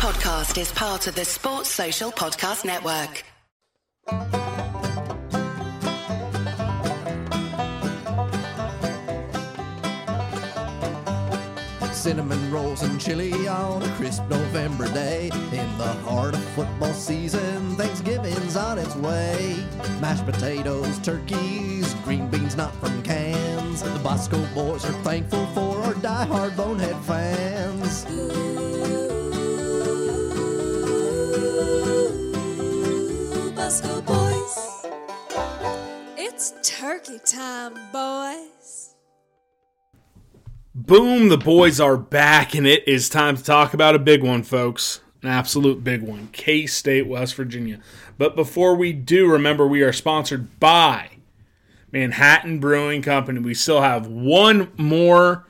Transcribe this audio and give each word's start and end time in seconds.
podcast 0.00 0.58
is 0.58 0.72
part 0.72 1.06
of 1.08 1.14
the 1.14 1.26
Sports 1.26 1.68
Social 1.68 2.10
Podcast 2.10 2.64
Network. 2.64 3.22
Cinnamon 11.92 12.50
rolls 12.50 12.82
and 12.82 12.98
chili 12.98 13.46
on 13.46 13.82
a 13.82 13.88
crisp 13.96 14.22
November 14.30 14.90
day. 14.94 15.26
In 15.52 15.76
the 15.76 15.92
heart 16.08 16.32
of 16.32 16.42
football 16.54 16.94
season, 16.94 17.76
Thanksgiving's 17.76 18.56
on 18.56 18.78
its 18.78 18.96
way. 18.96 19.62
Mashed 20.00 20.24
potatoes, 20.24 20.98
turkeys, 21.00 21.92
green 22.04 22.26
beans 22.28 22.56
not 22.56 22.74
from 22.76 23.02
cans. 23.02 23.82
The 23.82 23.98
Bosco 23.98 24.42
boys 24.54 24.86
are 24.86 25.02
thankful 25.04 25.44
for 25.48 25.76
our 25.82 25.92
die-hard 25.92 26.56
bonehead 26.56 26.96
fans. 27.04 27.79
Boys. 33.70 34.84
It's 36.16 36.54
turkey 36.64 37.20
time, 37.24 37.74
boys. 37.92 38.96
Boom, 40.74 41.28
the 41.28 41.38
boys 41.38 41.78
are 41.78 41.96
back, 41.96 42.56
and 42.56 42.66
it 42.66 42.88
is 42.88 43.08
time 43.08 43.36
to 43.36 43.44
talk 43.44 43.72
about 43.72 43.94
a 43.94 44.00
big 44.00 44.24
one, 44.24 44.42
folks. 44.42 45.02
An 45.22 45.28
absolute 45.28 45.84
big 45.84 46.02
one 46.02 46.30
K 46.32 46.66
State, 46.66 47.06
West 47.06 47.36
Virginia. 47.36 47.78
But 48.18 48.34
before 48.34 48.74
we 48.74 48.92
do, 48.92 49.30
remember 49.30 49.68
we 49.68 49.82
are 49.82 49.92
sponsored 49.92 50.58
by 50.58 51.18
Manhattan 51.92 52.58
Brewing 52.58 53.02
Company. 53.02 53.38
We 53.38 53.54
still 53.54 53.82
have 53.82 54.08
one 54.08 54.72
more 54.78 55.46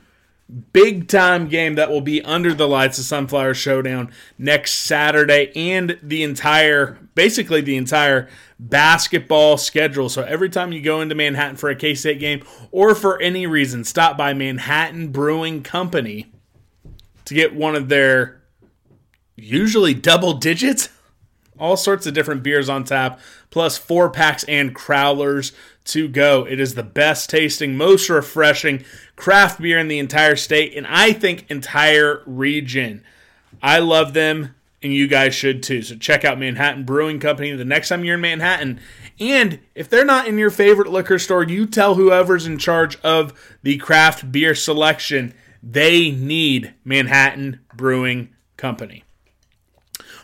big 0.51 1.09
time 1.09 1.49
game 1.49 1.77
that 1.77 1.91
will 1.91 2.01
be 2.01 2.23
under 2.23 2.53
the 2.53 2.67
lights 2.67 2.99
of 2.99 3.05
Sunflower 3.05 3.55
Showdown 3.55 4.11
next 4.39 4.73
Saturday 4.73 5.53
and 5.55 5.99
the 6.03 6.23
entire, 6.23 6.99
basically 7.15 7.61
the 7.61 7.77
entire 7.77 8.29
basketball 8.59 9.57
schedule. 9.57 10.09
So 10.09 10.23
every 10.23 10.51
time 10.51 10.73
you 10.73 10.83
go 10.83 11.01
into 11.01 11.15
Manhattan 11.15 11.57
for 11.57 11.71
a 11.71 11.77
K 11.77 11.95
State 11.95 12.19
game 12.19 12.43
or 12.71 12.95
for 12.95 13.21
any 13.21 13.47
reason, 13.47 13.85
stop 13.85 14.16
by 14.16 14.35
Manhattan 14.35 15.09
Brewing 15.09 15.63
Company 15.63 16.33
to 17.24 17.35
get 17.35 17.55
one 17.55 17.77
of 17.77 17.89
their 17.89 18.43
usually 19.37 19.95
double 19.95 20.35
digits, 20.35 20.89
all 21.59 21.77
sorts 21.77 22.07
of 22.07 22.15
different 22.15 22.43
beers 22.43 22.69
on 22.69 22.85
tap, 22.85 23.21
plus 23.51 23.76
four 23.76 24.10
packs 24.10 24.45
and 24.45 24.74
crowlers 24.74 25.52
to 25.84 26.09
go. 26.09 26.46
It 26.46 26.60
is 26.60 26.74
the 26.74 26.82
best 26.82 27.30
tasting, 27.30 27.76
most 27.76 28.09
refreshing 28.09 28.84
craft 29.16 29.60
beer 29.60 29.79
in 29.79 29.88
the 29.88 29.98
entire 29.98 30.37
state, 30.37 30.76
and 30.76 30.87
I 30.87 31.12
think 31.12 31.51
entire 31.51 32.23
region. 32.26 33.02
I 33.62 33.80
love 33.80 34.15
them, 34.15 34.54
and 34.82 34.93
you 34.93 35.09
guys 35.09 35.34
should 35.34 35.62
too. 35.62 35.82
So 35.82 35.96
check 35.96 36.24
out 36.24 36.38
Manhattan 36.38 36.84
Brewing 36.84 37.21
Company 37.21 37.52
the 37.52 37.65
next 37.65 37.88
time 37.88 38.04
you're 38.04 38.15
in 38.15 38.21
Manhattan. 38.21 38.80
And 39.18 39.60
if 39.74 39.90
they're 39.90 40.04
not 40.04 40.26
in 40.26 40.38
your 40.38 40.51
favorite 40.51 40.90
liquor 40.90 41.18
store, 41.18 41.43
you 41.43 41.66
tell 41.66 41.95
whoever's 41.95 42.46
in 42.46 42.59
charge 42.59 42.96
of 43.01 43.32
the 43.62 43.76
craft 43.78 44.32
beer 44.32 44.54
selection 44.54 45.34
they 45.62 46.10
need 46.10 46.73
Manhattan 46.84 47.60
Brewing 47.74 48.30
Company. 48.56 49.04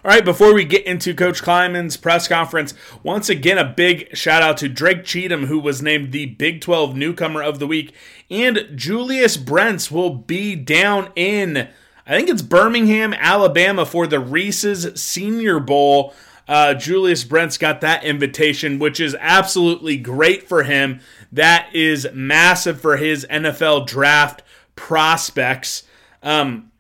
All 0.05 0.11
right, 0.11 0.25
before 0.25 0.53
we 0.53 0.65
get 0.65 0.87
into 0.87 1.15
Coach 1.15 1.43
Klieman's 1.43 1.97
press 1.97 2.29
conference, 2.29 2.75
once 3.03 3.29
again, 3.29 3.59
a 3.59 3.65
big 3.65 4.15
shout 4.15 4.43
out 4.43 4.59
to 4.59 4.69
Drake 4.69 5.05
Cheatham, 5.05 5.47
who 5.47 5.59
was 5.59 5.83
named 5.83 6.13
the 6.13 6.27
Big 6.27 6.61
12 6.61 6.95
Newcomer 6.95 7.43
of 7.43 7.59
the 7.59 7.67
Week. 7.67 7.95
And 8.31 8.69
Julius 8.75 9.37
Brents 9.37 9.91
will 9.91 10.11
be 10.11 10.55
down 10.55 11.11
in, 11.17 11.69
I 12.07 12.17
think 12.17 12.29
it's 12.29 12.43
Birmingham, 12.43 13.15
Alabama, 13.15 13.87
for 13.87 14.07
the 14.07 14.21
Reese's 14.21 15.01
Senior 15.01 15.61
Bowl. 15.61 16.15
Uh, 16.47 16.75
Julius 16.75 17.25
Brents 17.25 17.57
got 17.59 17.81
that 17.81 18.05
invitation, 18.05 18.79
which 18.79 19.01
is 19.01 19.17
absolutely 19.19 19.97
great 19.97 20.47
for 20.47 20.63
him. 20.63 21.01
That 21.33 21.69
is 21.75 22.07
massive 22.13 22.81
for 22.81 22.99
his 22.99 23.27
NFL 23.31 23.87
draft 23.87 24.43
prospects. 24.77 25.85
Um, 26.23 26.71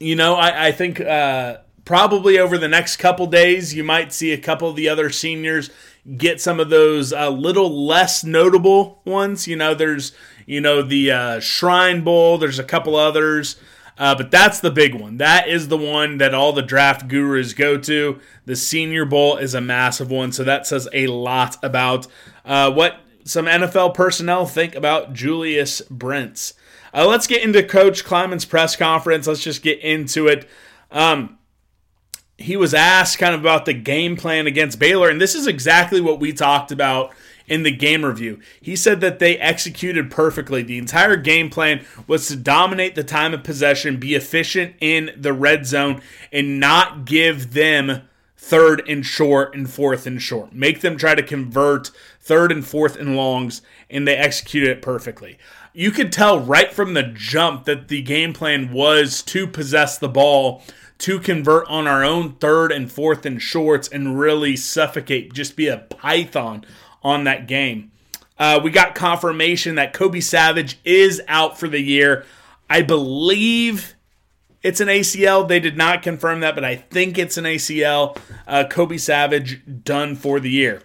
you 0.00 0.16
know, 0.16 0.34
I, 0.34 0.66
I 0.66 0.72
think. 0.72 1.00
Uh, 1.00 1.58
probably 1.84 2.38
over 2.38 2.58
the 2.58 2.68
next 2.68 2.96
couple 2.96 3.26
days, 3.26 3.74
you 3.74 3.84
might 3.84 4.12
see 4.12 4.32
a 4.32 4.38
couple 4.38 4.68
of 4.68 4.76
the 4.76 4.88
other 4.88 5.10
seniors 5.10 5.70
get 6.16 6.40
some 6.40 6.58
of 6.58 6.68
those 6.68 7.12
a 7.12 7.24
uh, 7.24 7.30
little 7.30 7.86
less 7.86 8.24
notable 8.24 9.00
ones. 9.04 9.46
You 9.46 9.56
know, 9.56 9.74
there's 9.74 10.12
you 10.46 10.60
know 10.60 10.82
the 10.82 11.10
uh, 11.10 11.40
Shrine 11.40 12.02
Bowl. 12.02 12.38
There's 12.38 12.58
a 12.58 12.64
couple 12.64 12.96
others. 12.96 13.56
Uh, 13.98 14.14
but 14.14 14.30
that's 14.30 14.58
the 14.58 14.70
big 14.70 14.94
one. 14.94 15.18
That 15.18 15.48
is 15.48 15.68
the 15.68 15.76
one 15.76 16.16
that 16.16 16.34
all 16.34 16.54
the 16.54 16.62
draft 16.62 17.08
gurus 17.08 17.52
go 17.52 17.76
to. 17.76 18.18
The 18.46 18.56
Senior 18.56 19.04
Bowl 19.04 19.36
is 19.36 19.54
a 19.54 19.60
massive 19.60 20.10
one, 20.10 20.32
so 20.32 20.42
that 20.44 20.66
says 20.66 20.88
a 20.94 21.08
lot 21.08 21.62
about 21.62 22.06
uh, 22.44 22.72
what 22.72 23.00
some 23.24 23.44
NFL 23.44 23.94
personnel 23.94 24.46
think 24.46 24.74
about 24.74 25.12
Julius 25.12 25.82
Brents. 25.82 26.54
Uh, 26.94 27.06
let's 27.06 27.26
get 27.26 27.42
into 27.42 27.62
Coach 27.62 28.04
Klieman's 28.04 28.46
press 28.46 28.76
conference. 28.76 29.26
Let's 29.26 29.44
just 29.44 29.62
get 29.62 29.78
into 29.80 30.26
it. 30.26 30.48
Um, 30.90 31.38
he 32.42 32.56
was 32.56 32.74
asked 32.74 33.18
kind 33.18 33.34
of 33.34 33.40
about 33.40 33.64
the 33.64 33.72
game 33.72 34.16
plan 34.16 34.46
against 34.46 34.78
Baylor, 34.78 35.08
and 35.08 35.20
this 35.20 35.34
is 35.34 35.46
exactly 35.46 36.00
what 36.00 36.20
we 36.20 36.32
talked 36.32 36.72
about 36.72 37.12
in 37.48 37.62
the 37.62 37.70
game 37.70 38.04
review. 38.04 38.40
He 38.60 38.76
said 38.76 39.00
that 39.00 39.18
they 39.18 39.36
executed 39.38 40.10
perfectly. 40.10 40.62
The 40.62 40.78
entire 40.78 41.16
game 41.16 41.50
plan 41.50 41.84
was 42.06 42.28
to 42.28 42.36
dominate 42.36 42.94
the 42.94 43.04
time 43.04 43.34
of 43.34 43.44
possession, 43.44 43.98
be 43.98 44.14
efficient 44.14 44.74
in 44.80 45.10
the 45.16 45.32
red 45.32 45.66
zone, 45.66 46.02
and 46.32 46.60
not 46.60 47.04
give 47.04 47.52
them 47.52 48.08
third 48.36 48.82
and 48.88 49.06
short 49.06 49.54
and 49.54 49.70
fourth 49.70 50.06
and 50.06 50.20
short. 50.20 50.52
Make 50.52 50.80
them 50.80 50.96
try 50.96 51.14
to 51.14 51.22
convert 51.22 51.90
third 52.20 52.50
and 52.50 52.66
fourth 52.66 52.96
and 52.96 53.16
longs, 53.16 53.62
and 53.88 54.06
they 54.06 54.16
executed 54.16 54.70
it 54.70 54.82
perfectly. 54.82 55.38
You 55.72 55.90
could 55.90 56.12
tell 56.12 56.40
right 56.40 56.72
from 56.72 56.94
the 56.94 57.02
jump 57.02 57.64
that 57.64 57.88
the 57.88 58.02
game 58.02 58.32
plan 58.32 58.72
was 58.72 59.22
to 59.22 59.46
possess 59.46 59.96
the 59.96 60.08
ball 60.08 60.62
to 61.02 61.18
convert 61.18 61.66
on 61.66 61.88
our 61.88 62.04
own 62.04 62.32
third 62.34 62.70
and 62.70 62.90
fourth 62.90 63.26
and 63.26 63.42
shorts 63.42 63.88
and 63.88 64.20
really 64.20 64.54
suffocate, 64.54 65.32
just 65.32 65.56
be 65.56 65.66
a 65.66 65.78
python 65.78 66.64
on 67.02 67.24
that 67.24 67.48
game. 67.48 67.90
Uh, 68.38 68.60
we 68.62 68.70
got 68.70 68.94
confirmation 68.94 69.74
that 69.74 69.92
Kobe 69.92 70.20
Savage 70.20 70.78
is 70.84 71.20
out 71.26 71.58
for 71.58 71.66
the 71.66 71.80
year. 71.80 72.24
I 72.70 72.82
believe 72.82 73.96
it's 74.62 74.80
an 74.80 74.86
ACL. 74.86 75.46
They 75.46 75.58
did 75.58 75.76
not 75.76 76.02
confirm 76.02 76.38
that, 76.38 76.54
but 76.54 76.64
I 76.64 76.76
think 76.76 77.18
it's 77.18 77.36
an 77.36 77.46
ACL. 77.46 78.16
Uh, 78.46 78.62
Kobe 78.70 78.96
Savage 78.96 79.60
done 79.82 80.14
for 80.14 80.38
the 80.38 80.50
year. 80.50 80.82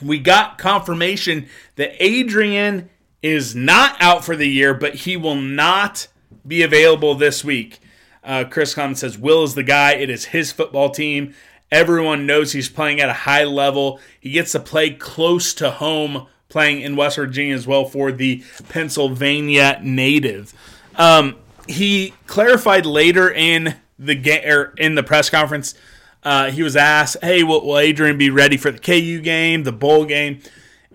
We 0.00 0.18
got 0.18 0.56
confirmation 0.56 1.46
that 1.74 2.02
Adrian 2.02 2.88
is 3.22 3.54
not 3.54 4.00
out 4.00 4.24
for 4.24 4.34
the 4.34 4.48
year, 4.48 4.72
but 4.72 4.94
he 4.94 5.18
will 5.18 5.36
not 5.36 6.08
be 6.46 6.62
available 6.62 7.14
this 7.14 7.44
week. 7.44 7.80
Uh, 8.26 8.44
Chris 8.44 8.74
Klieman 8.74 8.96
says 8.96 9.16
Will 9.16 9.44
is 9.44 9.54
the 9.54 9.62
guy. 9.62 9.92
It 9.92 10.10
is 10.10 10.26
his 10.26 10.50
football 10.50 10.90
team. 10.90 11.34
Everyone 11.70 12.26
knows 12.26 12.52
he's 12.52 12.68
playing 12.68 13.00
at 13.00 13.08
a 13.08 13.14
high 13.14 13.44
level. 13.44 14.00
He 14.20 14.30
gets 14.30 14.52
to 14.52 14.60
play 14.60 14.90
close 14.90 15.54
to 15.54 15.70
home, 15.70 16.26
playing 16.48 16.80
in 16.80 16.96
West 16.96 17.16
Virginia 17.16 17.54
as 17.54 17.66
well 17.66 17.84
for 17.84 18.10
the 18.10 18.42
Pennsylvania 18.68 19.78
native. 19.82 20.52
Um, 20.96 21.36
he 21.68 22.14
clarified 22.26 22.84
later 22.84 23.30
in 23.30 23.76
the 23.98 24.42
er, 24.44 24.74
in 24.76 24.96
the 24.96 25.02
press 25.02 25.30
conference. 25.30 25.74
Uh, 26.22 26.50
he 26.50 26.62
was 26.62 26.76
asked, 26.76 27.18
"Hey, 27.22 27.44
will, 27.44 27.64
will 27.64 27.78
Adrian 27.78 28.18
be 28.18 28.30
ready 28.30 28.56
for 28.56 28.72
the 28.72 28.78
KU 28.78 29.20
game, 29.20 29.62
the 29.62 29.72
bowl 29.72 30.04
game?" 30.04 30.40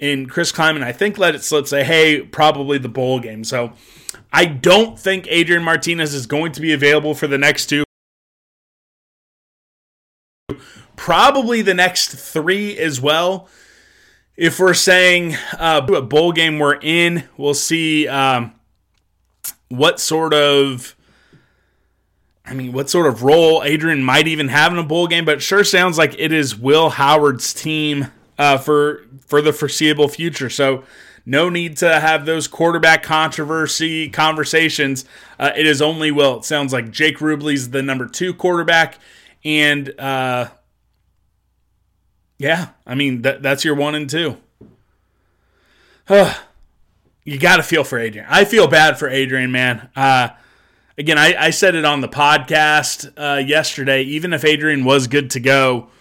And 0.02 0.28
Chris 0.28 0.52
Klieman, 0.52 0.84
I 0.84 0.92
think, 0.92 1.20
let 1.20 1.36
it 1.36 1.44
slip, 1.44 1.68
say, 1.68 1.84
"Hey, 1.84 2.22
probably 2.22 2.80
the 2.80 2.90
bowl 2.90 3.20
game." 3.20 3.44
So 3.44 3.74
I 4.34 4.46
don't 4.46 5.00
think 5.00 5.28
Adrian 5.30 5.64
Martinez 5.64 6.14
is 6.16 6.26
going 6.26 6.52
to 6.54 6.62
be 6.62 6.74
available 6.74 7.14
for 7.14 7.28
the 7.28 7.38
next 7.38 7.68
two. 7.68 7.84
Probably 10.96 11.62
the 11.62 11.76
next 11.76 12.16
three 12.16 12.78
as 12.78 13.00
well. 13.00 13.48
If 14.36 14.60
we're 14.60 14.74
saying 14.74 15.36
uh, 15.58 15.86
what 15.86 16.10
bowl 16.10 16.32
game 16.32 16.58
we're 16.58 16.80
in, 16.82 17.28
we'll 17.38 17.54
see 17.54 18.08
um, 18.08 18.54
what 19.70 20.00
sort 20.00 20.34
of. 20.34 20.96
I 22.44 22.56
mean, 22.56 22.74
what 22.74 22.90
sort 22.90 23.06
of 23.06 23.22
role 23.22 23.62
Adrian 23.64 24.04
might 24.04 24.28
even 24.28 24.48
have 24.48 24.74
in 24.74 24.80
a 24.80 24.84
bowl 24.84 25.08
game, 25.08 25.26
but 25.26 25.44
sure 25.44 25.64
sounds 25.64 25.98
like 25.98 26.16
it 26.18 26.34
is 26.34 26.56
Will 26.56 26.90
Howard's 26.90 27.54
team 27.54 28.08
uh, 28.42 28.58
for 28.58 29.06
for 29.28 29.40
the 29.40 29.54
foreseeable 29.54 30.08
future. 30.08 30.50
So 30.50 30.84
no 31.28 31.48
need 31.48 31.78
to 31.78 32.00
have 32.00 32.26
those 32.26 32.48
quarterback 32.48 33.04
controversy 33.04 34.10
conversations. 34.10 35.06
Uh, 35.38 35.52
it 35.56 35.68
is 35.68 35.80
only, 35.80 36.10
well, 36.10 36.38
it 36.38 36.46
sounds 36.46 36.74
like 36.74 36.90
Jake 36.90 37.20
Rubley's 37.20 37.70
the 37.70 37.84
number 37.84 38.08
two 38.08 38.34
quarterback. 38.34 38.98
And 39.46 39.94
uh, 40.00 40.48
yeah, 42.40 42.70
I 42.88 42.96
mean, 42.96 43.22
that, 43.22 43.44
that's 43.44 43.64
your 43.64 43.76
one 43.76 43.94
and 43.94 44.10
two. 44.10 44.38
you 47.24 47.38
got 47.38 47.58
to 47.58 47.64
feel 47.64 47.84
for 47.84 48.00
Adrian. 48.00 48.26
I 48.28 48.44
feel 48.46 48.68
bad 48.68 48.98
for 48.98 49.08
Adrian, 49.08 49.52
man. 49.52 49.88
Uh, 49.96 50.30
again, 50.98 51.20
I, 51.20 51.36
I 51.38 51.50
said 51.52 51.76
it 51.76 51.86
on 51.86 52.02
the 52.02 52.10
podcast 52.10 53.14
uh, 53.18 53.38
yesterday. 53.38 54.02
Even 54.02 54.34
if 54.34 54.44
Adrian 54.44 54.84
was 54.84 55.06
good 55.06 55.30
to 55.32 55.40
go, 55.40 55.92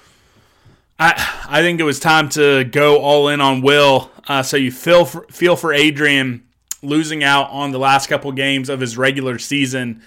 I 1.01 1.39
I 1.49 1.63
think 1.63 1.81
it 1.81 1.85
was 1.85 1.99
time 1.99 2.29
to 2.31 2.63
go 2.63 3.01
all 3.01 3.29
in 3.29 3.41
on 3.41 3.63
Will. 3.63 4.11
Uh, 4.29 4.45
so 4.45 4.57
you 4.57 4.71
feel 4.71 5.05
for, 5.05 5.27
feel 5.31 5.57
for 5.57 5.73
Adrian 5.73 6.45
losing 6.83 7.25
out 7.25 7.51
on 7.51 7.73
the 7.73 7.79
last 7.79 8.07
couple 8.07 8.31
games 8.31 8.69
of 8.69 8.79
his 8.81 8.97
regular 8.97 9.39
season 9.39 10.03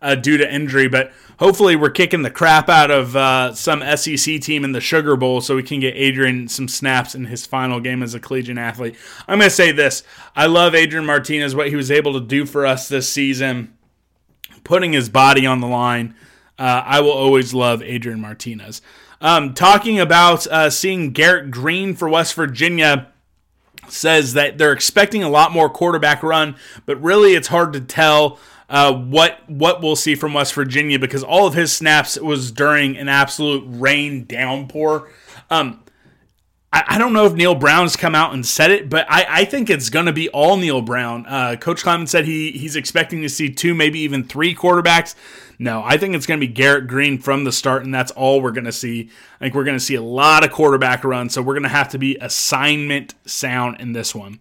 uh, 0.00 0.14
due 0.14 0.36
to 0.36 0.54
injury, 0.54 0.88
but 0.88 1.12
hopefully 1.38 1.76
we're 1.76 1.90
kicking 1.90 2.22
the 2.22 2.30
crap 2.30 2.68
out 2.68 2.90
of 2.90 3.16
uh, 3.16 3.52
some 3.54 3.82
SEC 3.96 4.40
team 4.40 4.64
in 4.64 4.72
the 4.72 4.80
Sugar 4.80 5.16
Bowl 5.16 5.40
so 5.40 5.56
we 5.56 5.62
can 5.62 5.80
get 5.80 5.94
Adrian 5.96 6.48
some 6.48 6.68
snaps 6.68 7.14
in 7.14 7.26
his 7.26 7.44
final 7.46 7.80
game 7.80 8.02
as 8.02 8.14
a 8.14 8.20
collegiate 8.20 8.58
athlete. 8.58 8.96
I'm 9.26 9.38
going 9.38 9.50
to 9.50 9.54
say 9.54 9.72
this: 9.72 10.02
I 10.34 10.46
love 10.46 10.74
Adrian 10.74 11.06
Martinez, 11.06 11.54
what 11.54 11.68
he 11.68 11.76
was 11.76 11.90
able 11.90 12.14
to 12.14 12.20
do 12.20 12.46
for 12.46 12.64
us 12.64 12.88
this 12.88 13.08
season, 13.08 13.76
putting 14.64 14.92
his 14.92 15.08
body 15.08 15.44
on 15.44 15.60
the 15.60 15.66
line. 15.66 16.14
Uh, 16.58 16.82
I 16.86 17.00
will 17.00 17.10
always 17.10 17.52
love 17.52 17.82
Adrian 17.82 18.20
Martinez. 18.20 18.80
Um, 19.20 19.54
talking 19.54 19.98
about 19.98 20.46
uh, 20.46 20.70
seeing 20.70 21.12
Garrett 21.12 21.50
Greene 21.50 21.94
for 21.94 22.08
West 22.08 22.34
Virginia 22.34 23.08
says 23.88 24.34
that 24.34 24.58
they're 24.58 24.72
expecting 24.72 25.22
a 25.22 25.28
lot 25.28 25.52
more 25.52 25.70
quarterback 25.70 26.22
run, 26.22 26.56
but 26.84 27.00
really 27.00 27.34
it's 27.34 27.48
hard 27.48 27.72
to 27.72 27.80
tell 27.80 28.38
uh, 28.68 28.92
what 28.92 29.38
what 29.48 29.80
we'll 29.80 29.96
see 29.96 30.14
from 30.14 30.34
West 30.34 30.54
Virginia 30.54 30.98
because 30.98 31.22
all 31.22 31.46
of 31.46 31.54
his 31.54 31.72
snaps 31.72 32.18
was 32.18 32.50
during 32.50 32.96
an 32.96 33.08
absolute 33.08 33.64
rain 33.66 34.24
downpour. 34.24 35.08
Um, 35.50 35.82
I, 36.72 36.98
don't 36.98 37.12
know 37.12 37.24
if 37.24 37.32
Neal 37.32 37.54
Brown's 37.54 37.96
come 37.96 38.14
out 38.14 38.34
and 38.34 38.44
said 38.44 38.70
it, 38.70 38.90
but 38.90 39.06
I, 39.08 39.26
I 39.28 39.44
think 39.44 39.70
it's 39.70 39.88
going 39.88 40.06
to 40.06 40.12
be 40.12 40.28
all 40.30 40.56
Neal 40.56 40.82
Brown. 40.82 41.24
Uh, 41.26 41.56
Coach 41.56 41.82
Klieman 41.82 42.08
said 42.08 42.26
he 42.26 42.52
he's 42.52 42.76
expecting 42.76 43.22
to 43.22 43.28
see 43.28 43.50
two, 43.50 43.74
maybe 43.74 44.00
even 44.00 44.24
three 44.24 44.54
quarterbacks. 44.54 45.14
No, 45.58 45.82
I 45.84 45.96
think 45.96 46.14
it's 46.14 46.26
going 46.26 46.38
to 46.38 46.46
be 46.46 46.52
Garrett 46.52 46.86
Greene 46.86 47.18
from 47.18 47.44
the 47.44 47.52
start, 47.52 47.84
and 47.84 47.94
that's 47.94 48.10
all 48.12 48.42
we're 48.42 48.50
going 48.50 48.64
to 48.64 48.72
see. 48.72 49.10
I 49.40 49.44
think 49.44 49.54
we're 49.54 49.64
going 49.64 49.78
to 49.78 49.84
see 49.84 49.94
a 49.94 50.02
lot 50.02 50.44
of 50.44 50.52
quarterback 50.52 51.02
runs, 51.04 51.32
so 51.32 51.40
we're 51.40 51.54
going 51.54 51.62
to 51.62 51.68
have 51.70 51.88
to 51.90 51.98
be 51.98 52.16
assignment 52.20 53.14
sound 53.24 53.80
in 53.80 53.92
this 53.92 54.14
one. 54.14 54.40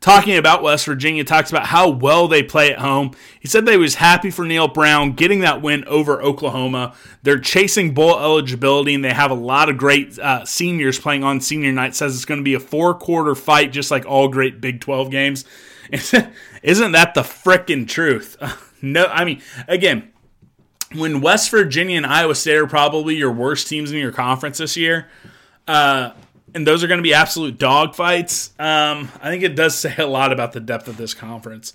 Talking 0.00 0.36
about 0.36 0.62
West 0.62 0.86
Virginia, 0.86 1.24
talks 1.24 1.50
about 1.50 1.66
how 1.66 1.88
well 1.88 2.28
they 2.28 2.42
play 2.42 2.70
at 2.72 2.78
home. 2.78 3.12
He 3.40 3.48
said 3.48 3.64
they 3.64 3.78
was 3.78 3.96
happy 3.96 4.30
for 4.30 4.44
Neal 4.44 4.68
Brown 4.68 5.12
getting 5.12 5.40
that 5.40 5.62
win 5.62 5.84
over 5.84 6.22
Oklahoma. 6.22 6.94
They're 7.22 7.40
chasing 7.40 7.94
bowl 7.94 8.18
eligibility, 8.18 8.94
and 8.94 9.04
they 9.04 9.12
have 9.12 9.30
a 9.30 9.34
lot 9.34 9.68
of 9.68 9.78
great 9.78 10.18
uh, 10.18 10.44
seniors 10.44 10.98
playing 10.98 11.24
on 11.24 11.40
senior 11.40 11.72
night. 11.72 11.94
Says 11.94 12.14
it's 12.14 12.24
going 12.24 12.40
to 12.40 12.44
be 12.44 12.54
a 12.54 12.60
four 12.60 12.94
quarter 12.94 13.34
fight, 13.34 13.72
just 13.72 13.90
like 13.90 14.04
all 14.06 14.28
great 14.28 14.60
Big 14.60 14.80
12 14.80 15.10
games. 15.10 15.44
Isn't 15.90 16.92
that 16.92 17.14
the 17.14 17.22
frickin' 17.22 17.88
truth? 17.88 18.36
no, 18.82 19.06
I 19.06 19.24
mean, 19.24 19.42
again, 19.66 20.12
when 20.94 21.20
West 21.20 21.50
Virginia 21.50 21.96
and 21.96 22.06
Iowa 22.06 22.34
State 22.34 22.56
are 22.56 22.66
probably 22.66 23.16
your 23.16 23.32
worst 23.32 23.68
teams 23.68 23.92
in 23.92 23.98
your 23.98 24.12
conference 24.12 24.58
this 24.58 24.76
year, 24.76 25.08
uh, 25.66 26.10
and 26.56 26.66
those 26.66 26.82
are 26.82 26.86
going 26.86 26.96
to 26.96 27.02
be 27.02 27.12
absolute 27.12 27.58
dogfights, 27.58 28.58
um, 28.58 29.10
I 29.20 29.28
think 29.28 29.42
it 29.42 29.54
does 29.54 29.78
say 29.78 29.94
a 29.98 30.06
lot 30.06 30.32
about 30.32 30.52
the 30.52 30.60
depth 30.60 30.88
of 30.88 30.96
this 30.96 31.12
conference. 31.12 31.74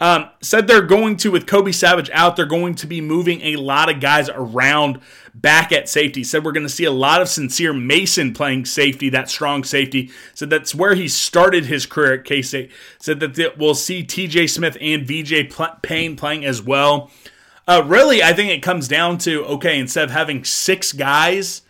Um, 0.00 0.30
said 0.40 0.66
they're 0.66 0.80
going 0.80 1.18
to, 1.18 1.30
with 1.30 1.46
Kobe 1.46 1.70
Savage 1.70 2.10
out, 2.10 2.34
they're 2.34 2.46
going 2.46 2.74
to 2.76 2.86
be 2.86 3.02
moving 3.02 3.42
a 3.42 3.56
lot 3.56 3.90
of 3.90 4.00
guys 4.00 4.30
around 4.30 4.98
back 5.34 5.72
at 5.72 5.90
safety. 5.90 6.24
Said 6.24 6.42
we're 6.42 6.52
going 6.52 6.66
to 6.66 6.72
see 6.72 6.84
a 6.84 6.90
lot 6.90 7.20
of 7.20 7.28
Sincere 7.28 7.74
Mason 7.74 8.32
playing 8.32 8.64
safety, 8.64 9.10
that 9.10 9.28
strong 9.28 9.62
safety. 9.62 10.10
Said 10.32 10.48
that's 10.48 10.74
where 10.74 10.94
he 10.94 11.06
started 11.06 11.66
his 11.66 11.84
career 11.84 12.14
at 12.14 12.24
K 12.24 12.40
State. 12.40 12.72
Said 12.98 13.20
that 13.20 13.58
we'll 13.58 13.74
see 13.74 14.02
TJ 14.02 14.48
Smith 14.50 14.78
and 14.80 15.06
VJ 15.06 15.54
Payne 15.82 16.16
playing 16.16 16.46
as 16.46 16.62
well. 16.62 17.10
Uh, 17.68 17.82
really, 17.86 18.22
I 18.22 18.32
think 18.32 18.50
it 18.50 18.62
comes 18.62 18.88
down 18.88 19.18
to 19.18 19.44
okay, 19.44 19.78
instead 19.78 20.04
of 20.04 20.10
having 20.10 20.44
six 20.44 20.92
guys, 20.92 21.62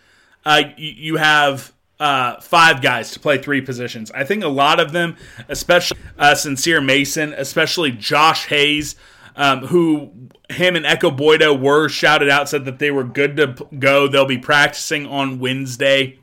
uh, 0.45 0.63
you, 0.77 0.89
you 0.89 1.15
have 1.17 1.74
uh, 1.99 2.39
five 2.41 2.81
guys 2.81 3.11
to 3.11 3.19
play 3.19 3.37
three 3.37 3.61
positions. 3.61 4.11
I 4.11 4.23
think 4.23 4.43
a 4.43 4.49
lot 4.49 4.79
of 4.79 4.91
them, 4.91 5.15
especially 5.47 5.97
uh, 6.17 6.35
Sincere 6.35 6.81
Mason, 6.81 7.33
especially 7.33 7.91
Josh 7.91 8.47
Hayes, 8.47 8.95
um, 9.35 9.67
who 9.67 10.11
him 10.49 10.75
and 10.75 10.85
Ekow 10.85 11.11
Boye-Doe 11.11 11.53
were 11.53 11.89
shouted 11.89 12.29
out, 12.29 12.49
said 12.49 12.65
that 12.65 12.79
they 12.79 12.91
were 12.91 13.03
good 13.03 13.37
to 13.37 13.67
go. 13.77 14.07
They'll 14.07 14.25
be 14.25 14.37
practicing 14.37 15.05
on 15.05 15.39
Wednesday. 15.39 16.19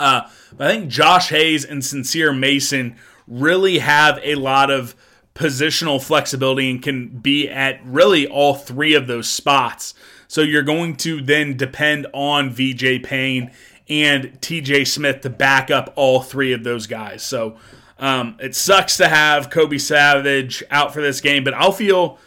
Uh, 0.00 0.22
I 0.58 0.68
think 0.68 0.88
Josh 0.90 1.28
Hayes 1.30 1.64
and 1.64 1.84
Sincere 1.84 2.32
Mason 2.32 2.96
really 3.26 3.78
have 3.78 4.18
a 4.22 4.36
lot 4.36 4.70
of 4.70 4.94
positional 5.34 6.02
flexibility 6.02 6.70
and 6.70 6.82
can 6.82 7.08
be 7.08 7.48
at 7.48 7.84
really 7.84 8.26
all 8.26 8.54
three 8.54 8.94
of 8.94 9.06
those 9.06 9.28
spots. 9.28 9.94
So 10.26 10.42
you're 10.42 10.62
going 10.62 10.96
to 10.98 11.20
then 11.20 11.56
depend 11.56 12.06
on 12.12 12.50
VJ 12.50 13.02
Payne 13.02 13.50
and 13.88 14.40
TJ 14.40 14.86
Smith 14.86 15.22
to 15.22 15.30
back 15.30 15.70
up 15.70 15.92
all 15.96 16.20
three 16.20 16.52
of 16.52 16.64
those 16.64 16.86
guys. 16.86 17.22
So 17.22 17.56
um, 17.98 18.36
it 18.40 18.54
sucks 18.54 18.96
to 18.98 19.08
have 19.08 19.50
Kobe 19.50 19.78
Savage 19.78 20.62
out 20.70 20.92
for 20.92 21.00
this 21.00 21.20
game, 21.20 21.44
but 21.44 21.54
I'll 21.54 21.72
feel. 21.72 22.18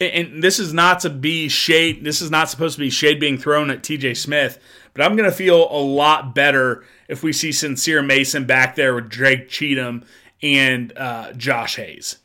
And 0.00 0.42
this 0.42 0.58
is 0.58 0.72
not 0.72 1.00
to 1.00 1.10
be 1.10 1.50
shade. 1.50 2.04
This 2.04 2.22
is 2.22 2.30
not 2.30 2.48
supposed 2.48 2.76
to 2.76 2.80
be 2.80 2.88
shade 2.88 3.20
being 3.20 3.36
thrown 3.36 3.70
at 3.70 3.82
TJ 3.82 4.16
Smith, 4.16 4.58
but 4.94 5.02
I'm 5.04 5.14
going 5.14 5.28
to 5.28 5.36
feel 5.36 5.70
a 5.70 5.76
lot 5.76 6.34
better 6.34 6.84
if 7.06 7.22
we 7.22 7.34
see 7.34 7.52
Sincere 7.52 8.00
Mason 8.00 8.46
back 8.46 8.76
there 8.76 8.94
with 8.94 9.10
Drake 9.10 9.50
Cheatham 9.50 10.06
and 10.42 10.96
uh, 10.96 11.34
Josh 11.34 11.76
Hayes. 11.76 12.16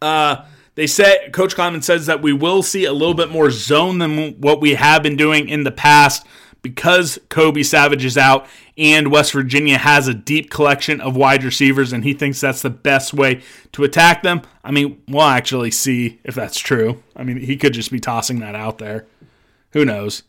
Uh, 0.00 0.44
they 0.76 0.86
said 0.86 1.32
Coach 1.32 1.56
Klieman 1.56 1.82
says 1.82 2.06
that 2.06 2.22
we 2.22 2.32
will 2.32 2.62
see 2.62 2.84
a 2.84 2.92
little 2.92 3.14
bit 3.14 3.30
more 3.30 3.50
zone 3.50 3.98
than 3.98 4.40
what 4.40 4.60
we 4.60 4.74
have 4.74 5.02
been 5.02 5.16
doing 5.16 5.48
in 5.48 5.64
the 5.64 5.72
past 5.72 6.24
because 6.64 7.20
Kobe 7.28 7.62
Savage 7.62 8.04
is 8.04 8.18
out 8.18 8.48
and 8.76 9.12
West 9.12 9.32
Virginia 9.32 9.78
has 9.78 10.08
a 10.08 10.14
deep 10.14 10.50
collection 10.50 11.00
of 11.00 11.14
wide 11.14 11.44
receivers, 11.44 11.92
and 11.92 12.02
he 12.02 12.14
thinks 12.14 12.40
that's 12.40 12.62
the 12.62 12.70
best 12.70 13.14
way 13.14 13.42
to 13.70 13.84
attack 13.84 14.24
them. 14.24 14.42
I 14.64 14.72
mean, 14.72 15.00
we'll 15.06 15.22
actually 15.22 15.70
see 15.70 16.18
if 16.24 16.34
that's 16.34 16.58
true. 16.58 17.02
I 17.14 17.22
mean, 17.22 17.36
he 17.36 17.56
could 17.56 17.74
just 17.74 17.92
be 17.92 18.00
tossing 18.00 18.40
that 18.40 18.56
out 18.56 18.78
there. 18.78 19.06
Who 19.72 19.84
knows? 19.84 20.24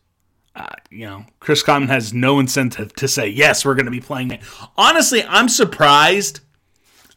Uh, 0.55 0.67
you 0.91 1.05
know, 1.05 1.25
Chris 1.39 1.63
Klieman 1.63 1.87
has 1.87 2.13
no 2.13 2.39
incentive 2.39 2.93
to 2.95 3.07
say, 3.07 3.27
yes, 3.27 3.65
we're 3.65 3.75
going 3.75 3.85
to 3.85 3.91
be 3.91 4.01
playing 4.01 4.31
it. 4.31 4.41
Honestly, 4.77 5.23
I'm 5.23 5.49
surprised. 5.49 6.41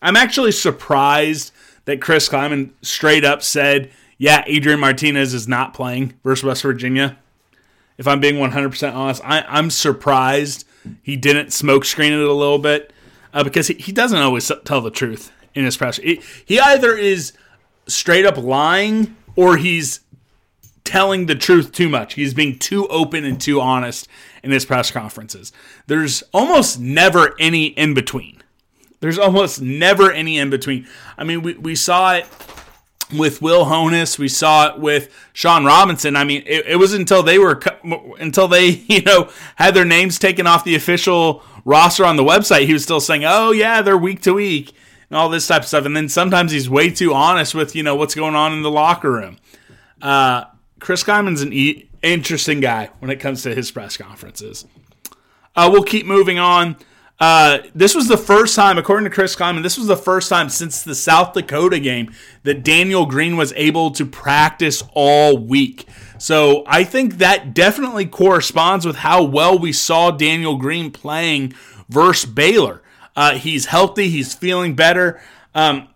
I'm 0.01 0.17
actually 0.17 0.53
surprised 0.53 1.53
that 1.85 2.01
Chris 2.01 2.29
Klieman 2.29 2.71
straight 2.83 3.25
up 3.25 3.43
said, 3.43 3.91
yeah, 4.17 4.45
Adrian 4.47 4.81
Martinez 4.81 5.35
is 5.35 5.47
not 5.47 5.75
playing 5.75 6.15
versus 6.25 6.45
West 6.45 6.63
Virginia. 6.63 7.19
If 7.99 8.07
I'm 8.07 8.21
being 8.21 8.37
100% 8.37 8.95
honest, 8.95 9.21
I, 9.25 9.59
am 9.59 9.71
surprised 9.71 10.65
he 11.03 11.17
didn't 11.17 11.53
smoke 11.53 11.85
screen 11.85 12.13
it 12.13 12.21
a 12.21 12.33
little 12.33 12.59
bit 12.59 12.93
uh, 13.35 13.45
because 13.45 13.67
he, 13.67 13.75
he 13.75 13.93
doesn't 13.93 14.19
always 14.19 14.51
tell 14.65 14.81
the 14.81 14.91
truth 14.91 15.33
in 15.55 15.65
his 15.65 15.77
press. 15.77 15.97
He, 15.97 16.23
he 16.45 16.61
either 16.61 16.97
is 16.97 17.33
straight 17.87 18.25
up 18.25 18.37
lying 18.37 19.17
or 19.35 19.57
he's 19.57 20.01
telling 20.85 21.27
the 21.27 21.35
truth 21.35 21.73
too 21.73 21.89
much. 21.89 22.15
He's 22.15 22.33
being 22.33 22.59
too 22.59 22.87
open 22.87 23.25
and 23.25 23.41
too 23.41 23.61
honest 23.61 24.09
in 24.43 24.51
his 24.51 24.65
press 24.65 24.91
conferences. 24.91 25.53
There's 25.87 26.23
almost 26.33 26.81
never 26.81 27.35
any 27.39 27.67
in 27.67 27.95
between. 27.95 28.43
There's 29.01 29.19
almost 29.19 29.61
never 29.61 30.11
any 30.11 30.39
in 30.39 30.51
between. 30.51 30.87
I 31.17 31.25
mean, 31.25 31.43
we, 31.43 31.55
we 31.55 31.75
saw 31.75 32.15
it 32.15 32.27
with 33.17 33.41
Will 33.41 33.67
Honas. 33.67 34.19
We 34.19 34.29
saw 34.29 34.69
it 34.69 34.81
with 34.81 35.13
Sean 35.33 35.65
Robinson. 35.65 36.17
I 36.17 36.25
mean, 36.25 36.43
it, 36.47 36.67
it, 36.67 36.77
was 36.77 36.93
until 36.93 37.23
they 37.23 37.39
were 37.39 37.61
until 38.19 38.49
they 38.49 38.69
you 38.89 39.03
know 39.03 39.31
had 39.57 39.75
their 39.75 39.85
names 39.85 40.19
taken 40.19 40.47
off 40.47 40.65
the 40.65 40.75
official 40.75 41.43
roster 41.65 42.05
on 42.05 42.17
the 42.17 42.25
website. 42.25 42.67
He 42.67 42.73
was 42.73 42.83
still 42.83 43.01
saying, 43.01 43.25
"Oh 43.25 43.53
yeah, 43.53 43.83
they're 43.83 43.99
week 43.99 44.23
to 44.23 44.35
week." 44.35 44.73
And 45.11 45.17
all 45.17 45.31
this 45.31 45.47
type 45.47 45.63
of 45.63 45.69
stuff, 45.69 45.87
and 45.87 45.97
then 45.97 46.11
sometimes 46.11 46.53
he's 46.53 46.69
way 46.69 46.91
too 46.91 47.15
honest 47.15 47.55
with 47.55 47.75
you 47.75 47.83
know 47.83 47.95
what's 47.95 48.15
going 48.15 48.35
on 48.35 48.53
in 48.53 48.63
the 48.63 48.71
locker 48.71 49.11
room. 49.11 49.39
Uh, 50.03 50.45
Chris 50.81 51.03
Klieman's 51.03 51.43
an 51.43 51.53
e- 51.53 51.89
interesting 52.03 52.61
guy 52.61 52.91
when 52.99 53.11
it 53.11 53.17
comes 53.17 53.43
to 53.43 53.55
his 53.55 53.71
press 53.71 53.97
conferences. 53.97 54.67
Uh, 55.57 55.69
we'll 55.73 55.83
keep 55.83 56.07
moving 56.07 56.39
on. 56.39 56.77
Uh, 57.21 57.59
this 57.75 57.95
was 57.97 58.07
the 58.07 58.17
first 58.17 58.55
time, 58.55 58.79
according 58.79 59.05
to 59.05 59.15
Chris 59.15 59.35
Klieman, 59.35 59.63
this 59.63 59.77
was 59.77 59.89
the 59.89 59.97
first 59.97 60.29
time 60.29 60.49
since 60.49 60.83
the 60.83 60.95
South 60.95 61.33
Dakota 61.33 61.81
game 61.81 62.13
that 62.45 62.63
Daniel 62.63 63.07
Green 63.07 63.37
was 63.37 63.53
able 63.57 63.91
to 63.93 64.07
practice 64.07 64.85
all 64.93 65.37
week. 65.37 65.87
So 66.19 66.63
I 66.67 66.85
think 66.85 67.19
that 67.19 67.55
definitely 67.55 68.07
corresponds 68.07 68.87
with 68.87 68.97
how 68.97 69.25
well 69.25 69.59
we 69.59 69.73
saw 69.73 70.13
Daniel 70.13 70.57
Green 70.57 70.93
playing 70.93 71.55
versus 71.89 72.31
Baylor. 72.31 72.83
Uh, 73.17 73.35
he's 73.35 73.67
healthy, 73.67 74.09
he's 74.11 74.35
feeling 74.35 74.77
better. 74.77 75.21
Um, 75.55 75.89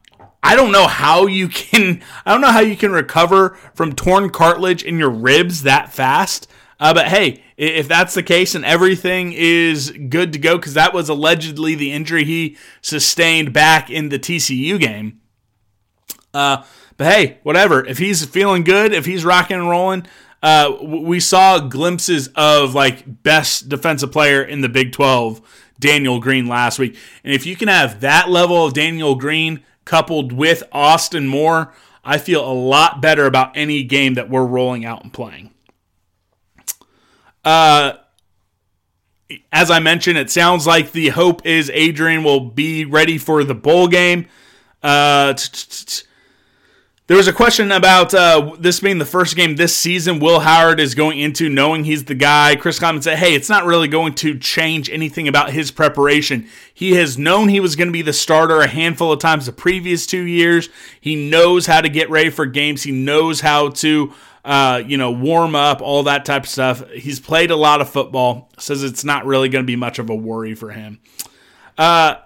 I 0.43 0.57
don't 0.57 0.73
know 0.73 0.89
how 0.89 1.27
you 1.27 1.49
can. 1.49 2.03
I 2.27 2.33
don't 2.33 2.41
know 2.41 2.51
how 2.51 2.61
you 2.61 2.77
can 2.77 2.91
recover 2.91 3.51
from 3.75 3.95
torn 3.95 4.31
cartilage 4.31 4.83
in 4.83 4.99
your 4.99 5.11
ribs 5.11 5.63
that 5.63 5.93
fast. 5.93 6.49
Uh, 6.83 6.93
but 6.93 7.07
hey, 7.07 7.41
if 7.57 7.87
that's 7.87 8.13
the 8.13 8.25
case 8.25 8.57
and 8.57 8.65
everything 8.65 9.33
is 9.33 9.93
good 10.09 10.33
to 10.33 10.39
go, 10.41 10.57
because 10.57 10.75
that 10.75 10.93
was 10.93 11.09
allegedly 11.09 11.77
the 11.77 11.93
injury 11.93 12.25
he 12.25 12.57
sustained 12.81 13.53
back 13.53 13.89
in 13.89 14.09
the 14.09 14.19
TCU 14.19 14.81
game. 14.81 15.21
Uh, 16.35 16.65
But 16.97 17.07
hey, 17.13 17.39
whatever. 17.45 17.87
If 17.87 17.99
he's 17.99 18.25
feeling 18.25 18.65
good, 18.65 18.93
if 18.93 19.07
he's 19.07 19.25
rocking 19.25 19.59
and 19.59 19.71
rolling, 19.71 20.07
uh, 20.43 20.77
we 20.83 21.21
saw 21.21 21.61
glimpses 21.61 22.29
of 22.35 22.75
like 22.75 23.23
best 23.23 23.69
defensive 23.69 24.11
player 24.11 24.43
in 24.43 24.61
the 24.61 24.69
Big 24.69 24.91
12, 24.91 25.41
Daniel 25.79 26.19
Green 26.19 26.49
last 26.49 26.81
week. 26.81 26.97
And 27.23 27.33
if 27.33 27.47
you 27.47 27.55
can 27.55 27.69
have 27.69 28.01
that 28.01 28.29
level 28.29 28.67
of 28.67 28.75
Daniel 28.75 29.15
Green 29.15 29.63
coupled 29.85 30.33
with 30.33 30.65
Austin 30.73 31.29
Moore, 31.29 31.73
I 32.05 32.19
feel 32.19 32.45
a 32.45 32.53
lot 32.53 33.01
better 33.01 33.27
about 33.27 33.57
any 33.57 33.85
game 33.85 34.15
that 34.15 34.29
we're 34.29 34.45
rolling 34.45 34.85
out 34.85 35.05
and 35.05 35.13
playing. 35.13 35.53
Uh, 37.45 37.95
as 39.51 39.71
I 39.71 39.79
mentioned, 39.79 40.19
it 40.19 40.31
sounds 40.31 40.67
like 40.67 40.93
the 40.93 41.09
hope 41.11 41.47
is 41.47 41.71
Adrian 41.73 42.25
will 42.25 42.41
be 42.41 42.85
ready 42.85 43.19
for 43.19 43.45
the 43.45 43.55
bowl 43.55 43.89
game. 43.89 44.27
Uh, 44.83 45.35
there 47.09 47.17
was 47.17 47.29
a 47.29 47.33
question 47.33 47.73
about 47.73 48.15
uh, 48.15 48.57
this 48.59 48.81
being 48.81 48.99
the 48.99 49.05
first 49.05 49.37
game 49.37 49.57
this 49.57 49.77
season 49.77 50.19
Will 50.19 50.41
Howard 50.41 50.81
is 50.81 50.95
going 50.95 51.19
into, 51.19 51.49
knowing 51.49 51.85
he's 51.85 52.05
the 52.05 52.15
guy. 52.15 52.57
Chris 52.57 52.79
Klieman 52.79 53.03
said, 53.03 53.19
hey, 53.19 53.35
it's 53.35 53.49
not 53.49 53.65
really 53.65 53.89
going 53.89 54.15
to 54.15 54.39
change 54.39 54.89
anything 54.89 55.29
about 55.29 55.51
his 55.51 55.71
preparation. 55.71 56.49
He 56.73 56.93
has 56.93 57.19
known 57.19 57.49
he 57.49 57.61
was 57.61 57.77
going 57.77 57.89
to 57.89 57.93
be 57.93 58.03
the 58.03 58.13
starter 58.13 58.61
a 58.61 58.67
handful 58.69 59.13
of 59.13 59.19
times 59.19 59.47
the 59.47 59.53
previous 59.53 60.07
two 60.07 60.23
years. 60.23 60.69
He 61.01 61.29
knows 61.29 61.67
how 61.67 61.81
to 61.81 61.89
get 61.89 62.09
ready 62.09 62.31
for 62.31 62.47
games, 62.47 62.85
he 62.85 62.93
knows 62.93 63.41
how 63.41 63.71
to 63.71 64.15
uh, 64.45 64.83
you 64.85 64.97
know, 64.97 65.11
warm 65.11 65.55
up, 65.55 65.81
all 65.81 66.03
that 66.05 66.25
type 66.25 66.45
of 66.45 66.49
stuff. 66.49 66.89
He's 66.91 67.21
played 67.21 67.51
a 67.51 67.57
lot 67.57 67.81
of 67.81 67.89
football, 67.89 68.51
says 68.59 68.83
it's 68.83 69.05
not 69.05 69.25
really 69.25 69.49
going 69.49 69.65
to 69.65 69.67
be 69.67 69.77
much 69.77 69.99
of 69.99 70.11
a 70.11 70.15
worry 70.15 70.55
for 70.55 70.71
him. 70.71 71.01
Uh, 71.79 72.17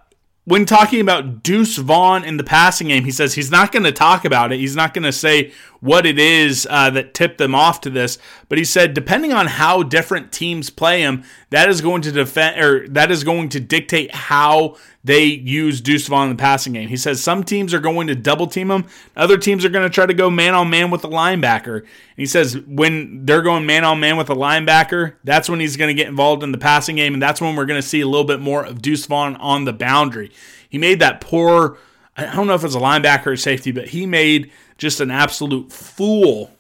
when 0.47 0.65
talking 0.65 1.01
about 1.01 1.43
Deuce 1.43 1.77
Vaughn 1.77 2.23
in 2.23 2.37
the 2.37 2.45
passing 2.45 2.87
game, 2.87 3.05
he 3.05 3.11
says 3.11 3.35
he's 3.35 3.51
not 3.51 3.73
going 3.73 3.83
to 3.83 3.91
talk 3.91 4.25
about 4.25 4.53
it. 4.53 4.61
He's 4.61 4.77
not 4.77 4.95
going 4.95 5.03
to 5.03 5.13
say 5.13 5.53
what 5.81 6.07
it 6.07 6.21
is 6.21 6.69
uh, 6.71 6.89
that 6.91 7.15
tipped 7.15 7.39
them 7.39 7.53
off 7.53 7.81
to 7.81 7.91
this. 7.91 8.17
But 8.49 8.59
he 8.59 8.65
said, 8.65 8.95
depending 8.95 9.33
on 9.33 9.49
how 9.49 9.83
different 9.83 10.31
teams 10.31 10.71
play 10.71 11.01
him, 11.01 11.25
that 11.51 11.69
is 11.69 11.81
going 11.81 12.03
to 12.03 12.13
defend 12.13 12.61
or 12.65 12.87
that 12.89 13.11
is 13.11 13.25
going 13.25 13.49
to 13.51 13.61
dictate 13.61 14.15
how 14.15 14.77
they 15.07 15.25
use 15.25 15.81
Deuce 15.81 16.09
Vaughn 16.09 16.31
in 16.31 16.37
the 16.37 16.41
passing 16.41 16.73
game. 16.73 16.89
He 16.89 16.97
says 16.97 17.23
some 17.23 17.45
teams 17.45 17.73
are 17.73 17.79
going 17.79 18.09
to 18.09 18.17
double 18.17 18.49
team 18.49 18.71
him, 18.71 18.87
other 19.17 19.39
teams 19.39 19.65
are 19.65 19.69
going 19.69 19.89
to 19.89 19.95
try 19.95 20.05
to 20.05 20.15
go 20.15 20.31
man 20.31 20.55
on 20.55 20.69
man 20.69 20.91
with 20.91 21.03
the 21.03 21.09
linebacker. 21.09 21.79
And 21.79 21.89
he 22.17 22.27
says 22.27 22.59
when 22.67 23.25
they're 23.25 23.43
going 23.43 23.67
man 23.67 23.85
on 23.85 24.01
man 24.01 24.17
with 24.17 24.27
the 24.27 24.35
linebacker, 24.35 25.15
that's 25.23 25.49
when 25.49 25.61
he's 25.61 25.77
going 25.77 25.89
to 25.89 25.95
get 25.95 26.09
involved 26.09 26.43
in 26.43 26.51
the 26.51 26.59
passing 26.59 26.97
game, 26.97 27.15
and 27.15 27.23
that's 27.23 27.41
when 27.41 27.55
we're 27.55 27.67
going 27.67 27.81
to 27.81 27.87
see 27.87 28.01
a 28.01 28.09
little 28.09 28.27
bit 28.27 28.41
more 28.41 28.65
of 28.65 28.83
Deuce 28.83 29.07
Vaughn 29.07 29.37
on 29.37 29.65
the 29.65 29.73
boundary. 29.73 30.33
He 30.69 30.77
made 30.77 30.99
that 30.99 31.21
poor. 31.21 31.79
I 32.17 32.35
don't 32.35 32.49
know 32.49 32.55
if 32.55 32.65
it's 32.65 32.75
a 32.75 32.81
linebacker 32.81 33.27
or 33.27 33.37
safety, 33.37 33.71
but 33.71 33.89
he 33.89 34.07
made 34.07 34.51
just 34.77 35.01
an 35.01 35.13
absolute 35.13 35.71
fool 35.71 36.51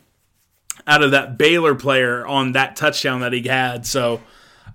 out 0.86 1.02
of 1.02 1.10
that 1.10 1.36
Baylor 1.36 1.74
player 1.74 2.24
on 2.24 2.52
that 2.52 2.76
touchdown 2.76 3.20
that 3.20 3.32
he 3.32 3.42
had. 3.42 3.86
So 3.86 4.20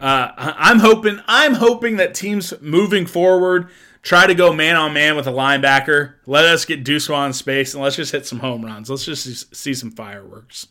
uh, 0.01 0.31
I'm 0.35 0.79
hoping 0.79 1.19
I'm 1.27 1.53
hoping 1.53 1.97
that 1.97 2.15
teams 2.15 2.53
moving 2.59 3.05
forward 3.05 3.69
try 4.01 4.25
to 4.25 4.33
go 4.33 4.51
man 4.51 4.75
on 4.75 4.93
man 4.93 5.15
with 5.15 5.27
a 5.27 5.31
linebacker. 5.31 6.15
Let 6.25 6.45
us 6.45 6.65
get 6.65 6.83
Deuce 6.83 7.09
on 7.09 7.33
space 7.33 7.73
and 7.73 7.83
let's 7.83 7.95
just 7.95 8.11
hit 8.11 8.25
some 8.25 8.39
home 8.39 8.65
runs. 8.65 8.89
Let's 8.89 9.05
just 9.05 9.55
see 9.55 9.73
some 9.73 9.91
fireworks. 9.91 10.67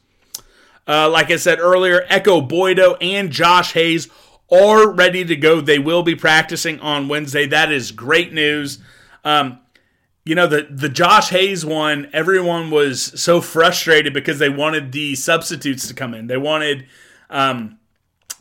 Uh, 0.87 1.09
like 1.09 1.31
I 1.31 1.37
said 1.37 1.61
earlier, 1.61 2.05
Ekow 2.11 2.49
Boye-Doe 2.49 2.97
and 3.01 3.31
Josh 3.31 3.73
Hayes 3.75 4.09
are 4.51 4.91
ready 4.91 5.25
to 5.25 5.37
go. 5.37 5.61
They 5.61 5.79
will 5.79 6.03
be 6.03 6.17
practicing 6.17 6.81
on 6.81 7.07
Wednesday. 7.07 7.47
That 7.47 7.71
is 7.71 7.93
great 7.93 8.33
news. 8.33 8.79
Um, 9.25 9.61
you 10.25 10.35
know 10.35 10.47
the 10.47 10.67
the 10.71 10.89
Josh 10.89 11.31
Hayes 11.31 11.65
one, 11.65 12.09
everyone 12.13 12.71
was 12.71 13.21
so 13.21 13.41
frustrated 13.41 14.13
because 14.13 14.39
they 14.39 14.49
wanted 14.49 14.93
the 14.93 15.15
substitutes 15.15 15.89
to 15.89 15.95
come 15.95 16.15
in. 16.15 16.27
They 16.27 16.37
wanted 16.37 16.87
um, 17.31 17.80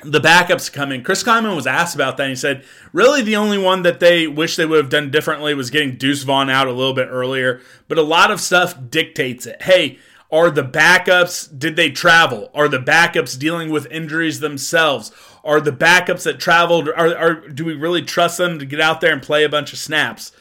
the 0.03 0.19
backups 0.19 0.71
come 0.71 0.91
in. 0.91 1.03
Chris 1.03 1.23
Klieman 1.23 1.55
was 1.55 1.67
asked 1.67 1.95
about 1.95 2.17
that. 2.17 2.23
And 2.23 2.31
he 2.31 2.35
said, 2.35 2.63
really, 2.93 3.21
the 3.21 3.35
only 3.35 3.57
one 3.57 3.83
that 3.83 3.99
they 3.99 4.27
wish 4.27 4.55
they 4.55 4.65
would 4.65 4.77
have 4.77 4.89
done 4.89 5.11
differently 5.11 5.53
was 5.53 5.69
getting 5.69 5.97
Deuce 5.97 6.23
Vaughn 6.23 6.49
out 6.49 6.67
a 6.67 6.73
little 6.73 6.93
bit 6.93 7.09
earlier. 7.09 7.61
But 7.87 7.97
a 7.97 8.03
lot 8.03 8.31
of 8.31 8.39
stuff 8.39 8.75
dictates 8.89 9.45
it. 9.45 9.61
Hey, 9.63 9.99
are 10.31 10.51
the 10.51 10.63
backups, 10.63 11.57
did 11.57 11.75
they 11.75 11.89
travel? 11.89 12.51
Are 12.53 12.67
the 12.67 12.79
backups 12.79 13.37
dealing 13.37 13.71
with 13.71 13.91
injuries 13.91 14.39
themselves? 14.39 15.11
Are 15.43 15.59
the 15.59 15.71
backups 15.71 16.23
that 16.23 16.39
traveled, 16.39 16.87
are, 16.89 17.17
are 17.17 17.49
do 17.49 17.65
we 17.65 17.73
really 17.73 18.03
trust 18.03 18.37
them 18.37 18.59
to 18.59 18.65
get 18.65 18.79
out 18.79 19.01
there 19.01 19.11
and 19.11 19.21
play 19.21 19.43
a 19.43 19.49
bunch 19.49 19.73
of 19.73 19.79
snaps? 19.79 20.31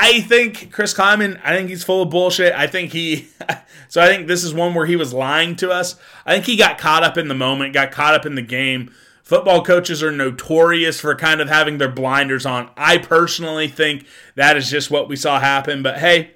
I 0.00 0.20
think 0.20 0.70
Chris 0.70 0.94
Klieman, 0.94 1.40
I 1.42 1.56
think 1.56 1.68
he's 1.68 1.82
full 1.82 2.02
of 2.02 2.10
bullshit. 2.10 2.54
I 2.54 2.68
think 2.68 2.92
he, 2.92 3.26
so 3.88 4.00
I 4.00 4.06
think 4.06 4.28
this 4.28 4.44
is 4.44 4.54
one 4.54 4.72
where 4.72 4.86
he 4.86 4.94
was 4.94 5.12
lying 5.12 5.56
to 5.56 5.72
us. 5.72 5.96
I 6.24 6.34
think 6.34 6.44
he 6.44 6.56
got 6.56 6.78
caught 6.78 7.02
up 7.02 7.18
in 7.18 7.26
the 7.26 7.34
moment, 7.34 7.74
got 7.74 7.90
caught 7.90 8.14
up 8.14 8.24
in 8.24 8.36
the 8.36 8.42
game. 8.42 8.94
Football 9.24 9.64
coaches 9.64 10.00
are 10.00 10.12
notorious 10.12 11.00
for 11.00 11.16
kind 11.16 11.40
of 11.40 11.48
having 11.48 11.78
their 11.78 11.90
blinders 11.90 12.46
on. 12.46 12.70
I 12.76 12.98
personally 12.98 13.66
think 13.66 14.06
that 14.36 14.56
is 14.56 14.70
just 14.70 14.88
what 14.88 15.08
we 15.08 15.16
saw 15.16 15.40
happen. 15.40 15.82
But 15.82 15.98
hey, 15.98 16.30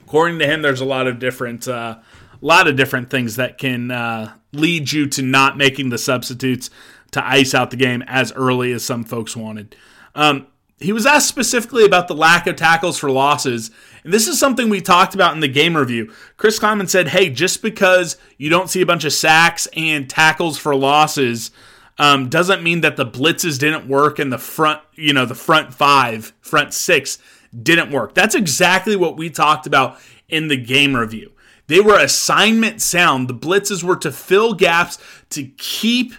according 0.00 0.38
to 0.38 0.46
him, 0.46 0.62
there's 0.62 0.80
a 0.80 0.86
lot 0.86 1.06
of 1.06 1.18
different, 1.18 1.68
uh, 1.68 1.98
a 2.00 2.44
lot 2.44 2.68
of 2.68 2.76
different 2.76 3.10
things 3.10 3.36
that 3.36 3.58
can 3.58 3.90
uh, 3.90 4.32
lead 4.52 4.92
you 4.92 5.06
to 5.08 5.20
not 5.20 5.58
making 5.58 5.90
the 5.90 5.98
substitutes 5.98 6.70
to 7.10 7.24
ice 7.24 7.52
out 7.52 7.70
the 7.70 7.76
game 7.76 8.02
as 8.06 8.32
early 8.32 8.72
as 8.72 8.82
some 8.82 9.04
folks 9.04 9.36
wanted. 9.36 9.76
Um, 10.14 10.46
he 10.78 10.92
was 10.92 11.06
asked 11.06 11.28
specifically 11.28 11.84
about 11.84 12.06
the 12.06 12.14
lack 12.14 12.46
of 12.46 12.56
tackles 12.56 12.98
for 12.98 13.10
losses. 13.10 13.70
And 14.04 14.12
this 14.12 14.28
is 14.28 14.38
something 14.38 14.68
we 14.68 14.80
talked 14.80 15.14
about 15.14 15.34
in 15.34 15.40
the 15.40 15.48
game 15.48 15.76
review. 15.76 16.12
Chris 16.36 16.58
Klieman 16.58 16.88
said, 16.88 17.08
hey, 17.08 17.30
just 17.30 17.62
because 17.62 18.18
you 18.36 18.50
don't 18.50 18.68
see 18.68 18.82
a 18.82 18.86
bunch 18.86 19.04
of 19.04 19.12
sacks 19.12 19.66
and 19.74 20.08
tackles 20.08 20.58
for 20.58 20.76
losses 20.76 21.50
um, 21.98 22.28
doesn't 22.28 22.62
mean 22.62 22.82
that 22.82 22.96
the 22.96 23.06
blitzes 23.06 23.58
didn't 23.58 23.88
work 23.88 24.18
and 24.18 24.30
the 24.30 24.38
front, 24.38 24.82
you 24.94 25.14
know, 25.14 25.24
the 25.24 25.34
front 25.34 25.72
five, 25.72 26.34
front 26.40 26.74
six 26.74 27.18
didn't 27.62 27.90
work. 27.90 28.14
That's 28.14 28.34
exactly 28.34 28.96
what 28.96 29.16
we 29.16 29.30
talked 29.30 29.66
about 29.66 29.98
in 30.28 30.48
the 30.48 30.58
game 30.58 30.94
review. 30.94 31.32
They 31.68 31.80
were 31.80 31.98
assignment 31.98 32.82
sound. 32.82 33.28
The 33.28 33.34
blitzes 33.34 33.82
were 33.82 33.96
to 33.96 34.12
fill 34.12 34.52
gaps 34.52 34.98
to 35.30 35.44
keep 35.44 36.12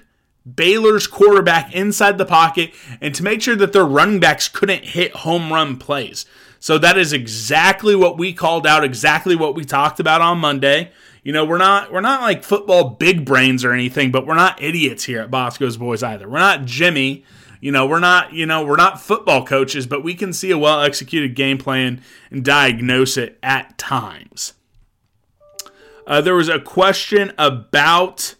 Baylor's 0.55 1.07
quarterback 1.07 1.73
inside 1.73 2.17
the 2.17 2.25
pocket 2.25 2.73
and 3.01 3.13
to 3.15 3.23
make 3.23 3.41
sure 3.41 3.55
that 3.55 3.73
their 3.73 3.85
running 3.85 4.19
backs 4.19 4.47
couldn't 4.47 4.85
hit 4.85 5.11
home 5.11 5.51
run 5.51 5.77
plays. 5.77 6.25
So 6.59 6.77
that 6.77 6.97
is 6.97 7.13
exactly 7.13 7.95
what 7.95 8.17
we 8.17 8.33
called 8.33 8.65
out, 8.65 8.83
exactly 8.83 9.35
what 9.35 9.55
we 9.55 9.63
talked 9.63 9.99
about 9.99 10.21
on 10.21 10.39
Monday. 10.39 10.91
You 11.23 11.33
know, 11.33 11.45
we're 11.45 11.57
not 11.57 11.91
we're 11.91 12.01
not 12.01 12.21
like 12.21 12.43
football 12.43 12.91
big 12.91 13.25
brains 13.25 13.65
or 13.65 13.73
anything, 13.73 14.11
but 14.11 14.25
we're 14.25 14.35
not 14.35 14.61
idiots 14.61 15.03
here 15.03 15.19
at 15.19 15.29
Bosco's 15.29 15.77
Boys 15.77 16.01
either. 16.01 16.27
We're 16.27 16.39
not 16.39 16.65
Jimmy. 16.65 17.25
You 17.59 17.71
know, 17.71 17.87
we're 17.87 17.99
not, 17.99 18.33
you 18.33 18.45
know, 18.45 18.63
we're 18.63 18.75
not 18.75 19.01
football 19.01 19.43
coaches, 19.45 19.87
but 19.87 20.03
we 20.03 20.13
can 20.13 20.31
see 20.31 20.51
a 20.51 20.57
well 20.57 20.81
executed 20.81 21.35
game 21.35 21.57
plan 21.57 22.01
and 22.31 22.45
diagnose 22.45 23.17
it 23.17 23.37
at 23.43 23.77
times. 23.77 24.53
Uh, 26.05 26.21
there 26.21 26.35
was 26.35 26.47
a 26.47 26.59
question 26.59 27.33
about 27.37 28.35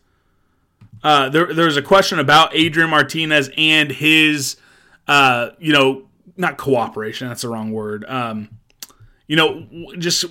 uh, 1.03 1.29
there, 1.29 1.53
there's 1.53 1.77
a 1.77 1.81
question 1.81 2.19
about 2.19 2.55
Adrian 2.55 2.89
Martinez 2.89 3.49
and 3.57 3.91
his, 3.91 4.57
uh, 5.07 5.49
you 5.59 5.73
know, 5.73 6.07
not 6.35 6.57
cooperation. 6.57 7.27
That's 7.27 7.41
the 7.41 7.49
wrong 7.49 7.71
word. 7.71 8.05
Um, 8.07 8.49
you 9.27 9.35
know, 9.35 9.67
just 9.97 10.25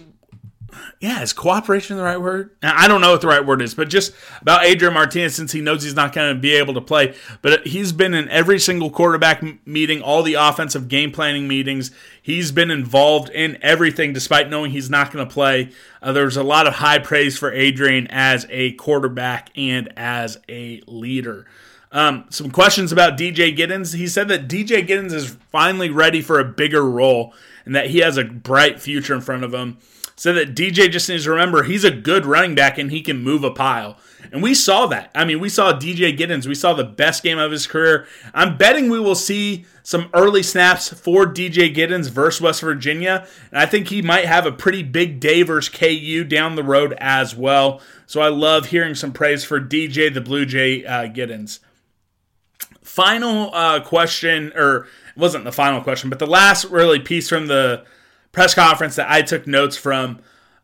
yeah, 1.01 1.23
is 1.23 1.33
cooperation 1.33 1.97
the 1.97 2.03
right 2.03 2.21
word? 2.21 2.51
I 2.63 2.89
don't 2.89 3.01
know 3.01 3.13
what 3.13 3.21
the 3.21 3.27
right 3.27 3.45
word 3.45 3.61
is, 3.61 3.75
but 3.75 3.89
just 3.89 4.15
about 4.41 4.65
Adrian 4.65 4.95
Martinez, 4.95 5.35
since 5.35 5.53
he 5.53 5.61
knows 5.61 5.83
he's 5.83 5.95
not 5.95 6.13
going 6.13 6.35
to 6.35 6.41
be 6.41 6.55
able 6.55 6.75
to 6.75 6.81
play, 6.81 7.15
but 7.43 7.67
he's 7.67 7.93
been 7.93 8.15
in 8.15 8.29
every 8.29 8.59
single 8.59 8.91
quarterback 8.91 9.45
meeting, 9.67 10.01
all 10.01 10.23
the 10.23 10.35
offensive 10.35 10.89
game 10.89 11.13
planning 11.13 11.47
meetings. 11.47 11.91
He's 12.23 12.51
been 12.53 12.71
involved 12.71 13.29
in 13.31 13.59
everything, 13.63 14.13
despite 14.13 14.49
knowing 14.49 14.71
he's 14.71 14.91
not 14.91 15.13
going 15.13 15.27
to 15.27 15.33
play. 15.33 15.71
Uh, 16.01 16.13
there's 16.13 16.37
a 16.37 16.43
lot 16.43 16.67
of 16.67 16.75
high 16.75 16.99
praise 16.99 17.39
for 17.39 17.53
Adrian 17.53 18.07
as 18.09 18.47
a 18.49 18.73
quarterback 18.73 19.51
and 19.57 19.93
as 19.97 20.39
a 20.49 20.83
leader. 20.87 21.47
Um, 21.93 22.25
some 22.31 22.51
questions 22.51 22.93
about 22.93 23.17
DJ 23.17 23.57
Giddens. 23.57 23.95
He 23.95 24.07
said 24.07 24.29
that 24.29 24.49
DJ 24.49 24.87
Giddens 24.87 25.13
is 25.13 25.37
finally 25.51 25.89
ready 25.91 26.21
for 26.21 26.41
a 26.41 26.45
bigger 26.45 26.85
role 26.85 27.33
and 27.65 27.75
that 27.75 27.91
he 27.91 27.99
has 27.99 28.17
a 28.17 28.25
bright 28.25 28.81
future 28.81 29.15
in 29.15 29.21
front 29.21 29.45
of 29.45 29.55
him 29.55 29.79
said 30.17 30.33
that 30.33 30.55
DJ 30.55 30.91
just 30.91 31.09
needs 31.09 31.25
to 31.25 31.31
remember 31.31 31.63
he's 31.63 31.85
a 31.85 31.91
good 31.91 32.25
running 32.25 32.55
back 32.55 32.79
and 32.79 32.91
he 32.91 33.03
can 33.03 33.23
move 33.23 33.45
a 33.45 33.51
pile. 33.51 33.99
And 34.33 34.43
we 34.43 34.55
saw 34.55 34.87
that. 34.87 35.11
I 35.15 35.25
mean, 35.25 35.41
we 35.41 35.49
saw 35.49 35.73
DJ 35.73 36.17
Giddens. 36.17 36.47
We 36.47 36.55
saw 36.55 36.73
the 36.73 36.85
best 36.85 37.23
game 37.23 37.39
of 37.39 37.53
his 37.53 37.67
career. 37.67 38.07
I'm 38.35 38.57
betting 38.57 38.91
we 38.91 38.99
will 38.99 39.15
see 39.15 39.67
some 39.83 40.09
early 40.15 40.43
snaps 40.43 40.89
for 40.89 41.27
DJ 41.27 41.73
Giddens 41.73 42.11
versus 42.11 42.41
West 42.41 42.61
Virginia. 42.63 43.27
And 43.51 43.61
I 43.61 43.67
think 43.67 43.89
he 43.89 44.03
might 44.03 44.25
have 44.25 44.47
a 44.47 44.53
pretty 44.53 44.83
big 44.83 45.21
day 45.21 45.43
versus 45.43 45.73
KU 45.73 46.25
down 46.25 46.57
the 46.57 46.65
road 46.65 46.95
as 46.99 47.37
well. 47.37 47.81
So 48.07 48.21
I 48.21 48.29
love 48.29 48.67
hearing 48.67 48.95
some 48.95 49.13
praise 49.13 49.45
for 49.45 49.61
DJ 49.61 50.13
the 50.13 50.21
Blue 50.21 50.45
Jay 50.47 50.85
uh, 50.85 51.05
Giddens. 51.05 51.61
Final 52.83 53.55
uh, 53.55 53.81
question, 53.81 54.53
or 54.57 54.87
wasn't 55.17 55.45
the 55.45 55.53
final 55.53 55.83
question, 55.83 56.09
but 56.09 56.19
the 56.19 56.27
last 56.27 56.65
really 56.65 56.99
piece 56.99 57.29
from 57.29 57.47
the 57.47 57.85
press 58.37 58.55
conference 58.55 58.97
that 58.97 59.11
I 59.11 59.23
took 59.23 59.47
notes 59.47 59.79
from. 59.79 60.21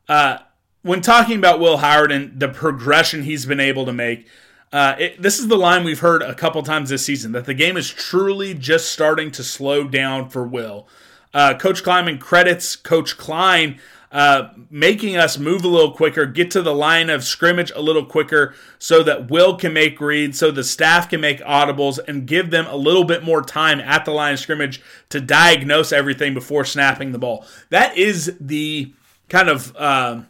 Uh, 0.06 0.36
when 0.82 1.00
talking 1.00 1.38
about 1.38 1.58
Will 1.58 1.78
Howard 1.78 2.12
and 2.12 2.38
the 2.38 2.48
progression 2.48 3.22
he's 3.22 3.46
been 3.46 3.60
able 3.60 3.86
to 3.86 3.94
make, 3.94 4.28
uh, 4.74 4.94
it, 4.98 5.22
this 5.22 5.38
is 5.38 5.48
the 5.48 5.56
line 5.56 5.82
we've 5.82 6.00
heard 6.00 6.20
a 6.20 6.34
couple 6.34 6.62
times 6.62 6.90
this 6.90 7.02
season 7.02 7.32
that 7.32 7.46
the 7.46 7.54
game 7.54 7.78
is 7.78 7.88
truly 7.88 8.52
just 8.52 8.90
starting 8.90 9.30
to 9.30 9.42
slow 9.42 9.84
down 9.84 10.28
for 10.28 10.46
Will. 10.46 10.86
Uh, 11.32 11.54
Coach 11.54 11.82
Klieman 11.82 12.20
credits 12.20 12.76
Coach 12.76 13.16
Klein 13.16 13.80
uh, 14.12 14.50
making 14.70 15.16
us 15.16 15.38
move 15.38 15.64
a 15.64 15.68
little 15.68 15.92
quicker, 15.92 16.26
get 16.26 16.50
to 16.50 16.60
the 16.60 16.74
line 16.74 17.08
of 17.08 17.24
scrimmage 17.24 17.72
a 17.74 17.80
little 17.80 18.04
quicker 18.04 18.54
so 18.78 19.02
that 19.02 19.30
Will 19.30 19.56
can 19.56 19.72
make 19.72 19.98
reads, 20.00 20.38
so 20.38 20.50
the 20.50 20.62
staff 20.62 21.08
can 21.08 21.20
make 21.20 21.40
audibles, 21.40 21.98
and 22.06 22.26
give 22.26 22.50
them 22.50 22.66
a 22.66 22.76
little 22.76 23.04
bit 23.04 23.24
more 23.24 23.40
time 23.40 23.80
at 23.80 24.04
the 24.04 24.10
line 24.10 24.34
of 24.34 24.38
scrimmage 24.38 24.82
to 25.08 25.20
diagnose 25.20 25.92
everything 25.92 26.34
before 26.34 26.66
snapping 26.66 27.12
the 27.12 27.18
ball. 27.18 27.46
That 27.70 27.96
is 27.96 28.36
the 28.38 28.92
kind 29.30 29.48
of 29.48 29.74
uh, 29.76 30.22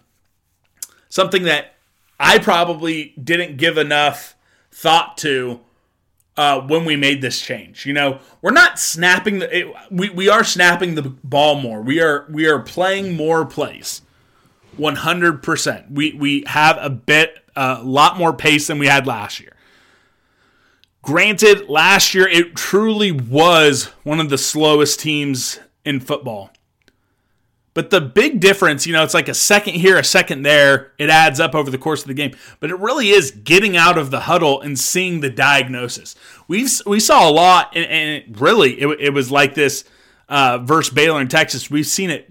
something 1.08 1.42
that 1.42 1.74
I 2.20 2.38
probably 2.38 3.14
didn't 3.22 3.56
give 3.56 3.78
enough 3.78 4.36
thought 4.70 5.16
to 5.18 5.60
uh, 6.36 6.60
when 6.60 6.84
we 6.84 6.96
made 6.96 7.20
this 7.20 7.40
change. 7.40 7.86
You 7.86 7.92
know, 7.92 8.18
we're 8.40 8.52
not 8.52 8.78
snapping 8.78 9.38
the 9.40 9.58
it, 9.58 9.74
we 9.90 10.10
we 10.10 10.28
are 10.28 10.44
snapping 10.44 10.94
the 10.94 11.02
ball 11.02 11.60
more. 11.60 11.82
We 11.82 12.00
are 12.00 12.26
we 12.30 12.46
are 12.46 12.60
playing 12.60 13.16
more 13.16 13.44
plays. 13.44 14.02
100%. 14.78 15.90
We 15.90 16.12
we 16.14 16.44
have 16.46 16.78
a 16.80 16.88
bit 16.88 17.36
a 17.54 17.82
lot 17.82 18.16
more 18.16 18.32
pace 18.32 18.68
than 18.68 18.78
we 18.78 18.86
had 18.86 19.06
last 19.06 19.40
year. 19.40 19.54
Granted, 21.02 21.68
last 21.68 22.14
year 22.14 22.28
it 22.28 22.54
truly 22.54 23.12
was 23.12 23.86
one 24.04 24.20
of 24.20 24.30
the 24.30 24.38
slowest 24.38 25.00
teams 25.00 25.58
in 25.84 26.00
football. 26.00 26.50
But 27.74 27.88
the 27.88 28.02
big 28.02 28.40
difference, 28.40 28.86
you 28.86 28.92
know, 28.92 29.02
it's 29.02 29.14
like 29.14 29.28
a 29.28 29.34
second 29.34 29.74
here, 29.74 29.96
a 29.96 30.04
second 30.04 30.42
there. 30.42 30.92
It 30.98 31.08
adds 31.08 31.40
up 31.40 31.54
over 31.54 31.70
the 31.70 31.78
course 31.78 32.02
of 32.02 32.08
the 32.08 32.14
game. 32.14 32.32
But 32.60 32.70
it 32.70 32.78
really 32.78 33.08
is 33.08 33.30
getting 33.30 33.76
out 33.76 33.96
of 33.96 34.10
the 34.10 34.20
huddle 34.20 34.60
and 34.60 34.78
seeing 34.78 35.20
the 35.20 35.30
diagnosis. 35.30 36.14
We 36.48 36.68
we 36.86 37.00
saw 37.00 37.28
a 37.28 37.32
lot, 37.32 37.72
and, 37.74 37.86
and 37.86 38.10
it 38.10 38.40
really 38.40 38.78
it, 38.80 39.00
it, 39.00 39.10
was 39.10 39.30
like 39.30 39.54
this 39.54 39.84
uh, 40.28 40.58
versus 40.58 40.92
Baylor 40.92 41.20
in 41.20 41.28
Texas. 41.28 41.70
We've 41.70 41.86
seen 41.86 42.10
it 42.10 42.30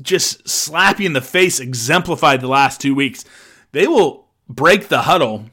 just 0.00 0.48
slap 0.48 1.00
you 1.00 1.06
in 1.06 1.14
the 1.14 1.20
face, 1.20 1.58
exemplified 1.58 2.40
the 2.40 2.48
last 2.48 2.80
two 2.80 2.94
weeks. 2.94 3.24
They 3.72 3.88
will 3.88 4.28
break 4.48 4.88
the 4.88 5.02
huddle, 5.02 5.46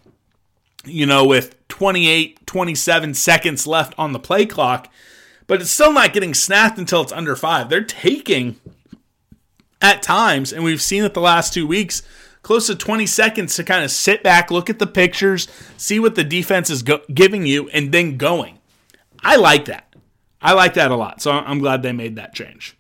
you 0.86 1.08
know, 1.08 1.26
with 1.26 1.56
28, 1.70 2.46
27 2.46 3.14
seconds 3.16 3.66
left 3.66 3.96
on 3.98 4.12
the 4.12 4.20
play 4.20 4.46
clock, 4.46 4.92
but 5.48 5.60
it's 5.60 5.72
still 5.72 5.92
not 5.92 6.14
getting 6.14 6.34
snapped 6.34 6.78
until 6.78 7.02
it's 7.02 7.12
under 7.12 7.36
five. 7.36 7.70
They're 7.70 7.84
taking 7.84 8.60
at 9.82 10.02
times, 10.02 10.52
and 10.52 10.64
we've 10.64 10.82
seen 10.82 11.04
it 11.04 11.14
the 11.14 11.22
last 11.22 11.54
two 11.54 11.68
weeks, 11.68 12.02
close 12.42 12.68
to 12.68 12.76
20 12.76 13.06
seconds 13.06 13.56
to 13.56 13.64
kind 13.64 13.84
of 13.84 13.92
sit 13.92 14.24
back, 14.24 14.50
look 14.50 14.70
at 14.70 14.80
the 14.80 14.88
pictures, 14.88 15.48
see 15.78 16.00
what 16.00 16.16
the 16.16 16.24
defense 16.24 16.70
is 16.70 16.84
go- 16.84 17.02
giving 17.14 17.46
you, 17.46 17.70
and 17.70 17.92
then 17.92 18.18
going. 18.18 18.60
I 19.22 19.36
like 19.36 19.66
that. 19.66 19.94
I 20.42 20.54
like 20.54 20.76
that 20.76 20.92
a 20.92 20.96
lot. 20.96 21.22
So 21.22 21.32
I'm 21.32 21.60
glad 21.60 21.84
they 21.84 21.92
made 21.92 22.16
that 22.16 22.34
change. 22.34 22.76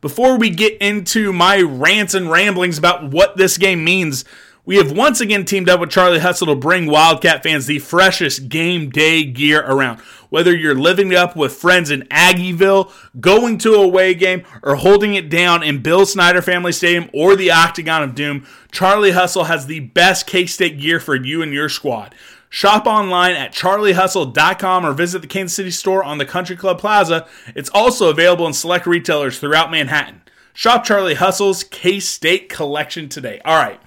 Before 0.00 0.38
we 0.38 0.50
get 0.50 0.76
into 0.78 1.32
my 1.32 1.60
rants 1.60 2.14
and 2.14 2.30
ramblings 2.30 2.78
about 2.78 3.10
what 3.10 3.36
this 3.36 3.56
game 3.58 3.82
means, 3.84 4.24
we 4.64 4.76
have 4.76 4.92
once 4.92 5.20
again 5.20 5.44
teamed 5.44 5.68
up 5.68 5.80
with 5.80 5.90
Charlie 5.90 6.18
Hustle 6.18 6.48
to 6.48 6.54
bring 6.54 6.86
Wildcat 6.86 7.42
fans 7.42 7.66
the 7.66 7.78
freshest 7.78 8.48
game 8.48 8.90
day 8.90 9.24
gear 9.24 9.64
around. 9.64 10.00
Whether 10.30 10.54
you're 10.54 10.74
living 10.74 11.14
up 11.14 11.36
with 11.36 11.54
friends 11.54 11.90
in 11.90 12.02
Aggieville, 12.02 12.92
going 13.20 13.58
to 13.58 13.74
a 13.74 13.82
away 13.82 14.14
game, 14.14 14.44
or 14.62 14.76
holding 14.76 15.14
it 15.14 15.28
down 15.28 15.62
in 15.62 15.82
Bill 15.82 16.06
Snyder 16.06 16.42
Family 16.42 16.72
Stadium 16.72 17.10
or 17.12 17.36
the 17.36 17.50
Octagon 17.50 18.02
of 18.02 18.14
Doom, 18.14 18.46
Charlie 18.72 19.12
Hustle 19.12 19.44
has 19.44 19.66
the 19.66 19.80
best 19.80 20.26
K 20.26 20.46
State 20.46 20.78
gear 20.80 21.00
for 21.00 21.14
you 21.14 21.42
and 21.42 21.52
your 21.52 21.68
squad. 21.68 22.14
Shop 22.48 22.86
online 22.86 23.34
at 23.34 23.52
charliehustle.com 23.52 24.86
or 24.86 24.92
visit 24.92 25.20
the 25.20 25.28
Kansas 25.28 25.54
City 25.54 25.70
store 25.70 26.02
on 26.02 26.18
the 26.18 26.24
Country 26.24 26.56
Club 26.56 26.78
Plaza. 26.78 27.26
It's 27.54 27.70
also 27.70 28.08
available 28.08 28.46
in 28.46 28.52
select 28.52 28.86
retailers 28.86 29.38
throughout 29.38 29.70
Manhattan. 29.70 30.22
Shop 30.54 30.84
Charlie 30.84 31.14
Hustle's 31.14 31.64
K 31.64 32.00
State 32.00 32.48
collection 32.48 33.08
today. 33.08 33.40
All 33.44 33.56
right. 33.56 33.80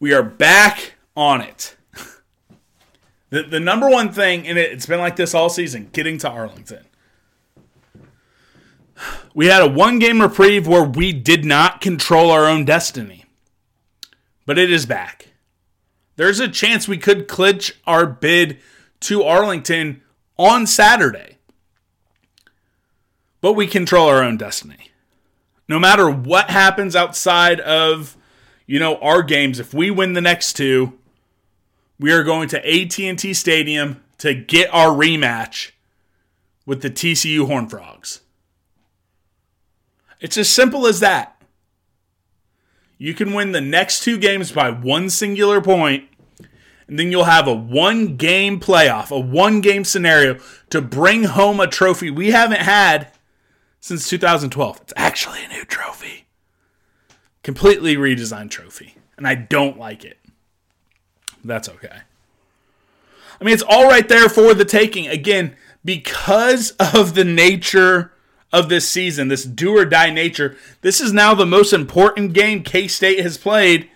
We 0.00 0.14
are 0.14 0.22
back 0.22 0.94
on 1.14 1.40
it. 1.40 1.75
The, 3.30 3.42
the 3.42 3.60
number 3.60 3.88
one 3.88 4.12
thing, 4.12 4.46
and 4.46 4.58
it, 4.58 4.72
it's 4.72 4.86
been 4.86 5.00
like 5.00 5.16
this 5.16 5.34
all 5.34 5.48
season, 5.48 5.90
getting 5.92 6.18
to 6.18 6.30
Arlington. 6.30 6.84
We 9.34 9.46
had 9.46 9.62
a 9.62 9.68
one 9.68 9.98
game 9.98 10.22
reprieve 10.22 10.66
where 10.66 10.84
we 10.84 11.12
did 11.12 11.44
not 11.44 11.80
control 11.80 12.30
our 12.30 12.46
own 12.46 12.64
destiny. 12.64 13.24
But 14.46 14.58
it 14.58 14.72
is 14.72 14.86
back. 14.86 15.28
There's 16.14 16.40
a 16.40 16.48
chance 16.48 16.88
we 16.88 16.96
could 16.96 17.28
clinch 17.28 17.74
our 17.86 18.06
bid 18.06 18.58
to 19.00 19.22
Arlington 19.22 20.02
on 20.38 20.66
Saturday. 20.66 21.36
But 23.40 23.52
we 23.52 23.66
control 23.66 24.08
our 24.08 24.22
own 24.22 24.38
destiny. 24.38 24.90
No 25.68 25.78
matter 25.78 26.08
what 26.08 26.48
happens 26.48 26.96
outside 26.96 27.60
of 27.60 28.16
you 28.66 28.80
know, 28.80 28.96
our 28.96 29.22
games, 29.22 29.60
if 29.60 29.72
we 29.72 29.90
win 29.90 30.12
the 30.12 30.20
next 30.20 30.54
two, 30.54 30.98
we 31.98 32.12
are 32.12 32.22
going 32.22 32.48
to 32.48 32.58
AT&T 32.58 33.34
Stadium 33.34 34.02
to 34.18 34.34
get 34.34 34.72
our 34.72 34.88
rematch 34.88 35.72
with 36.64 36.82
the 36.82 36.90
TCU 36.90 37.46
Horn 37.46 37.68
Frogs. 37.68 38.20
It's 40.20 40.36
as 40.36 40.48
simple 40.48 40.86
as 40.86 41.00
that. 41.00 41.40
You 42.98 43.12
can 43.12 43.34
win 43.34 43.52
the 43.52 43.60
next 43.60 44.02
two 44.02 44.18
games 44.18 44.50
by 44.50 44.70
one 44.70 45.10
singular 45.10 45.60
point, 45.60 46.08
and 46.88 46.98
then 46.98 47.10
you'll 47.10 47.24
have 47.24 47.46
a 47.46 47.54
one 47.54 48.16
game 48.16 48.58
playoff, 48.58 49.10
a 49.10 49.18
one 49.18 49.60
game 49.60 49.84
scenario 49.84 50.38
to 50.70 50.80
bring 50.80 51.24
home 51.24 51.60
a 51.60 51.66
trophy 51.66 52.10
we 52.10 52.30
haven't 52.30 52.62
had 52.62 53.12
since 53.80 54.08
2012. 54.08 54.80
It's 54.80 54.92
actually 54.96 55.44
a 55.44 55.48
new 55.48 55.64
trophy 55.64 56.26
completely 57.46 57.94
redesigned 57.94 58.50
trophy, 58.50 58.96
and 59.16 59.24
I 59.24 59.36
don't 59.36 59.78
like 59.78 60.04
it. 60.04 60.18
That's 61.46 61.68
okay. 61.68 62.00
I 63.40 63.44
mean, 63.44 63.54
it's 63.54 63.62
all 63.62 63.86
right 63.86 64.08
there 64.08 64.28
for 64.28 64.54
the 64.54 64.64
taking. 64.64 65.06
Again, 65.06 65.56
because 65.84 66.72
of 66.72 67.14
the 67.14 67.24
nature 67.24 68.12
of 68.52 68.68
this 68.68 68.88
season, 68.88 69.28
this 69.28 69.44
do 69.44 69.76
or 69.76 69.84
die 69.84 70.10
nature, 70.10 70.56
this 70.80 71.00
is 71.00 71.12
now 71.12 71.34
the 71.34 71.46
most 71.46 71.72
important 71.72 72.32
game 72.32 72.62
K 72.62 72.88
State 72.88 73.20
has 73.20 73.36
played, 73.36 73.90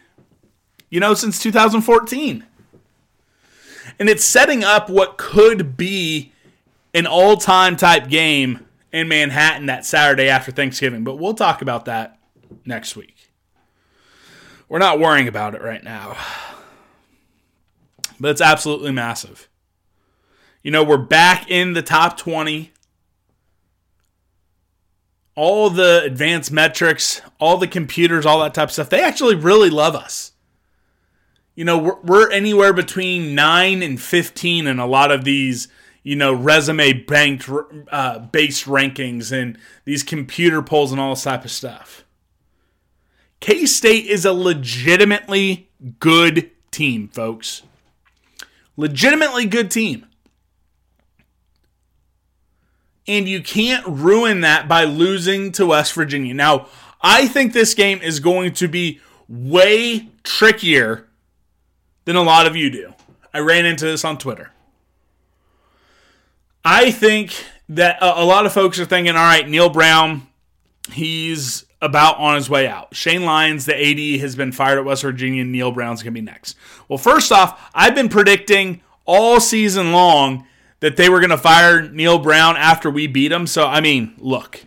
you 0.88 1.00
know, 1.00 1.14
since 1.14 1.38
2014. 1.38 2.44
And 3.98 4.08
it's 4.08 4.24
setting 4.24 4.64
up 4.64 4.88
what 4.88 5.18
could 5.18 5.76
be 5.76 6.32
an 6.94 7.06
all 7.06 7.36
time 7.36 7.76
type 7.76 8.08
game 8.08 8.66
in 8.92 9.08
Manhattan 9.08 9.66
that 9.66 9.84
Saturday 9.84 10.28
after 10.28 10.52
Thanksgiving. 10.52 11.04
But 11.04 11.16
we'll 11.16 11.34
talk 11.34 11.62
about 11.62 11.84
that 11.84 12.18
next 12.64 12.96
week. 12.96 13.30
We're 14.68 14.78
not 14.78 15.00
worrying 15.00 15.28
about 15.28 15.54
it 15.54 15.62
right 15.62 15.82
now. 15.82 16.16
But 18.20 18.32
it's 18.32 18.42
absolutely 18.42 18.92
massive. 18.92 19.48
You 20.62 20.70
know, 20.70 20.84
we're 20.84 20.98
back 20.98 21.50
in 21.50 21.72
the 21.72 21.82
top 21.82 22.18
20. 22.18 22.70
All 25.34 25.70
the 25.70 26.02
advanced 26.04 26.52
metrics, 26.52 27.22
all 27.38 27.56
the 27.56 27.66
computers, 27.66 28.26
all 28.26 28.40
that 28.40 28.52
type 28.52 28.68
of 28.68 28.72
stuff, 28.72 28.90
they 28.90 29.02
actually 29.02 29.36
really 29.36 29.70
love 29.70 29.94
us. 29.94 30.32
You 31.54 31.64
know, 31.64 31.78
we're, 31.78 32.00
we're 32.02 32.30
anywhere 32.30 32.74
between 32.74 33.34
9 33.34 33.82
and 33.82 34.00
15 34.00 34.66
in 34.66 34.78
a 34.78 34.86
lot 34.86 35.10
of 35.10 35.24
these, 35.24 35.68
you 36.02 36.14
know, 36.14 36.34
resume 36.34 36.92
banked 36.92 37.48
uh, 37.90 38.18
based 38.18 38.66
rankings 38.66 39.32
and 39.32 39.58
these 39.86 40.02
computer 40.02 40.60
polls 40.60 40.92
and 40.92 41.00
all 41.00 41.14
this 41.14 41.24
type 41.24 41.44
of 41.44 41.50
stuff. 41.50 42.04
K 43.40 43.64
State 43.64 44.04
is 44.04 44.26
a 44.26 44.34
legitimately 44.34 45.70
good 45.98 46.50
team, 46.70 47.08
folks. 47.08 47.62
Legitimately 48.80 49.44
good 49.44 49.70
team. 49.70 50.06
And 53.06 53.28
you 53.28 53.42
can't 53.42 53.86
ruin 53.86 54.40
that 54.40 54.68
by 54.68 54.84
losing 54.84 55.52
to 55.52 55.66
West 55.66 55.92
Virginia. 55.92 56.32
Now, 56.32 56.66
I 57.02 57.28
think 57.28 57.52
this 57.52 57.74
game 57.74 58.00
is 58.00 58.20
going 58.20 58.54
to 58.54 58.68
be 58.68 59.00
way 59.28 60.08
trickier 60.22 61.06
than 62.06 62.16
a 62.16 62.22
lot 62.22 62.46
of 62.46 62.56
you 62.56 62.70
do. 62.70 62.94
I 63.34 63.40
ran 63.40 63.66
into 63.66 63.84
this 63.84 64.02
on 64.02 64.16
Twitter. 64.16 64.50
I 66.64 66.90
think 66.90 67.34
that 67.68 67.98
a 68.00 68.24
lot 68.24 68.46
of 68.46 68.52
folks 68.54 68.78
are 68.78 68.86
thinking, 68.86 69.14
all 69.14 69.22
right, 69.22 69.46
Neal 69.46 69.68
Brown, 69.68 70.26
he's 70.90 71.66
about 71.82 72.18
on 72.18 72.34
his 72.36 72.50
way 72.50 72.66
out. 72.66 72.94
Shane 72.94 73.24
Lyons, 73.24 73.64
the 73.66 73.74
AD, 73.74 74.20
has 74.20 74.36
been 74.36 74.52
fired 74.52 74.78
at 74.78 74.84
West 74.84 75.02
Virginia. 75.02 75.44
Neal 75.44 75.72
Brown's 75.72 76.02
going 76.02 76.14
to 76.14 76.20
be 76.20 76.24
next. 76.24 76.56
Well, 76.88 76.98
first 76.98 77.32
off, 77.32 77.70
I've 77.74 77.94
been 77.94 78.08
predicting 78.08 78.82
all 79.06 79.40
season 79.40 79.92
long 79.92 80.46
that 80.80 80.96
they 80.96 81.08
were 81.08 81.20
going 81.20 81.30
to 81.30 81.38
fire 81.38 81.88
Neil 81.88 82.18
Brown 82.18 82.56
after 82.56 82.90
we 82.90 83.06
beat 83.06 83.32
him. 83.32 83.46
So, 83.46 83.66
I 83.66 83.80
mean, 83.80 84.14
look, 84.18 84.64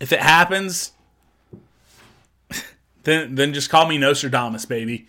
if 0.00 0.12
it 0.12 0.20
happens, 0.20 0.92
then 3.04 3.34
then 3.34 3.54
just 3.54 3.70
call 3.70 3.86
me 3.86 3.98
Nostradamus, 3.98 4.66
baby. 4.66 5.06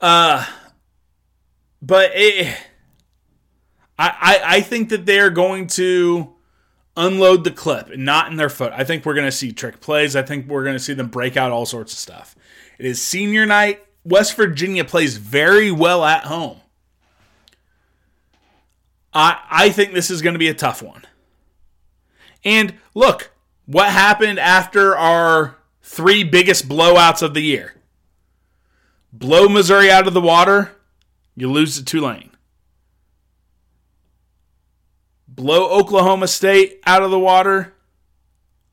Uh, 0.00 0.44
but 1.80 2.10
it, 2.14 2.56
I, 3.98 4.08
I 4.08 4.56
I 4.56 4.60
think 4.60 4.90
that 4.90 5.06
they're 5.06 5.30
going 5.30 5.66
to 5.68 6.32
unload 6.96 7.44
the 7.44 7.50
clip 7.50 7.88
and 7.90 8.04
not 8.04 8.30
in 8.30 8.36
their 8.36 8.48
foot. 8.48 8.72
I 8.74 8.84
think 8.84 9.04
we're 9.04 9.14
going 9.14 9.26
to 9.26 9.32
see 9.32 9.52
trick 9.52 9.80
plays. 9.80 10.14
I 10.14 10.22
think 10.22 10.46
we're 10.46 10.64
going 10.64 10.76
to 10.76 10.82
see 10.82 10.94
them 10.94 11.08
break 11.08 11.36
out 11.36 11.50
all 11.50 11.66
sorts 11.66 11.92
of 11.92 11.98
stuff. 11.98 12.36
It 12.78 12.86
is 12.86 13.00
senior 13.00 13.46
night. 13.46 13.84
West 14.04 14.36
Virginia 14.36 14.84
plays 14.84 15.16
very 15.16 15.70
well 15.70 16.04
at 16.04 16.24
home. 16.24 16.60
I 19.14 19.38
I 19.50 19.70
think 19.70 19.92
this 19.92 20.10
is 20.10 20.22
going 20.22 20.34
to 20.34 20.38
be 20.38 20.48
a 20.48 20.54
tough 20.54 20.82
one. 20.82 21.02
And 22.44 22.74
look, 22.94 23.30
what 23.66 23.90
happened 23.90 24.38
after 24.38 24.96
our 24.96 25.56
three 25.82 26.24
biggest 26.24 26.68
blowouts 26.68 27.22
of 27.22 27.34
the 27.34 27.42
year? 27.42 27.76
Blow 29.12 29.48
Missouri 29.48 29.90
out 29.90 30.08
of 30.08 30.14
the 30.14 30.20
water, 30.20 30.72
you 31.36 31.50
lose 31.50 31.76
to 31.76 31.84
Tulane. 31.84 32.31
Blow 35.34 35.70
Oklahoma 35.70 36.28
State 36.28 36.80
out 36.86 37.02
of 37.02 37.10
the 37.10 37.18
water, 37.18 37.74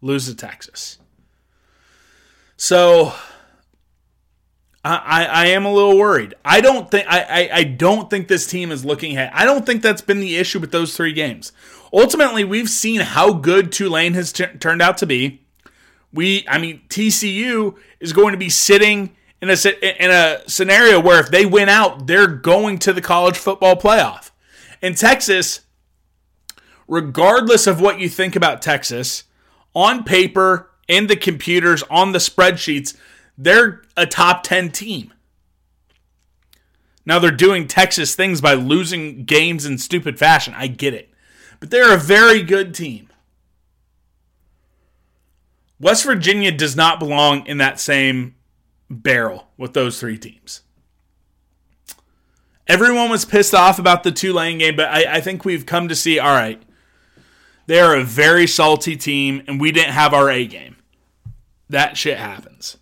lose 0.02 0.26
to 0.28 0.36
Texas. 0.36 0.98
So 2.58 3.14
I, 4.84 5.26
I 5.26 5.46
am 5.48 5.66
a 5.66 5.72
little 5.72 5.98
worried. 5.98 6.36
I 6.44 6.62
don't 6.62 6.92
think 6.92 7.06
I, 7.10 7.22
I, 7.22 7.50
I 7.60 7.64
don't 7.64 8.10
think 8.10 8.28
this 8.28 8.48
team 8.48 8.72
is 8.72 8.84
looking 8.84 9.16
ahead. 9.16 9.32
I 9.34 9.46
don't 9.46 9.66
think 9.66 9.82
that's 9.82 10.02
been 10.02 10.20
the 10.20 10.38
issue 10.38 10.60
with 10.60 10.72
those 10.72 10.96
three 10.96 11.14
games. 11.14 11.52
Ultimately, 11.94 12.44
we've 12.44 12.70
seen 12.70 13.02
how 13.02 13.34
good 13.34 13.72
Tulane 13.72 14.14
has 14.14 14.32
t- 14.32 14.46
turned 14.60 14.82
out 14.82 14.98
to 14.98 15.06
be. 15.06 15.42
We, 16.14 16.46
I 16.48 16.58
mean, 16.58 16.82
TCU 16.90 17.78
is 18.00 18.14
going 18.14 18.32
to 18.32 18.38
be 18.38 18.50
sitting 18.50 19.16
in 19.42 19.50
a 19.50 20.04
in 20.04 20.12
a 20.12 20.42
scenario 20.48 21.00
where 21.00 21.20
if 21.20 21.30
they 21.30 21.46
win 21.46 21.70
out, 21.70 22.08
they're 22.08 22.28
going 22.28 22.78
to 22.80 22.94
the 22.94 23.02
college 23.02 23.38
football 23.38 23.76
playoff. 23.76 24.32
In 24.82 24.96
Texas, 24.96 25.62
regardless 26.90 27.68
of 27.68 27.80
what 27.80 28.00
you 28.00 28.10
think 28.10 28.36
about 28.36 28.62
Texas, 28.62 29.24
on 29.74 30.04
paper, 30.04 30.70
in 30.88 31.08
the 31.08 31.16
computers, 31.16 31.84
on 31.84 32.12
the 32.12 32.20
spreadsheets, 32.20 32.98
they're 33.38 33.84
a 33.96 34.06
top 34.06 34.44
10 34.44 34.72
team. 34.72 35.14
Now 37.06 37.20
they're 37.20 37.32
doing 37.32 37.68
Texas 37.68 38.16
things 38.16 38.42
by 38.42 38.56
losing 38.56 39.24
games 39.24 39.66
in 39.66 39.78
stupid 39.78 40.20
fashion. 40.20 40.54
I 40.58 40.68
get 40.68 40.94
it. 40.94 41.10
But 41.60 41.70
they're 41.70 41.94
a 41.94 41.98
very 41.98 42.42
good 42.42 42.74
team. 42.74 43.10
West 45.80 46.04
Virginia 46.04 46.52
does 46.52 46.76
not 46.76 47.00
belong 47.00 47.46
in 47.46 47.58
that 47.60 47.80
same 47.80 48.36
barrel 48.90 49.48
with 49.58 49.74
those 49.74 50.00
three 50.00 50.18
teams. 50.18 50.62
Everyone 52.68 53.10
was 53.10 53.26
pissed 53.26 53.56
off 53.56 53.80
about 53.80 54.04
the 54.04 54.12
Tulane 54.12 54.60
game, 54.60 54.76
but 54.76 54.90
I, 54.90 55.16
I 55.16 55.22
think 55.22 55.46
we've 55.46 55.66
come 55.66 55.88
to 55.88 55.96
see 55.96 56.20
all 56.20 56.34
right, 56.34 56.62
they 57.70 57.80
are 57.80 57.96
a 57.96 58.04
very 58.04 58.48
salty 58.48 58.96
team, 58.96 59.44
and 59.46 59.62
we 59.62 59.72
didn't 59.72 59.94
have 59.94 60.12
our 60.12 60.28
A 60.28 60.48
game. 60.48 60.78
That 61.70 61.98
shit 61.98 62.18
happens. 62.18 62.78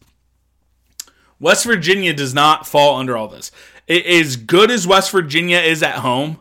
West 1.42 1.66
Virginia 1.66 2.14
does 2.14 2.34
not 2.34 2.66
fall 2.66 2.98
under 2.98 3.18
all 3.18 3.28
this. 3.28 3.52
As 3.90 4.38
good 4.38 4.72
as 4.72 4.88
West 4.88 5.12
Virginia 5.12 5.58
is 5.58 5.84
at 5.84 5.96
home, 5.96 6.40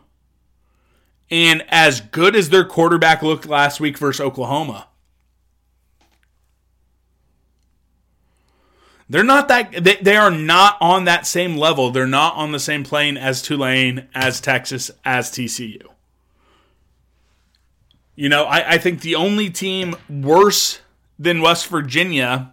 and 1.29 1.61
as 1.67 1.99
good 1.99 2.37
as 2.37 2.47
their 2.47 2.63
quarterback 2.63 3.21
looked 3.21 3.47
last 3.47 3.81
week 3.81 3.97
versus 3.97 4.21
Oklahoma, 4.21 4.87
they're 9.09 9.25
not 9.25 9.49
that 9.49 9.73
they, 9.83 9.97
they 9.97 10.15
are 10.15 10.31
not 10.31 10.77
on 10.79 11.03
that 11.03 11.27
same 11.27 11.57
level. 11.57 11.91
They're 11.91 12.07
not 12.07 12.35
on 12.35 12.53
the 12.53 12.61
same 12.61 12.85
plane 12.85 13.17
as 13.17 13.41
Tulane, 13.41 14.07
as 14.15 14.39
Texas, 14.39 14.89
as 15.03 15.31
TCU. 15.31 15.85
You 18.17 18.29
know, 18.29 18.45
I, 18.45 18.73
I 18.73 18.77
think 18.79 19.01
the 19.01 19.15
only 19.15 19.51
team 19.51 19.95
worse 20.09 20.81
than 21.19 21.39
West 21.39 21.67
Virginia 21.67 22.51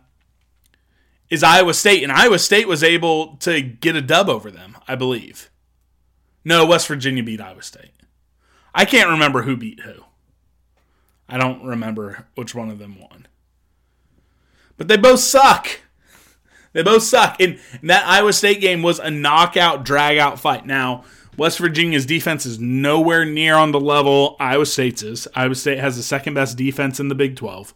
is 1.31 1.43
Iowa 1.43 1.73
State, 1.73 2.03
and 2.03 2.13
Iowa 2.13 2.39
State 2.39 2.69
was 2.69 2.85
able 2.85 3.37
to 3.39 3.63
get 3.63 3.97
a 3.97 4.03
dub 4.03 4.29
over 4.29 4.51
them, 4.51 4.77
I 4.87 4.95
believe. 4.95 5.51
No, 6.45 6.67
West 6.67 6.87
Virginia 6.87 7.23
beat 7.23 7.41
Iowa 7.41 7.63
State. 7.63 7.93
I 8.75 8.85
can't 8.85 9.09
remember 9.09 9.43
who 9.43 9.57
beat 9.57 9.81
who. 9.81 10.05
I 11.31 11.39
don't 11.39 11.65
remember 11.65 12.27
which 12.35 12.55
one 12.55 12.69
of 12.69 12.79
them 12.79 13.01
won. 13.01 13.27
But 14.77 14.89
they 14.89 14.99
both 14.99 15.21
suck. 15.21 15.81
They 16.75 16.83
both 16.83 17.05
suck. 17.05 17.41
And 17.41 17.59
that 17.85 18.07
Iowa 18.07 18.35
State 18.35 18.61
game 18.61 18.83
was 18.83 18.99
a 18.99 19.11
knockout, 19.11 19.83
drag 19.85 20.19
out 20.19 20.39
fight. 20.39 20.67
Now, 20.67 21.05
West 21.37 21.59
Virginia's 21.59 22.07
defense 22.07 22.47
is 22.47 22.59
nowhere 22.61 23.25
near 23.25 23.55
on 23.55 23.73
the 23.73 23.81
level 23.81 24.37
Iowa 24.39 24.67
State's 24.67 25.03
is. 25.03 25.29
Iowa 25.35 25.55
State 25.55 25.79
has 25.79 25.97
the 25.97 26.03
second 26.03 26.35
best 26.35 26.57
defense 26.57 27.01
in 27.01 27.09
the 27.09 27.15
Big 27.15 27.37
12. 27.37 27.75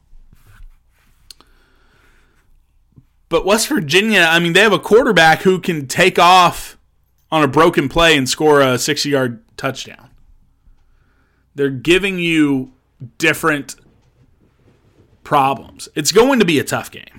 But 3.29 3.45
West 3.45 3.69
Virginia, 3.69 4.27
I 4.29 4.39
mean, 4.39 4.53
they 4.53 4.61
have 4.61 4.73
a 4.73 4.79
quarterback 4.79 5.43
who 5.43 5.61
can 5.61 5.87
take 5.87 6.19
off 6.19 6.79
on 7.31 7.43
a 7.43 7.49
broken 7.49 7.89
play 7.89 8.17
and 8.17 8.29
score 8.29 8.61
a 8.61 8.79
60 8.79 9.09
yard 9.09 9.43
touchdown. 9.57 10.11
They're 11.55 11.69
giving 11.69 12.19
you 12.19 12.73
different 13.19 13.77
problems. 15.25 15.89
It's 15.95 16.13
going 16.13 16.39
to 16.39 16.45
be 16.45 16.59
a 16.59 16.65
tough 16.65 16.91
game. 16.91 17.18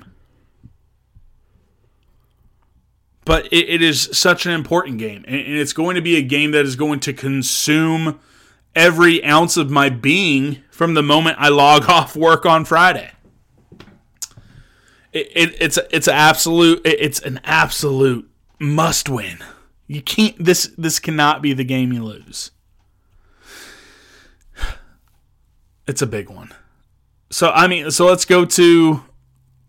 But 3.29 3.45
it, 3.53 3.69
it 3.69 3.81
is 3.83 4.09
such 4.11 4.47
an 4.47 4.53
important 4.53 4.97
game. 4.97 5.23
And 5.27 5.35
it's 5.37 5.73
going 5.73 5.93
to 5.93 6.01
be 6.01 6.15
a 6.15 6.23
game 6.23 6.49
that 6.51 6.65
is 6.65 6.75
going 6.75 6.99
to 7.01 7.13
consume 7.13 8.19
every 8.75 9.23
ounce 9.23 9.55
of 9.55 9.69
my 9.69 9.89
being 9.89 10.63
from 10.71 10.95
the 10.95 11.03
moment 11.03 11.37
I 11.39 11.49
log 11.49 11.83
off 11.89 12.15
work 12.15 12.47
on 12.47 12.65
Friday 12.65 13.11
it, 15.11 15.31
it, 15.35 15.61
it's 15.61 15.79
it's 15.91 16.07
an 16.07 16.13
absolute 16.13 16.81
it's 16.85 17.19
an 17.19 17.39
absolute 17.43 18.29
must 18.59 19.09
win. 19.09 19.39
You 19.87 20.01
can't 20.01 20.43
this 20.43 20.71
this 20.77 20.99
cannot 20.99 21.41
be 21.41 21.53
the 21.53 21.63
game 21.63 21.93
you 21.93 22.03
lose. 22.03 22.51
It's 25.87 26.03
a 26.03 26.07
big 26.07 26.29
one. 26.29 26.53
So 27.31 27.49
I 27.49 27.65
mean, 27.65 27.89
so 27.89 28.05
let's 28.05 28.23
go 28.23 28.45
to 28.45 29.03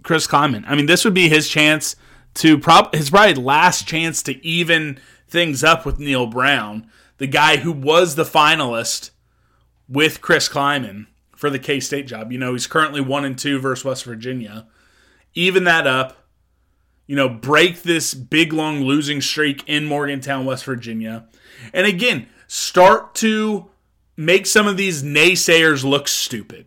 Chris 0.03 0.27
Klieman. 0.27 0.65
I 0.67 0.75
mean, 0.75 0.85
this 0.85 1.03
would 1.03 1.15
be 1.15 1.31
his 1.31 1.49
chance 1.49 1.97
to 2.35 2.59
prob 2.59 2.95
his 2.95 3.11
probably 3.11 3.35
last 3.35 3.87
chance 3.87 4.23
to 4.25 4.45
even 4.45 4.99
things 5.29 5.63
up 5.63 5.85
with 5.85 5.99
Neal 5.99 6.27
Brown, 6.27 6.91
the 7.19 7.27
guy 7.27 7.59
who 7.59 7.73
was 7.73 8.15
the 8.15 8.25
finalist 8.25 9.11
with 9.89 10.21
Chris 10.21 10.49
Klieman 10.49 11.07
for 11.37 11.51
the 11.51 11.59
K 11.59 11.81
State 11.81 12.07
job. 12.07 12.33
You 12.33 12.39
know, 12.39 12.53
he's 12.53 12.67
currently 12.67 13.01
one 13.01 13.25
and 13.25 13.39
two 13.39 13.59
versus 13.59 13.85
West 13.85 14.05
Virginia 14.05 14.67
even 15.35 15.65
that 15.65 15.87
up, 15.87 16.17
you 17.07 17.17
know, 17.17 17.29
break 17.29 17.83
this 17.83 18.15
big 18.15 18.53
long 18.53 18.83
losing 18.83 19.21
streak 19.21 19.63
in 19.67 19.85
Morgantown, 19.85 20.45
West 20.45 20.65
Virginia. 20.65 21.27
And 21.73 21.87
again, 21.87 22.29
start 22.47 23.15
to 23.17 23.71
make 24.17 24.47
some 24.47 24.67
of 24.67 24.77
these 24.77 25.03
naysayers 25.03 25.85
look 25.85 26.09
stupid. 26.09 26.67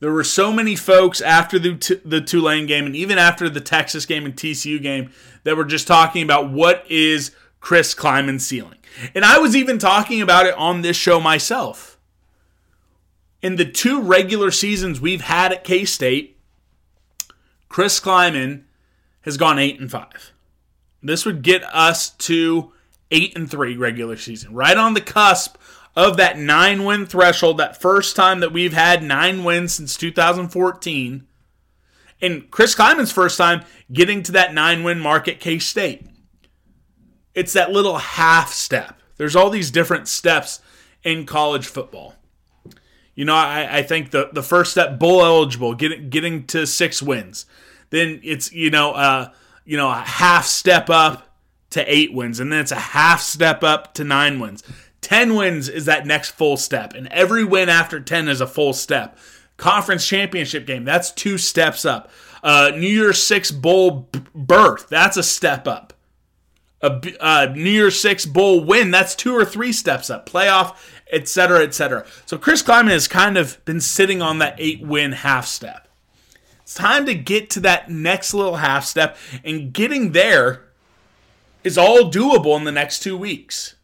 There 0.00 0.12
were 0.12 0.24
so 0.24 0.52
many 0.52 0.76
folks 0.76 1.20
after 1.20 1.58
the 1.58 2.00
the 2.04 2.22
Tulane 2.22 2.66
game 2.66 2.86
and 2.86 2.96
even 2.96 3.18
after 3.18 3.48
the 3.48 3.60
Texas 3.60 4.06
game 4.06 4.24
and 4.24 4.34
TCU 4.34 4.82
game 4.82 5.12
that 5.44 5.56
were 5.56 5.64
just 5.64 5.86
talking 5.86 6.22
about 6.22 6.50
what 6.50 6.84
is 6.90 7.32
Chris 7.60 7.94
Klieman's 7.94 8.46
ceiling. 8.46 8.78
And 9.14 9.24
I 9.24 9.38
was 9.38 9.54
even 9.54 9.78
talking 9.78 10.22
about 10.22 10.46
it 10.46 10.54
on 10.54 10.80
this 10.80 10.96
show 10.96 11.20
myself. 11.20 11.98
In 13.42 13.56
the 13.56 13.64
two 13.64 14.00
regular 14.00 14.50
seasons 14.50 15.00
we've 15.00 15.20
had 15.20 15.52
at 15.52 15.64
K 15.64 15.84
State, 15.84 16.38
Chris 17.68 18.00
Klieman 18.00 18.64
has 19.22 19.36
gone 19.36 19.58
eight 19.58 19.78
and 19.78 19.90
five. 19.90 20.32
This 21.02 21.24
would 21.24 21.42
get 21.42 21.62
us 21.74 22.10
to 22.10 22.72
eight 23.10 23.36
and 23.36 23.50
three 23.50 23.76
regular 23.76 24.16
season, 24.16 24.54
right 24.54 24.76
on 24.76 24.94
the 24.94 25.00
cusp 25.00 25.56
of 25.96 26.16
that 26.16 26.38
nine 26.38 26.84
win 26.84 27.06
threshold. 27.06 27.58
That 27.58 27.80
first 27.80 28.16
time 28.16 28.40
that 28.40 28.52
we've 28.52 28.72
had 28.72 29.02
nine 29.02 29.44
wins 29.44 29.74
since 29.74 29.96
2014, 29.96 31.26
and 32.22 32.50
Chris 32.50 32.74
Klieman's 32.74 33.12
first 33.12 33.38
time 33.38 33.64
getting 33.92 34.22
to 34.24 34.32
that 34.32 34.54
nine 34.54 34.82
win 34.82 35.00
mark 35.00 35.28
at 35.28 35.40
K 35.40 35.58
State. 35.58 36.06
It's 37.34 37.52
that 37.52 37.70
little 37.70 37.98
half 37.98 38.52
step. 38.52 39.00
There's 39.16 39.36
all 39.36 39.50
these 39.50 39.70
different 39.70 40.08
steps 40.08 40.60
in 41.02 41.26
college 41.26 41.66
football. 41.66 42.14
You 43.14 43.24
know, 43.24 43.34
I, 43.34 43.78
I 43.78 43.82
think 43.82 44.10
the, 44.10 44.30
the 44.32 44.42
first 44.42 44.72
step, 44.72 44.98
bowl 44.98 45.24
eligible, 45.24 45.74
getting 45.74 46.08
getting 46.08 46.46
to 46.48 46.66
six 46.66 47.02
wins. 47.02 47.46
Then 47.90 48.20
it's 48.22 48.52
you 48.52 48.70
know 48.70 48.92
uh, 48.92 49.30
you 49.64 49.76
know 49.76 49.90
a 49.90 49.96
half 49.96 50.46
step 50.46 50.88
up 50.88 51.26
to 51.70 51.84
eight 51.92 52.12
wins, 52.12 52.40
and 52.40 52.52
then 52.52 52.60
it's 52.60 52.72
a 52.72 52.76
half 52.76 53.20
step 53.20 53.62
up 53.62 53.94
to 53.94 54.04
nine 54.04 54.40
wins. 54.40 54.62
Ten 55.00 55.34
wins 55.34 55.68
is 55.68 55.86
that 55.86 56.06
next 56.06 56.30
full 56.32 56.56
step, 56.56 56.94
and 56.94 57.08
every 57.08 57.44
win 57.44 57.68
after 57.68 58.00
ten 58.00 58.28
is 58.28 58.40
a 58.40 58.46
full 58.46 58.72
step. 58.72 59.18
Conference 59.56 60.06
championship 60.06 60.66
game, 60.66 60.84
that's 60.84 61.10
two 61.10 61.38
steps 61.38 61.84
up. 61.84 62.10
Uh, 62.42 62.72
New 62.74 62.88
Year's 62.88 63.22
Six 63.22 63.50
bowl 63.50 64.08
b- 64.12 64.20
berth, 64.34 64.88
that's 64.88 65.16
a 65.16 65.22
step 65.22 65.66
up. 65.66 65.92
A 66.82 67.00
uh, 67.20 67.52
New 67.54 67.70
Year's 67.70 68.00
Six 68.00 68.24
bowl 68.26 68.64
win, 68.64 68.90
that's 68.90 69.14
two 69.14 69.34
or 69.34 69.44
three 69.44 69.72
steps 69.72 70.10
up. 70.10 70.28
Playoff, 70.28 70.76
etc., 71.12 71.62
etc. 71.64 72.06
So 72.26 72.38
Chris 72.38 72.62
Klieman 72.62 72.90
has 72.90 73.08
kind 73.08 73.36
of 73.36 73.62
been 73.64 73.80
sitting 73.80 74.22
on 74.22 74.38
that 74.38 74.54
eight 74.58 74.80
win 74.80 75.12
half 75.12 75.46
step. 75.46 75.88
It's 76.62 76.74
time 76.74 77.04
to 77.06 77.14
get 77.14 77.50
to 77.50 77.60
that 77.60 77.90
next 77.90 78.32
little 78.32 78.56
half 78.56 78.84
step, 78.84 79.16
and 79.44 79.72
getting 79.72 80.12
there 80.12 80.68
is 81.64 81.76
all 81.76 82.10
doable 82.10 82.56
in 82.56 82.64
the 82.64 82.72
next 82.72 83.00
two 83.00 83.16
weeks. 83.16 83.74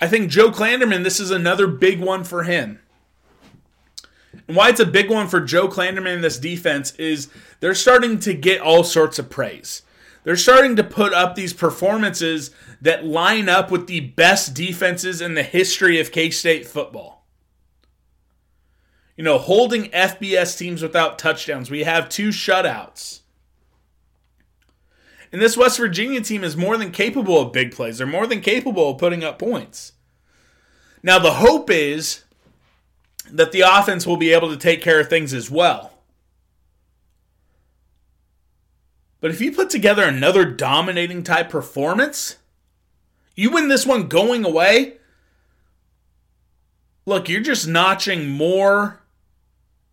I 0.00 0.08
think 0.08 0.30
Joe 0.30 0.50
Klanderman, 0.50 1.04
this 1.04 1.20
is 1.20 1.30
another 1.30 1.66
big 1.66 2.00
one 2.00 2.24
for 2.24 2.42
him. 2.42 2.80
And 4.46 4.56
why 4.56 4.68
it's 4.68 4.80
a 4.80 4.86
big 4.86 5.10
one 5.10 5.28
for 5.28 5.40
Joe 5.40 5.68
Klanderman 5.68 6.16
in 6.16 6.20
this 6.20 6.38
defense 6.38 6.92
is 6.96 7.28
they're 7.60 7.74
starting 7.74 8.18
to 8.20 8.34
get 8.34 8.60
all 8.60 8.84
sorts 8.84 9.18
of 9.18 9.30
praise. 9.30 9.82
They're 10.24 10.36
starting 10.36 10.76
to 10.76 10.84
put 10.84 11.12
up 11.12 11.34
these 11.34 11.52
performances 11.52 12.50
that 12.80 13.04
line 13.04 13.48
up 13.48 13.70
with 13.70 13.86
the 13.86 14.00
best 14.00 14.54
defenses 14.54 15.20
in 15.20 15.34
the 15.34 15.42
history 15.42 16.00
of 16.00 16.12
K 16.12 16.30
State 16.30 16.66
football. 16.66 17.26
You 19.16 19.24
know, 19.24 19.38
holding 19.38 19.90
FBS 19.90 20.58
teams 20.58 20.82
without 20.82 21.18
touchdowns. 21.18 21.70
We 21.70 21.84
have 21.84 22.08
two 22.08 22.30
shutouts. 22.30 23.20
And 25.34 25.42
this 25.42 25.56
West 25.56 25.78
Virginia 25.78 26.20
team 26.20 26.44
is 26.44 26.56
more 26.56 26.76
than 26.76 26.92
capable 26.92 27.40
of 27.40 27.52
big 27.52 27.72
plays. 27.74 27.98
They're 27.98 28.06
more 28.06 28.24
than 28.24 28.40
capable 28.40 28.90
of 28.90 28.98
putting 28.98 29.24
up 29.24 29.36
points. 29.36 29.94
Now, 31.02 31.18
the 31.18 31.32
hope 31.32 31.70
is 31.70 32.22
that 33.32 33.50
the 33.50 33.62
offense 33.62 34.06
will 34.06 34.16
be 34.16 34.32
able 34.32 34.48
to 34.50 34.56
take 34.56 34.80
care 34.80 35.00
of 35.00 35.08
things 35.08 35.34
as 35.34 35.50
well. 35.50 35.98
But 39.20 39.32
if 39.32 39.40
you 39.40 39.50
put 39.50 39.70
together 39.70 40.04
another 40.04 40.44
dominating 40.44 41.24
type 41.24 41.50
performance, 41.50 42.36
you 43.34 43.50
win 43.50 43.66
this 43.66 43.84
one 43.84 44.06
going 44.06 44.44
away. 44.44 44.98
Look, 47.06 47.28
you're 47.28 47.40
just 47.40 47.66
notching 47.66 48.28
more 48.28 49.02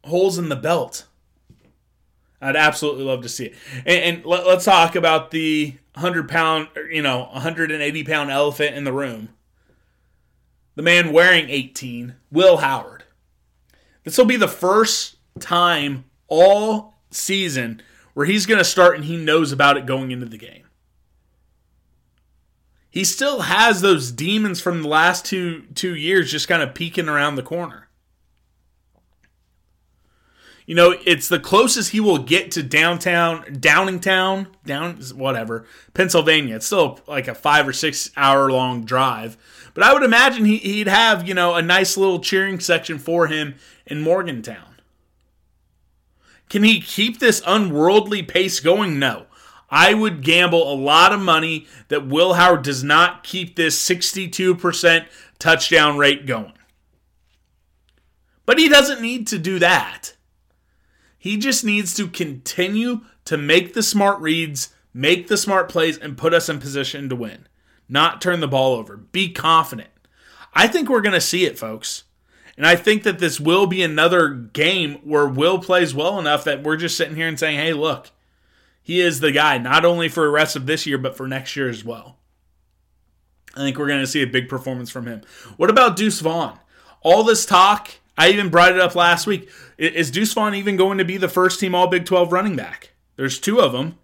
holes 0.04 0.38
in 0.38 0.50
the 0.50 0.56
belt. 0.56 1.08
I'd 2.42 2.56
absolutely 2.56 3.04
love 3.04 3.22
to 3.22 3.30
see 3.30 3.46
it. 3.46 3.56
And, 3.86 4.18
and 4.18 4.26
let, 4.26 4.46
us 4.46 4.66
talk 4.66 4.96
about 4.96 5.32
the 5.32 5.76
100 5.94 6.28
pound, 6.28 6.70
you 6.90 7.02
know, 7.02 7.30
180 7.32 8.04
pound 8.04 8.32
elephant 8.32 8.76
in 8.76 8.84
the 8.84 8.94
room. 8.94 9.30
The 10.76 10.82
man 10.82 11.14
wearing 11.14 11.50
18, 11.50 12.16
Will 12.32 12.58
Howard. 12.58 13.04
This 14.04 14.18
will 14.18 14.26
be 14.26 14.38
the 14.38 14.48
first 14.48 15.18
time 15.40 16.06
all 16.28 16.96
season 17.12 17.82
where 18.14 18.26
he's 18.26 18.46
going 18.46 18.58
to 18.58 18.64
start 18.64 18.96
and 18.96 19.06
he 19.06 19.18
knows 19.18 19.52
about 19.52 19.78
it 19.78 19.86
going 19.86 20.12
into 20.12 20.26
the 20.26 20.38
game. 20.38 20.64
He 22.90 23.04
still 23.04 23.42
has 23.42 23.82
those 23.82 24.12
demons 24.12 24.60
from 24.60 24.82
the 24.82 24.88
last 24.90 25.26
two 25.26 25.64
two 25.74 25.96
years 25.96 26.32
just 26.32 26.50
kind 26.50 26.62
of 26.62 26.74
peeking 26.74 27.08
around 27.08 27.36
the 27.36 27.44
corner. 27.44 27.88
You 30.72 30.76
know, 30.76 30.96
it's 31.06 31.28
the 31.28 31.38
closest 31.38 31.92
he 31.92 32.00
will 32.00 32.18
get 32.18 32.52
to 32.52 32.64
downtown, 32.64 33.44
Downingtown, 33.44 34.48
down 34.66 35.02
whatever, 35.14 35.66
Pennsylvania. 35.94 36.56
It's 36.56 36.66
still 36.66 37.02
like 37.08 37.28
a 37.28 37.36
five 37.36 37.68
or 37.68 37.74
six 37.74 38.10
hour 38.16 38.50
long 38.50 38.86
drive, 38.86 39.36
but 39.74 39.84
I 39.84 39.92
would 39.92 40.02
imagine 40.02 40.46
he, 40.46 40.60
he'd 40.60 40.88
have 40.88 41.28
you 41.28 41.34
know 41.34 41.56
a 41.56 41.62
nice 41.62 41.98
little 41.98 42.22
cheering 42.22 42.62
section 42.62 43.00
for 43.00 43.28
him 43.28 43.56
in 43.86 44.00
Morgantown. 44.00 44.78
Can 46.48 46.64
he 46.64 46.80
keep 46.80 47.20
this 47.20 47.44
unworldly 47.46 48.24
pace 48.24 48.62
going? 48.62 48.98
No. 48.98 49.26
I 49.70 49.94
would 49.94 50.24
gamble 50.24 50.72
a 50.72 50.74
lot 50.74 51.12
of 51.12 51.20
money 51.20 51.68
that 51.90 52.08
Will 52.08 52.36
Howard 52.36 52.62
does 52.62 52.82
not 52.82 53.26
keep 53.26 53.58
this 53.58 53.78
62% 53.86 55.06
touchdown 55.38 55.98
rate 55.98 56.26
going. 56.26 56.54
But 58.46 58.58
he 58.58 58.70
doesn't 58.70 59.02
need 59.02 59.28
to 59.28 59.38
do 59.38 59.60
that. 59.60 60.14
He 61.22 61.38
just 61.38 61.64
needs 61.64 61.94
to 61.98 62.08
continue 62.08 63.02
to 63.26 63.38
make 63.38 63.76
the 63.76 63.84
smart 63.84 64.20
reads, 64.20 64.74
make 64.92 65.28
the 65.28 65.38
smart 65.38 65.70
plays, 65.70 65.96
and 65.96 66.18
put 66.18 66.34
us 66.34 66.50
in 66.50 66.60
position 66.60 67.10
to 67.10 67.16
win. 67.16 67.48
Not 67.88 68.22
turn 68.22 68.40
the 68.40 68.48
ball 68.48 68.74
over. 68.74 68.98
Be 68.98 69.30
confident. 69.32 69.92
I 70.56 70.66
think 70.66 70.90
we're 70.90 71.02
going 71.02 71.14
to 71.14 71.22
see 71.22 71.46
it, 71.46 71.60
folks. 71.60 72.06
And 72.58 72.66
I 72.66 72.76
think 72.76 73.04
that 73.04 73.20
this 73.20 73.40
will 73.40 73.68
be 73.68 73.84
another 73.84 74.30
game 74.30 74.96
where 75.04 75.28
Will 75.28 75.60
plays 75.60 75.94
well 75.94 76.18
enough 76.18 76.44
that 76.46 76.64
we're 76.64 76.76
just 76.76 76.98
sitting 76.98 77.16
here 77.16 77.28
and 77.28 77.38
saying, 77.38 77.60
hey, 77.60 77.74
look, 77.74 78.10
he 78.82 79.00
is 79.00 79.20
the 79.20 79.32
guy, 79.32 79.60
not 79.60 79.86
only 79.86 80.10
for 80.10 80.24
the 80.24 80.32
rest 80.32 80.56
of 80.56 80.66
this 80.66 80.88
year, 80.88 80.98
but 80.98 81.16
for 81.16 81.28
next 81.28 81.56
year 81.56 81.70
as 81.70 81.86
well. 81.86 82.18
I 83.56 83.60
think 83.60 83.78
we're 83.78 83.86
going 83.86 84.02
to 84.02 84.08
see 84.08 84.24
a 84.24 84.28
big 84.28 84.50
performance 84.50 84.90
from 84.90 85.06
him. 85.06 85.22
What 85.56 85.70
about 85.70 85.96
Deuce 85.96 86.20
Vaughn? 86.20 86.58
All 87.04 87.24
this 87.24 87.46
talk, 87.46 87.92
I 88.22 88.30
even 88.30 88.50
brought 88.50 88.74
it 88.74 88.80
up 88.80 88.94
last 88.94 89.26
week. 89.26 89.50
Is 89.80 90.12
Deuce 90.12 90.32
Vaughn 90.34 90.54
even 90.54 90.76
going 90.76 91.00
to 91.00 91.06
be 91.06 91.18
the 91.18 91.28
first 91.28 91.60
team 91.60 91.74
All 91.74 91.88
Big 91.88 92.06
12 92.06 92.32
running 92.32 92.56
back? 92.56 92.92
There's 93.16 93.40
two 93.40 93.60
of 93.60 93.72
them. 93.72 93.98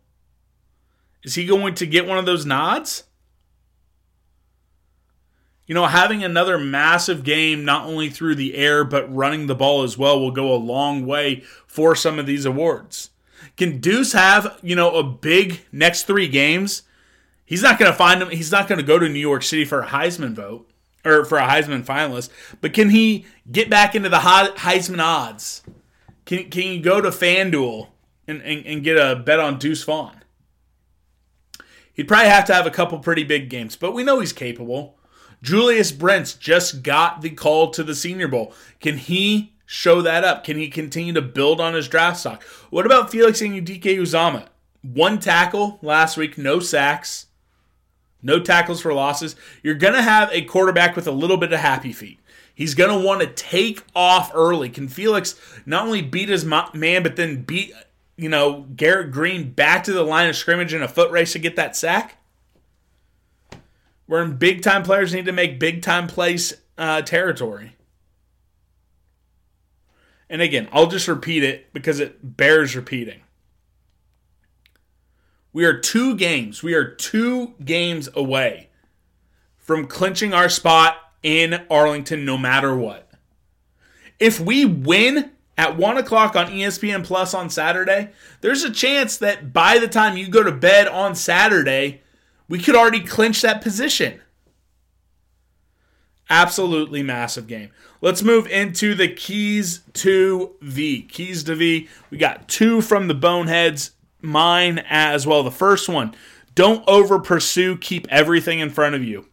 Is 1.22 1.36
he 1.36 1.46
going 1.46 1.76
to 1.76 1.86
get 1.86 2.08
one 2.08 2.18
of 2.18 2.26
those 2.26 2.44
nods? 2.44 3.04
you 5.68 5.76
know, 5.76 5.86
having 5.86 6.24
another 6.24 6.58
massive 6.58 7.24
game, 7.24 7.64
not 7.64 7.86
only 7.86 8.10
through 8.10 8.36
the 8.36 8.56
air, 8.56 8.84
but 8.84 9.14
running 9.14 9.46
the 9.46 9.56
ball 9.56 9.84
as 9.84 9.98
well, 9.98 10.20
will 10.20 10.32
go 10.32 10.52
a 10.52 10.56
long 10.56 11.06
way 11.06 11.44
for 11.68 11.94
some 11.94 12.18
of 12.18 12.26
these 12.26 12.46
awards. 12.46 13.12
Can 13.56 13.80
Deuce 13.80 14.14
have, 14.14 14.58
you 14.64 14.76
know, 14.76 14.96
a 14.96 15.04
big 15.04 15.60
next 15.72 16.04
three 16.04 16.28
games? 16.28 16.84
He's 17.46 17.62
not 17.62 17.78
going 17.78 17.92
to 17.92 17.98
find 17.98 18.22
him. 18.22 18.30
He's 18.30 18.52
not 18.52 18.68
going 18.68 18.80
to 18.80 18.86
go 18.86 18.98
to 18.98 19.10
New 19.10 19.20
York 19.20 19.44
City 19.44 19.66
for 19.66 19.82
a 19.82 19.88
Heisman 19.88 20.34
vote 20.34 20.70
or 21.08 21.26
for 21.26 21.38
a 21.38 21.48
Heisman 21.48 21.86
finalist. 21.86 22.30
But 22.62 22.74
can 22.74 22.90
he 22.90 23.26
get 23.52 23.70
back 23.70 23.96
into 23.96 24.10
the 24.10 24.18
Heisman 24.18 25.02
odds? 25.02 25.64
Can, 26.26 26.50
can 26.50 26.62
he 26.62 26.80
go 26.80 27.00
to 27.00 27.10
FanDuel 27.10 27.88
and, 28.28 28.42
and, 28.42 28.66
and 28.66 28.84
get 28.84 28.98
a 28.98 29.16
bet 29.16 29.40
on 29.40 29.58
Deuce 29.58 29.84
Vaughn? 29.84 30.22
He'd 31.94 32.08
probably 32.08 32.30
have 32.30 32.46
to 32.46 32.54
have 32.54 32.68
a 32.68 32.72
couple 32.72 33.00
pretty 33.00 33.24
big 33.24 33.50
games, 33.50 33.76
but 33.76 33.94
we 33.94 34.04
know 34.04 34.20
he's 34.20 34.34
capable. 34.34 35.00
Julius 35.42 35.92
Brents 35.92 36.34
just 36.34 36.84
got 36.84 37.22
the 37.22 37.30
call 37.30 37.72
to 37.72 37.84
the 37.84 37.96
Senior 37.96 38.28
Bowl. 38.28 38.54
Can 38.80 38.98
he 38.98 39.54
show 39.66 40.02
that 40.02 40.24
up? 40.24 40.44
Can 40.44 40.58
he 40.58 40.70
continue 40.70 41.14
to 41.14 41.22
build 41.22 41.62
on 41.62 41.74
his 41.74 41.88
draft 41.88 42.20
stock? 42.20 42.44
What 42.70 42.86
about 42.86 43.12
Felix 43.12 43.42
Anudike-Uzomah? 43.42 44.48
One 44.82 45.20
tackle 45.20 45.80
last 45.82 46.18
week, 46.18 46.38
no 46.38 46.60
sacks, 46.60 47.27
no 48.22 48.40
tackles 48.40 48.82
for 48.82 48.94
losses. 48.94 49.36
You're 49.64 49.76
going 49.76 49.94
to 49.94 50.02
have 50.02 50.30
a 50.32 50.44
quarterback 50.44 50.96
with 50.96 51.08
a 51.08 51.12
little 51.12 51.38
bit 51.38 51.54
of 51.54 51.60
happy 51.60 51.94
feet. 51.94 52.20
He's 52.54 52.74
going 52.74 52.90
to 52.90 53.06
want 53.06 53.22
to 53.22 53.28
take 53.28 53.84
off 53.96 54.32
early. 54.34 54.70
Can 54.70 54.88
Felix 54.88 55.40
not 55.66 55.86
only 55.86 56.02
beat 56.02 56.30
his 56.30 56.44
man, 56.44 57.04
but 57.04 57.16
then 57.16 57.44
beat, 57.44 57.72
you 58.16 58.30
know, 58.30 58.66
Garrett 58.76 59.12
Greene 59.12 59.52
back 59.52 59.84
to 59.84 59.94
the 59.94 60.04
line 60.04 60.28
of 60.28 60.36
scrimmage 60.36 60.74
in 60.74 60.82
a 60.82 60.88
foot 60.88 61.12
race 61.12 61.34
to 61.34 61.40
get 61.40 61.56
that 61.56 61.76
sack? 61.76 62.18
We're 64.08 64.24
in 64.24 64.38
big 64.38 64.64
time 64.64 64.84
players 64.84 65.14
need 65.14 65.26
to 65.26 65.32
make 65.32 65.60
big 65.60 65.82
time 65.82 66.08
plays 66.08 66.54
uh, 66.78 67.02
territory. 67.04 67.76
And 70.30 70.42
again, 70.42 70.68
I'll 70.72 70.88
just 70.88 71.08
repeat 71.08 71.44
it 71.44 71.72
because 71.74 72.00
it 72.00 72.38
bears 72.38 72.76
repeating. 72.76 73.22
We 75.58 75.66
are 75.66 75.80
two 75.80 76.16
games, 76.16 76.62
we 76.62 76.76
are 76.76 76.86
two 76.86 77.56
games 77.66 78.10
away 78.14 78.70
from 79.58 79.88
clinching 79.88 80.32
our 80.32 80.50
spot 80.50 80.98
in 81.24 81.66
Arlington 81.72 82.24
no 82.26 82.38
matter 82.38 82.76
what. 82.76 83.10
If 84.20 84.40
we 84.40 84.66
win 84.66 85.32
at 85.58 85.76
1 85.76 85.98
o'clock 85.98 86.36
on 86.36 86.52
ESPN 86.52 87.04
Plus 87.04 87.34
on 87.34 87.50
Saturday, 87.50 88.12
there's 88.42 88.64
a 88.64 88.70
chance 88.70 89.18
that 89.18 89.52
by 89.52 89.80
the 89.80 89.88
time 89.88 90.16
you 90.16 90.28
go 90.28 90.44
to 90.44 90.52
bed 90.52 90.88
on 90.88 91.16
Saturday, 91.16 92.04
we 92.48 92.60
could 92.60 92.76
already 92.76 93.02
clinch 93.02 93.42
that 93.42 93.64
position. 93.64 94.22
Absolutely 96.30 97.02
massive 97.02 97.48
game. 97.48 97.72
Let's 98.00 98.22
move 98.22 98.46
into 98.46 98.94
the 98.94 99.08
keys 99.08 99.82
to 99.94 100.52
V. 100.62 101.02
Keys 101.02 101.44
to 101.46 101.56
V. 101.56 101.90
We 102.12 102.20
got 102.20 102.48
two 102.48 102.80
from 102.82 103.08
the 103.08 103.16
Boneheads, 103.16 103.94
mine 104.22 104.80
as 104.90 105.28
well. 105.28 105.44
The 105.44 105.52
first 105.52 105.88
one 105.90 106.16
don't 106.56 106.84
over 106.88 107.20
pursue, 107.20 107.78
keep 107.78 108.08
everything 108.10 108.60
in 108.60 108.70
front 108.70 108.96
of 108.96 109.04
you. 109.04 109.28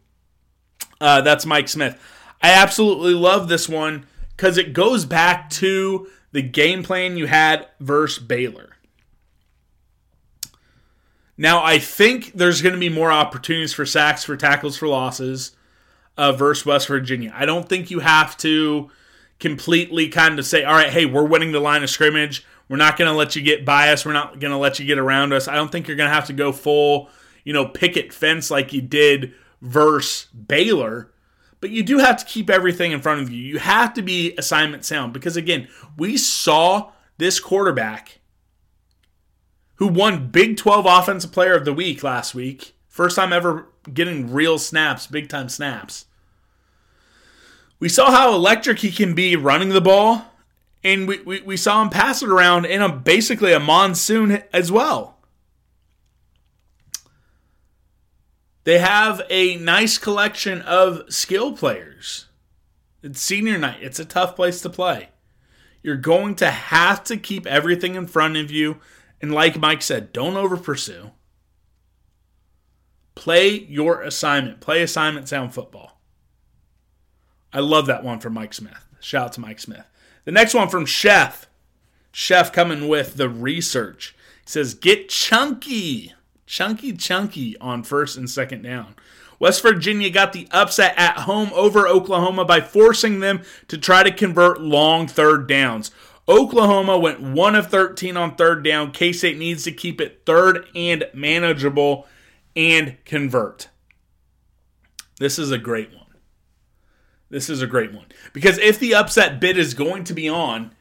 Uh, 1.01 1.21
that's 1.21 1.45
Mike 1.45 1.67
Smith. 1.67 1.99
I 2.41 2.51
absolutely 2.51 3.13
love 3.13 3.47
this 3.47 3.67
one 3.67 4.05
because 4.35 4.57
it 4.57 4.73
goes 4.73 5.05
back 5.05 5.49
to 5.51 6.07
the 6.31 6.41
game 6.41 6.83
plan 6.83 7.17
you 7.17 7.25
had 7.27 7.67
versus 7.79 8.23
Baylor. 8.23 8.71
Now, 11.37 11.63
I 11.63 11.79
think 11.79 12.31
there's 12.33 12.61
going 12.61 12.73
to 12.75 12.79
be 12.79 12.89
more 12.89 13.11
opportunities 13.11 13.73
for 13.73 13.85
sacks, 13.85 14.23
for 14.23 14.37
tackles, 14.37 14.77
for 14.77 14.87
losses. 14.87 15.51
uh, 16.17 16.31
versus 16.31 16.65
West 16.65 16.87
Virginia. 16.87 17.33
I 17.35 17.45
don't 17.45 17.67
think 17.67 17.91
you 17.91 17.99
have 17.99 18.37
to 18.37 18.89
completely 19.39 20.07
kind 20.09 20.39
of 20.39 20.45
say, 20.45 20.63
all 20.63 20.73
right, 20.73 20.89
hey, 20.89 21.05
we're 21.05 21.25
winning 21.25 21.51
the 21.51 21.59
line 21.59 21.83
of 21.83 21.89
scrimmage. 21.89 22.45
We're 22.67 22.77
not 22.77 22.97
going 22.97 23.11
to 23.11 23.17
let 23.17 23.35
you 23.35 23.41
get 23.41 23.65
biased. 23.65 24.05
We're 24.05 24.13
not 24.13 24.39
going 24.39 24.51
to 24.51 24.57
let 24.57 24.79
you 24.79 24.85
get 24.85 24.97
around 24.97 25.33
us. 25.33 25.47
I 25.47 25.55
don't 25.55 25.71
think 25.71 25.87
you're 25.87 25.97
going 25.97 26.09
to 26.09 26.13
have 26.13 26.27
to 26.27 26.33
go 26.33 26.51
full, 26.51 27.09
you 27.43 27.53
know, 27.53 27.65
picket 27.65 28.11
fence 28.11 28.49
like 28.49 28.73
you 28.73 28.81
did 28.81 29.33
versus 29.61 30.27
Baylor. 30.33 31.11
But 31.61 31.69
you 31.69 31.83
do 31.83 31.99
have 31.99 32.17
to 32.17 32.25
keep 32.25 32.49
everything 32.49 32.91
in 32.91 33.01
front 33.01 33.21
of 33.21 33.31
you. 33.31 33.41
You 33.41 33.59
have 33.59 33.93
to 33.93 34.01
be 34.01 34.35
assignment 34.37 34.85
sound 34.85 35.13
because, 35.13 35.37
again, 35.37 35.67
we 35.97 36.17
saw 36.17 36.91
this 37.17 37.39
quarterback 37.39 38.19
who 39.75 39.87
won 39.87 40.29
Big 40.29 40.57
12 40.57 40.85
Offensive 40.85 41.31
Player 41.31 41.53
of 41.53 41.65
the 41.65 41.73
Week 41.73 42.03
last 42.03 42.35
week. 42.35 42.75
First 42.87 43.15
time 43.15 43.33
ever 43.33 43.67
getting 43.93 44.31
real 44.31 44.57
snaps, 44.57 45.07
big 45.07 45.29
time 45.29 45.49
snaps. 45.49 46.05
We 47.79 47.89
saw 47.89 48.09
how 48.09 48.33
electric 48.33 48.79
he 48.79 48.91
can 48.91 49.13
be 49.13 49.35
running 49.35 49.69
the 49.69 49.81
ball, 49.81 50.25
and 50.85 51.07
we, 51.07 51.19
we, 51.23 51.41
we 51.41 51.57
saw 51.57 51.81
him 51.81 51.89
pass 51.89 52.21
it 52.21 52.29
around 52.29 52.65
in 52.65 52.79
a 52.79 52.87
basically 52.87 53.51
a 53.51 53.59
monsoon 53.59 54.43
as 54.53 54.71
well. 54.71 55.17
They 58.65 58.77
have 58.77 59.23
a 59.31 59.57
nice 59.57 59.97
collection 59.97 60.61
of 60.61 61.11
skill 61.11 61.53
players. 61.53 62.27
It's 63.01 63.19
senior 63.19 63.57
night. 63.57 63.79
It's 63.81 63.99
a 63.99 64.05
tough 64.05 64.35
place 64.35 64.61
to 64.61 64.69
play. 64.69 65.09
You're 65.81 65.97
going 65.97 66.35
to 66.35 66.51
have 66.51 67.03
to 67.05 67.17
keep 67.17 67.47
everything 67.47 67.95
in 67.95 68.05
front 68.05 68.37
of 68.37 68.51
you. 68.51 68.77
And 69.21 69.33
like 69.33 69.59
Mike 69.59 69.81
said, 69.81 70.13
don't 70.13 70.37
over 70.37 70.55
pursue. 70.55 71.11
Play 73.15 73.65
your 73.69 74.01
assignment. 74.01 74.61
Play 74.61 74.83
assignment 74.83 75.27
sound 75.27 75.53
football. 75.53 75.99
I 77.51 77.59
love 77.59 77.87
that 77.87 78.03
one 78.03 78.19
from 78.19 78.33
Mike 78.33 78.53
Smith. 78.53 78.87
Shout 78.99 79.25
out 79.25 79.33
to 79.33 79.41
Mike 79.41 79.59
Smith. 79.59 79.85
The 80.25 80.31
next 80.31 80.53
one 80.53 80.69
from 80.69 80.85
Chef. 80.85 81.47
Chef 82.11 82.51
coming 82.51 82.87
with 82.87 83.15
the 83.15 83.29
research. 83.29 84.15
He 84.43 84.49
says, 84.49 84.73
get 84.73 85.09
chunky. 85.09 86.13
Chunky, 86.45 86.93
chunky 86.93 87.57
on 87.59 87.83
first 87.83 88.17
and 88.17 88.29
second 88.29 88.61
down. 88.61 88.95
West 89.39 89.61
Virginia 89.61 90.09
got 90.09 90.33
the 90.33 90.47
upset 90.51 90.93
at 90.97 91.19
home 91.19 91.51
over 91.53 91.87
Oklahoma 91.87 92.45
by 92.45 92.61
forcing 92.61 93.19
them 93.19 93.41
to 93.67 93.77
try 93.77 94.03
to 94.03 94.11
convert 94.11 94.61
long 94.61 95.07
third 95.07 95.47
downs. 95.47 95.91
Oklahoma 96.27 96.97
went 96.97 97.21
1 97.21 97.55
of 97.55 97.67
13 97.67 98.17
on 98.17 98.35
third 98.35 98.63
down. 98.63 98.91
K 98.91 99.11
State 99.11 99.37
needs 99.37 99.63
to 99.63 99.71
keep 99.71 99.99
it 99.99 100.21
third 100.25 100.65
and 100.73 101.05
manageable 101.13 102.07
and 102.55 102.97
convert. 103.05 103.69
This 105.19 105.37
is 105.37 105.51
a 105.51 105.57
great 105.57 105.93
one. 105.93 106.04
This 107.35 107.49
is 107.49 107.61
a 107.61 107.67
great 107.67 107.91
one. 107.91 108.05
Because 108.31 108.57
if 108.59 108.79
the 108.79 108.95
upset 108.95 109.41
bid 109.41 109.57
is 109.57 109.73
going 109.73 110.05
to 110.05 110.13
be 110.13 110.29
on, 110.29 110.73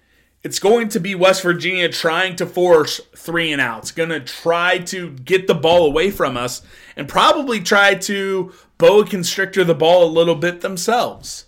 it's 0.44 0.60
going 0.60 0.88
to 0.90 1.00
be 1.00 1.16
West 1.16 1.42
Virginia 1.42 1.88
trying 1.88 2.36
to 2.36 2.46
force 2.46 3.00
three 3.16 3.50
and 3.50 3.60
outs, 3.60 3.90
going 3.90 4.10
to 4.10 4.20
try 4.20 4.78
to 4.78 5.10
get 5.10 5.48
the 5.48 5.54
ball 5.56 5.84
away 5.84 6.12
from 6.12 6.36
us, 6.36 6.62
and 6.94 7.08
probably 7.08 7.58
try 7.58 7.96
to 7.96 8.52
boa 8.78 9.04
constrictor 9.04 9.64
the 9.64 9.74
ball 9.74 10.04
a 10.04 10.06
little 10.06 10.36
bit 10.36 10.60
themselves. 10.60 11.46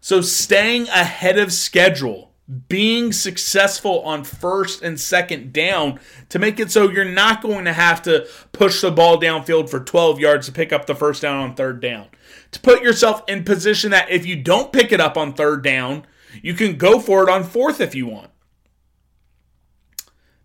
So 0.00 0.22
staying 0.22 0.88
ahead 0.88 1.38
of 1.38 1.52
schedule 1.52 2.29
being 2.68 3.12
successful 3.12 4.00
on 4.02 4.24
first 4.24 4.82
and 4.82 4.98
second 4.98 5.52
down 5.52 6.00
to 6.28 6.38
make 6.38 6.58
it 6.58 6.70
so 6.70 6.90
you're 6.90 7.04
not 7.04 7.42
going 7.42 7.64
to 7.64 7.72
have 7.72 8.02
to 8.02 8.26
push 8.52 8.80
the 8.80 8.90
ball 8.90 9.20
downfield 9.20 9.68
for 9.70 9.78
12 9.78 10.18
yards 10.18 10.46
to 10.46 10.52
pick 10.52 10.72
up 10.72 10.86
the 10.86 10.94
first 10.94 11.22
down 11.22 11.38
on 11.38 11.54
third 11.54 11.80
down. 11.80 12.08
To 12.52 12.60
put 12.60 12.82
yourself 12.82 13.22
in 13.28 13.44
position 13.44 13.92
that 13.92 14.10
if 14.10 14.26
you 14.26 14.36
don't 14.42 14.72
pick 14.72 14.90
it 14.90 15.00
up 15.00 15.16
on 15.16 15.32
third 15.32 15.62
down, 15.62 16.06
you 16.42 16.54
can 16.54 16.76
go 16.76 16.98
for 16.98 17.22
it 17.22 17.28
on 17.28 17.44
fourth 17.44 17.80
if 17.80 17.94
you 17.94 18.06
want. 18.06 18.30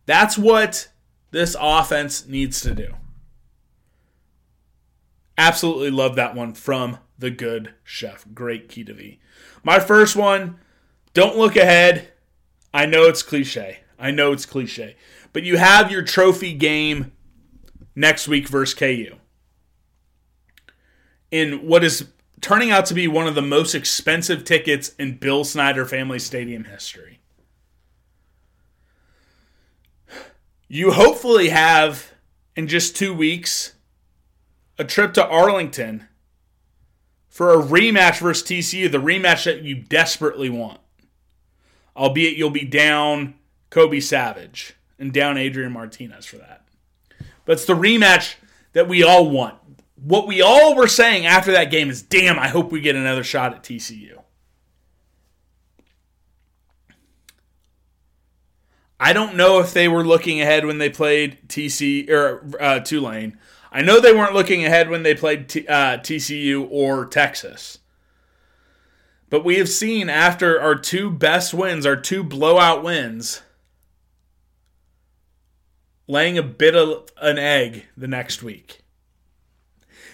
That's 0.06 0.38
what 0.38 0.90
this 1.32 1.56
offense 1.60 2.28
needs 2.28 2.62
to 2.62 2.76
do. 2.76 2.94
Absolutely 5.38 5.90
love 5.90 6.16
that 6.16 6.36
one 6.36 6.54
from 6.54 7.00
the 7.18 7.32
good 7.32 7.74
chef. 7.84 8.26
Great 8.34 8.70
key 8.70 8.84
to 8.84 8.94
V. 8.94 9.20
My 9.64 9.80
first 9.80 10.16
one 10.16 10.60
don't 11.16 11.38
look 11.38 11.56
ahead. 11.56 12.10
I 12.74 12.86
know 12.86 13.06
it's 13.06 13.24
cliche. 13.24 13.80
I 13.98 14.12
know 14.12 14.34
it's 14.34 14.46
cliche. 14.46 14.98
But 15.32 15.44
you 15.44 15.58
have 15.58 15.90
your 15.90 16.04
trophy 16.04 16.54
game 16.54 17.14
next 17.96 18.28
week 18.28 18.50
versus 18.50 18.78
KU. 18.78 19.16
In 21.32 21.68
what 21.68 21.86
is 21.86 22.10
turning 22.42 22.70
out 22.70 22.86
to 22.88 22.94
be 22.94 23.08
one 23.08 23.28
of 23.28 23.34
the 23.34 23.42
most 23.42 23.74
expensive 23.74 24.44
tickets 24.44 24.90
in 25.00 25.18
Bill 25.18 25.46
Snyder 25.46 25.86
Family 25.86 26.20
Stadium 26.20 26.66
history. 26.66 27.20
You 30.68 30.92
hopefully 30.92 31.50
have, 31.50 32.12
in 32.58 32.68
just 32.68 32.96
two 32.96 33.14
weeks, 33.14 33.76
a 34.78 34.84
trip 34.84 35.14
to 35.14 35.26
Arlington 35.26 36.08
for 37.30 37.54
a 37.54 37.64
rematch 37.64 38.20
versus 38.20 38.46
TCU, 38.46 38.92
the 38.92 38.98
rematch 38.98 39.46
that 39.46 39.62
you 39.62 39.76
desperately 39.76 40.50
want 40.50 40.80
albeit 41.96 42.38
you'll 42.38 42.50
be 42.50 42.66
down 42.66 43.36
Kobe 43.70 44.00
Savage 44.00 44.76
and 45.00 45.14
down 45.14 45.38
Adrian 45.38 45.72
Martinez 45.72 46.26
for 46.26 46.38
that. 46.38 46.66
But 47.46 47.54
it's 47.54 47.66
the 47.66 47.74
rematch 47.74 48.36
that 48.74 48.88
we 48.88 49.04
all 49.04 49.30
want. 49.30 49.56
What 49.96 50.28
we 50.28 50.42
all 50.42 50.76
were 50.76 50.88
saying 50.88 51.26
after 51.26 51.52
that 51.54 51.72
game 51.72 51.90
is, 51.90 52.02
damn, 52.02 52.38
I 52.38 52.48
hope 52.48 52.72
we 52.72 52.82
get 52.82 52.96
another 52.96 53.24
shot 53.24 53.54
at 53.54 53.64
TCU. 53.64 54.22
I 59.00 59.14
don't 59.14 59.36
know 59.36 59.60
if 59.60 59.74
they 59.74 59.88
were 59.88 60.06
looking 60.06 60.42
ahead 60.42 60.66
when 60.66 60.78
they 60.78 60.90
played 60.90 61.48
TC 61.48 62.10
or 62.10 62.50
uh, 62.60 62.80
Tulane. 62.80 63.38
I 63.72 63.82
know 63.82 64.00
they 64.00 64.14
weren't 64.14 64.34
looking 64.34 64.66
ahead 64.66 64.90
when 64.90 65.04
they 65.04 65.14
played 65.14 65.50
T, 65.50 65.68
uh, 65.68 65.98
TCU 65.98 66.68
or 66.72 67.06
Texas. 67.06 67.80
But 69.36 69.44
we 69.44 69.58
have 69.58 69.68
seen 69.68 70.10
after 70.10 70.62
our 70.62 70.76
two 70.76 71.12
best 71.12 71.54
wins, 71.54 71.86
our 71.86 71.98
two 71.98 72.24
blowout 72.24 72.86
wins, 72.86 73.42
laying 76.08 76.38
a 76.38 76.42
bit 76.42 76.74
of 76.74 77.10
an 77.22 77.38
egg 77.38 77.84
the 77.98 78.08
next 78.08 78.42
week. 78.42 78.80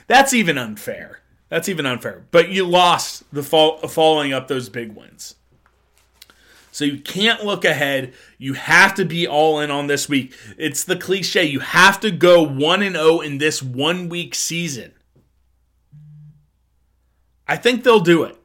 That's 0.08 0.34
even 0.34 0.58
unfair. 0.58 1.20
That's 1.50 1.70
even 1.70 1.86
unfair. 1.86 2.26
But 2.32 2.50
you 2.50 2.66
lost 2.66 3.32
the 3.32 3.44
following 3.44 4.34
up 4.34 4.48
those 4.48 4.70
big 4.70 4.96
wins. 4.96 5.36
So 6.72 6.84
you 6.84 7.00
can't 7.00 7.46
look 7.46 7.64
ahead. 7.64 8.16
You 8.40 8.54
have 8.54 8.96
to 8.96 9.06
be 9.06 9.28
all 9.28 9.60
in 9.60 9.70
on 9.70 9.86
this 9.86 10.10
week. 10.10 10.34
It's 10.58 10.84
the 10.84 10.98
cliche. 10.98 11.44
You 11.44 11.60
have 11.60 12.00
to 12.00 12.10
go 12.10 12.42
1 12.42 12.82
and 12.82 12.96
0 12.96 13.20
in 13.20 13.38
this 13.38 13.62
one 13.62 14.10
week 14.10 14.34
season. 14.34 14.94
I 17.48 17.56
think 17.56 17.84
they'll 17.84 18.00
do 18.00 18.24
it 18.24 18.41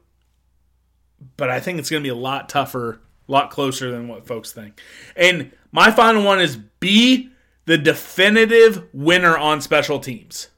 but 1.37 1.49
I 1.49 1.59
think 1.59 1.79
it's 1.79 1.89
going 1.89 2.03
to 2.03 2.07
be 2.07 2.11
a 2.11 2.15
lot 2.15 2.49
tougher, 2.49 2.99
a 3.27 3.31
lot 3.31 3.51
closer 3.51 3.91
than 3.91 4.07
what 4.07 4.27
folks 4.27 4.51
think. 4.51 4.81
And 5.15 5.51
my 5.71 5.91
final 5.91 6.23
one 6.23 6.41
is 6.41 6.57
be 6.57 7.29
the 7.65 7.77
definitive 7.77 8.87
winner 8.93 9.37
on 9.37 9.61
special 9.61 9.99
teams. 9.99 10.49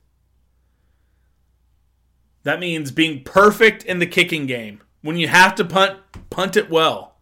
That 2.44 2.60
means 2.60 2.92
being 2.92 3.24
perfect 3.24 3.84
in 3.84 4.00
the 4.00 4.08
kicking 4.08 4.46
game. 4.46 4.82
When 5.02 5.18
you 5.18 5.28
have 5.28 5.56
to 5.56 5.65
punt, 5.65 6.00
punt 6.30 6.58
it 6.58 6.70
well. 6.70 7.18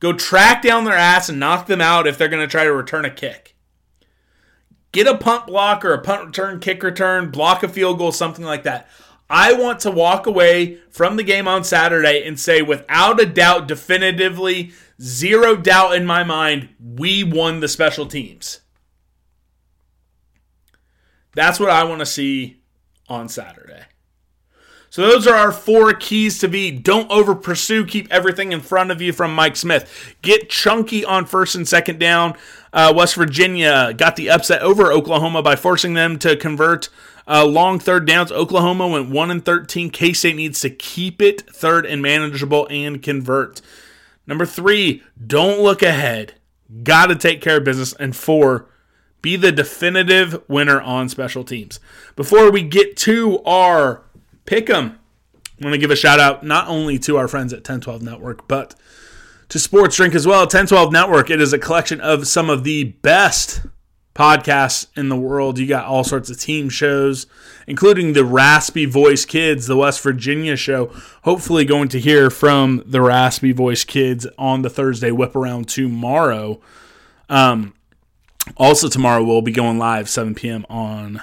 Go 0.00 0.12
track 0.12 0.62
down 0.62 0.84
their 0.84 0.96
ass 0.96 1.28
and 1.28 1.38
knock 1.38 1.66
them 1.66 1.80
out 1.80 2.06
if 2.06 2.18
they're 2.18 2.28
going 2.28 2.42
to 2.42 2.50
try 2.50 2.64
to 2.64 2.72
return 2.72 3.04
a 3.04 3.10
kick. 3.10 3.56
Get 4.92 5.06
a 5.06 5.16
punt 5.16 5.46
block 5.46 5.84
or 5.84 5.94
a 5.94 6.02
punt 6.02 6.26
return, 6.26 6.60
kick 6.60 6.82
return, 6.82 7.30
block 7.30 7.62
a 7.62 7.68
field 7.68 7.98
goal, 7.98 8.12
something 8.12 8.44
like 8.44 8.64
that. 8.64 8.88
I 9.32 9.54
want 9.54 9.80
to 9.80 9.90
walk 9.90 10.26
away 10.26 10.76
from 10.90 11.16
the 11.16 11.22
game 11.22 11.48
on 11.48 11.64
Saturday 11.64 12.22
and 12.26 12.38
say, 12.38 12.60
without 12.60 13.18
a 13.18 13.24
doubt, 13.24 13.66
definitively, 13.66 14.72
zero 15.00 15.56
doubt 15.56 15.94
in 15.94 16.04
my 16.04 16.22
mind, 16.22 16.68
we 16.78 17.24
won 17.24 17.60
the 17.60 17.68
special 17.68 18.04
teams. 18.04 18.60
That's 21.34 21.58
what 21.58 21.70
I 21.70 21.84
want 21.84 22.00
to 22.00 22.06
see 22.06 22.60
on 23.08 23.30
Saturday. 23.30 23.84
So 24.90 25.00
those 25.00 25.26
are 25.26 25.34
our 25.34 25.52
four 25.52 25.94
keys 25.94 26.38
to 26.40 26.48
be. 26.48 26.70
Don't 26.70 27.10
over 27.10 27.34
pursue. 27.34 27.86
Keep 27.86 28.12
everything 28.12 28.52
in 28.52 28.60
front 28.60 28.90
of 28.90 29.00
you 29.00 29.14
from 29.14 29.34
Mike 29.34 29.56
Smith. 29.56 30.14
Get 30.20 30.50
chunky 30.50 31.06
on 31.06 31.24
first 31.24 31.54
and 31.54 31.66
second 31.66 31.98
down. 31.98 32.36
Uh, 32.74 32.92
West 32.94 33.14
Virginia 33.14 33.94
got 33.94 34.16
the 34.16 34.28
upset 34.28 34.60
over 34.60 34.92
Oklahoma 34.92 35.42
by 35.42 35.56
forcing 35.56 35.94
them 35.94 36.18
to 36.18 36.36
convert 36.36 36.90
uh, 37.26 37.46
long 37.46 37.78
third 37.78 38.06
downs. 38.06 38.32
Oklahoma 38.32 38.88
went 38.88 39.10
1 39.10 39.30
and 39.30 39.44
13. 39.44 39.90
K 39.90 40.12
State 40.12 40.36
needs 40.36 40.60
to 40.60 40.70
keep 40.70 41.22
it 41.22 41.42
third 41.50 41.86
and 41.86 42.02
manageable 42.02 42.66
and 42.70 43.02
convert. 43.02 43.60
Number 44.26 44.46
three, 44.46 45.02
don't 45.24 45.60
look 45.60 45.82
ahead. 45.82 46.34
Got 46.82 47.06
to 47.06 47.16
take 47.16 47.40
care 47.40 47.58
of 47.58 47.64
business. 47.64 47.92
And 47.94 48.14
four, 48.14 48.66
be 49.20 49.36
the 49.36 49.52
definitive 49.52 50.42
winner 50.48 50.80
on 50.80 51.08
special 51.08 51.44
teams. 51.44 51.80
Before 52.16 52.50
we 52.50 52.62
get 52.62 52.96
to 52.98 53.42
our 53.44 54.02
pick 54.44 54.68
'em. 54.68 54.98
I 55.60 55.64
want 55.64 55.74
to 55.74 55.78
give 55.78 55.90
a 55.90 55.96
shout 55.96 56.18
out 56.18 56.44
not 56.44 56.66
only 56.66 56.98
to 57.00 57.16
our 57.16 57.28
friends 57.28 57.52
at 57.52 57.58
1012 57.58 58.02
Network, 58.02 58.48
but 58.48 58.74
to 59.48 59.58
Sports 59.58 59.96
Drink 59.96 60.14
as 60.14 60.26
well. 60.26 60.40
1012 60.40 60.92
Network, 60.92 61.30
it 61.30 61.40
is 61.40 61.52
a 61.52 61.58
collection 61.58 62.00
of 62.00 62.26
some 62.26 62.50
of 62.50 62.64
the 62.64 62.84
best 62.84 63.60
podcasts 64.14 64.86
in 64.96 65.08
the 65.08 65.16
world. 65.16 65.58
You 65.58 65.66
got 65.66 65.86
all 65.86 66.04
sorts 66.04 66.30
of 66.30 66.38
team 66.38 66.68
shows, 66.68 67.26
including 67.66 68.12
the 68.12 68.24
Raspy 68.24 68.84
Voice 68.84 69.24
Kids, 69.24 69.66
the 69.66 69.76
West 69.76 70.02
Virginia 70.02 70.56
show. 70.56 70.92
Hopefully, 71.22 71.64
going 71.64 71.88
to 71.88 72.00
hear 72.00 72.30
from 72.30 72.82
the 72.86 73.00
Raspy 73.00 73.52
Voice 73.52 73.84
Kids 73.84 74.26
on 74.38 74.62
the 74.62 74.70
Thursday 74.70 75.10
whip 75.10 75.34
around 75.34 75.68
tomorrow. 75.68 76.60
Um, 77.28 77.74
also, 78.56 78.88
tomorrow 78.88 79.22
we'll 79.22 79.42
be 79.42 79.52
going 79.52 79.78
live 79.78 80.08
7 80.08 80.34
p.m. 80.34 80.66
on 80.68 81.22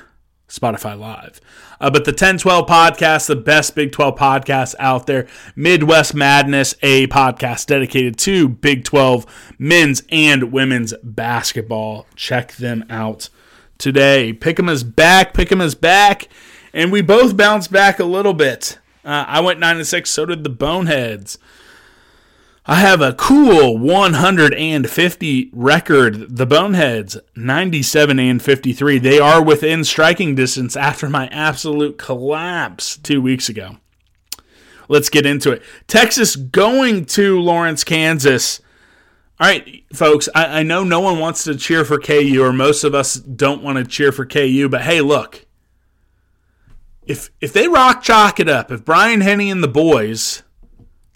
Spotify 0.49 0.97
Live. 0.99 1.39
Uh, 1.79 1.89
but 1.89 2.05
the 2.05 2.11
1012 2.11 2.67
podcast, 2.67 3.27
the 3.27 3.35
best 3.35 3.75
Big 3.75 3.91
12 3.91 4.17
podcast 4.17 4.75
out 4.79 5.07
there, 5.07 5.27
Midwest 5.55 6.13
Madness, 6.13 6.75
a 6.81 7.07
podcast 7.07 7.67
dedicated 7.67 8.17
to 8.19 8.49
Big 8.49 8.83
12 8.83 9.25
men's 9.57 10.03
and 10.09 10.51
women's 10.51 10.93
basketball. 11.03 12.05
Check 12.15 12.53
them 12.55 12.83
out 12.89 13.29
today. 13.77 14.33
Pick 14.33 14.59
'em 14.59 14.67
is 14.69 14.83
back. 14.83 15.33
Pick 15.33 15.51
'em 15.51 15.61
is 15.61 15.75
back. 15.75 16.27
And 16.73 16.91
we 16.91 17.01
both 17.01 17.37
bounced 17.37 17.71
back 17.71 17.99
a 17.99 18.05
little 18.05 18.33
bit. 18.33 18.77
Uh, 19.05 19.25
I 19.27 19.39
went 19.39 19.59
9 19.59 19.77
and 19.77 19.87
6, 19.87 20.09
so 20.09 20.25
did 20.25 20.43
the 20.43 20.49
Boneheads. 20.49 21.37
I 22.65 22.75
have 22.75 23.01
a 23.01 23.13
cool 23.13 23.77
150 23.77 25.49
record. 25.53 26.37
The 26.37 26.45
Boneheads 26.45 27.17
97 27.35 28.19
and 28.19 28.41
53. 28.41 28.99
They 28.99 29.19
are 29.19 29.43
within 29.43 29.83
striking 29.83 30.35
distance 30.35 30.75
after 30.75 31.09
my 31.09 31.27
absolute 31.27 31.97
collapse 31.97 32.97
2 32.97 33.21
weeks 33.21 33.49
ago. 33.49 33.77
Let's 34.87 35.09
get 35.09 35.25
into 35.25 35.51
it. 35.51 35.61
Texas 35.87 36.35
going 36.35 37.05
to 37.05 37.39
Lawrence, 37.39 37.83
Kansas. 37.83 38.59
All 39.39 39.47
right, 39.47 39.85
folks, 39.93 40.27
I, 40.35 40.59
I 40.59 40.63
know 40.63 40.83
no 40.83 40.99
one 40.99 41.19
wants 41.19 41.45
to 41.45 41.55
cheer 41.55 41.85
for 41.85 41.97
KU, 41.97 42.41
or 42.41 42.51
most 42.51 42.83
of 42.83 42.93
us 42.93 43.13
don't 43.13 43.63
want 43.63 43.77
to 43.77 43.85
cheer 43.85 44.11
for 44.11 44.25
KU, 44.25 44.67
but 44.69 44.81
hey, 44.81 44.99
look. 44.99 45.45
If, 47.03 47.29
if 47.39 47.53
they 47.53 47.67
rock 47.67 48.03
chalk 48.03 48.39
it 48.39 48.49
up, 48.49 48.71
if 48.71 48.83
Brian 48.83 49.21
Henny 49.21 49.49
and 49.49 49.63
the 49.63 49.67
boys 49.67 50.43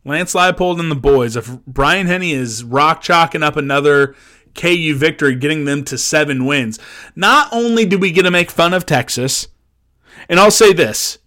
Lance 0.05 0.33
Leipold 0.33 0.79
and 0.79 0.91
the 0.91 0.95
boys, 0.95 1.35
if 1.35 1.49
Brian 1.65 2.07
Henny 2.07 2.33
is 2.33 2.63
rock 2.63 3.01
chalking 3.01 3.43
up 3.43 3.55
another 3.55 4.15
KU 4.53 4.93
victory, 4.95 5.35
getting 5.35 5.65
them 5.65 5.83
to 5.85 5.97
seven 5.97 6.45
wins, 6.45 6.77
not 7.15 7.47
only 7.51 7.85
do 7.85 7.97
we 7.97 8.11
get 8.11 8.23
to 8.23 8.31
make 8.31 8.51
fun 8.51 8.73
of 8.73 8.85
Texas, 8.85 9.47
and 10.27 10.39
I'll 10.39 10.51
say 10.51 10.73
this 10.73 11.19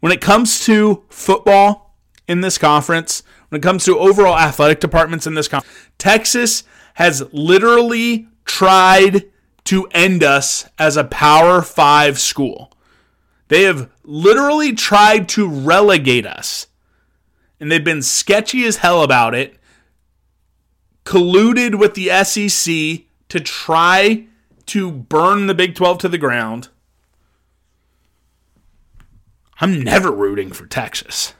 when 0.00 0.12
it 0.12 0.20
comes 0.20 0.64
to 0.66 1.04
football 1.08 1.96
in 2.26 2.40
this 2.40 2.58
conference, 2.58 3.22
when 3.48 3.60
it 3.60 3.62
comes 3.62 3.84
to 3.84 3.98
overall 3.98 4.36
athletic 4.36 4.80
departments 4.80 5.26
in 5.26 5.34
this 5.34 5.48
conference, 5.48 5.90
Texas 5.98 6.64
has 6.94 7.22
literally 7.32 8.28
tried 8.44 9.24
to 9.64 9.86
end 9.92 10.22
us 10.22 10.68
as 10.78 10.96
a 10.96 11.04
Power 11.04 11.62
Five 11.62 12.18
school. 12.18 12.72
They 13.48 13.62
have 13.62 13.90
literally 14.02 14.72
tried 14.72 15.28
to 15.30 15.48
relegate 15.48 16.26
us 16.26 16.66
and 17.60 17.70
they've 17.70 17.84
been 17.84 18.02
sketchy 18.02 18.64
as 18.64 18.78
hell 18.78 19.02
about 19.02 19.34
it, 19.34 19.56
colluded 21.04 21.78
with 21.78 21.94
the 21.94 22.08
SEC 22.24 23.06
to 23.28 23.40
try 23.40 24.26
to 24.66 24.90
burn 24.90 25.46
the 25.46 25.54
Big 25.54 25.74
12 25.74 25.98
to 25.98 26.08
the 26.08 26.18
ground. 26.18 26.68
I'm 29.60 29.82
never 29.82 30.10
rooting 30.10 30.50
for 30.50 30.66
Texas. 30.66 31.34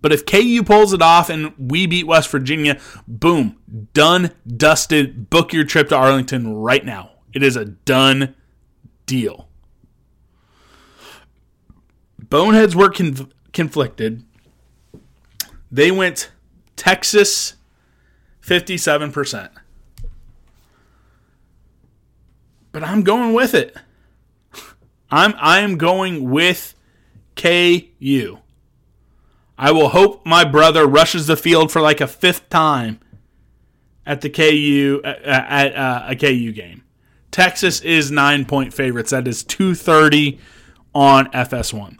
But 0.00 0.12
if 0.12 0.26
KU 0.26 0.62
pulls 0.62 0.92
it 0.92 1.02
off 1.02 1.30
and 1.30 1.52
we 1.58 1.86
beat 1.86 2.06
West 2.06 2.30
Virginia, 2.30 2.80
boom, 3.08 3.56
done, 3.92 4.32
dusted. 4.46 5.30
Book 5.30 5.52
your 5.52 5.64
trip 5.64 5.88
to 5.88 5.96
Arlington 5.96 6.54
right 6.54 6.84
now. 6.84 7.10
It 7.32 7.42
is 7.42 7.56
a 7.56 7.64
done 7.64 8.34
deal. 9.06 9.48
Boneheads 12.18 12.76
were 12.76 12.90
conv- 12.90 13.30
conflicted. 13.56 14.22
They 15.72 15.90
went 15.90 16.30
Texas 16.76 17.54
57%. 18.42 19.50
But 22.70 22.84
I'm 22.84 23.02
going 23.02 23.32
with 23.32 23.54
it. 23.54 23.74
I'm 25.10 25.34
I 25.38 25.60
am 25.60 25.78
going 25.78 26.30
with 26.30 26.74
KU. 27.36 28.38
I 29.58 29.70
will 29.72 29.88
hope 29.88 30.26
my 30.26 30.44
brother 30.44 30.86
rushes 30.86 31.26
the 31.26 31.36
field 31.36 31.72
for 31.72 31.80
like 31.80 32.02
a 32.02 32.06
fifth 32.06 32.50
time 32.50 33.00
at 34.04 34.20
the 34.20 34.28
KU 34.28 35.00
at, 35.02 35.22
at 35.22 35.74
uh, 35.74 36.04
a 36.08 36.16
KU 36.16 36.52
game. 36.52 36.82
Texas 37.30 37.80
is 37.80 38.10
nine 38.10 38.44
point 38.44 38.74
favorites. 38.74 39.12
That 39.12 39.26
is 39.26 39.42
two 39.42 39.74
thirty 39.74 40.38
on 40.94 41.30
FS1. 41.30 41.96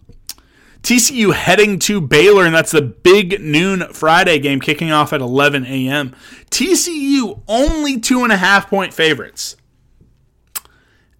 TCU 0.87 1.34
heading 1.34 1.80
to 1.80 2.01
Baylor, 2.01 2.45
and 2.47 2.55
that's 2.55 2.70
the 2.70 2.80
big 2.80 3.41
noon 3.41 3.93
Friday 3.93 4.39
game 4.39 4.61
kicking 4.61 4.93
off 4.93 5.12
at 5.12 5.20
11 5.20 5.66
a.m. 5.66 6.14
TCU 6.49 7.43
only 7.49 7.99
two 7.99 8.22
and 8.22 8.32
a 8.32 8.37
half 8.37 8.70
point 8.70 8.95
favorites 8.95 9.57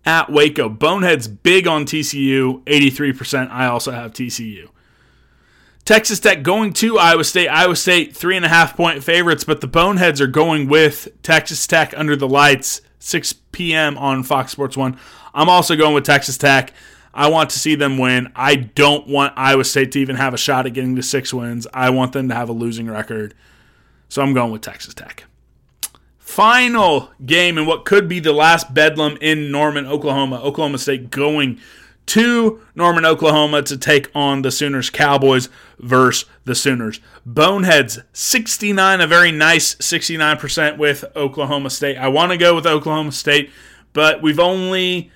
at 0.04 0.30
Waco. 0.30 0.68
Boneheads 0.68 1.26
big 1.26 1.66
on 1.66 1.84
TCU, 1.84 2.62
83%. 2.62 3.50
I 3.50 3.66
also 3.66 3.90
have 3.90 4.12
TCU. 4.12 4.68
Texas 5.84 6.20
Tech 6.20 6.44
going 6.44 6.72
to 6.74 6.96
Iowa 6.96 7.24
State. 7.24 7.48
Iowa 7.48 7.74
State, 7.74 8.16
three 8.16 8.36
and 8.36 8.44
a 8.44 8.48
half 8.48 8.76
point 8.76 9.02
favorites, 9.02 9.42
but 9.42 9.60
the 9.60 9.66
Boneheads 9.66 10.20
are 10.20 10.28
going 10.28 10.68
with 10.68 11.08
Texas 11.24 11.66
Tech 11.66 11.92
under 11.96 12.14
the 12.14 12.28
lights, 12.28 12.82
6 13.00 13.32
p.m. 13.50 13.98
on 13.98 14.22
Fox 14.22 14.52
Sports 14.52 14.76
1. 14.76 14.96
I'm 15.34 15.48
also 15.48 15.74
going 15.74 15.94
with 15.94 16.04
Texas 16.04 16.38
Tech. 16.38 16.72
I 17.16 17.28
want 17.28 17.48
to 17.50 17.58
see 17.58 17.74
them 17.74 17.96
win. 17.96 18.30
I 18.36 18.56
don't 18.56 19.08
want 19.08 19.32
Iowa 19.38 19.64
State 19.64 19.92
to 19.92 19.98
even 19.98 20.16
have 20.16 20.34
a 20.34 20.36
shot 20.36 20.66
at 20.66 20.74
getting 20.74 20.96
to 20.96 21.02
six 21.02 21.32
wins. 21.32 21.66
I 21.72 21.88
want 21.88 22.12
them 22.12 22.28
to 22.28 22.34
have 22.34 22.50
a 22.50 22.52
losing 22.52 22.88
record. 22.88 23.34
So 24.10 24.20
I'm 24.20 24.34
going 24.34 24.52
with 24.52 24.60
Texas 24.60 24.92
Tech. 24.92 25.24
Final 26.18 27.10
game 27.24 27.56
in 27.56 27.64
what 27.64 27.86
could 27.86 28.06
be 28.06 28.20
the 28.20 28.34
last 28.34 28.74
bedlam 28.74 29.16
in 29.22 29.50
Norman, 29.50 29.86
Oklahoma. 29.86 30.42
Oklahoma 30.42 30.76
State 30.76 31.10
going 31.10 31.58
to 32.04 32.60
Norman, 32.74 33.06
Oklahoma 33.06 33.62
to 33.62 33.78
take 33.78 34.10
on 34.14 34.42
the 34.42 34.50
Sooners 34.50 34.90
Cowboys 34.90 35.48
versus 35.78 36.28
the 36.44 36.54
Sooners. 36.54 37.00
Boneheads 37.24 37.98
69, 38.12 39.00
a 39.00 39.06
very 39.06 39.32
nice 39.32 39.74
69% 39.76 40.76
with 40.76 41.02
Oklahoma 41.16 41.70
State. 41.70 41.96
I 41.96 42.08
want 42.08 42.32
to 42.32 42.38
go 42.38 42.54
with 42.54 42.66
Oklahoma 42.66 43.12
State, 43.12 43.50
but 43.94 44.20
we've 44.20 44.38
only 44.38 45.10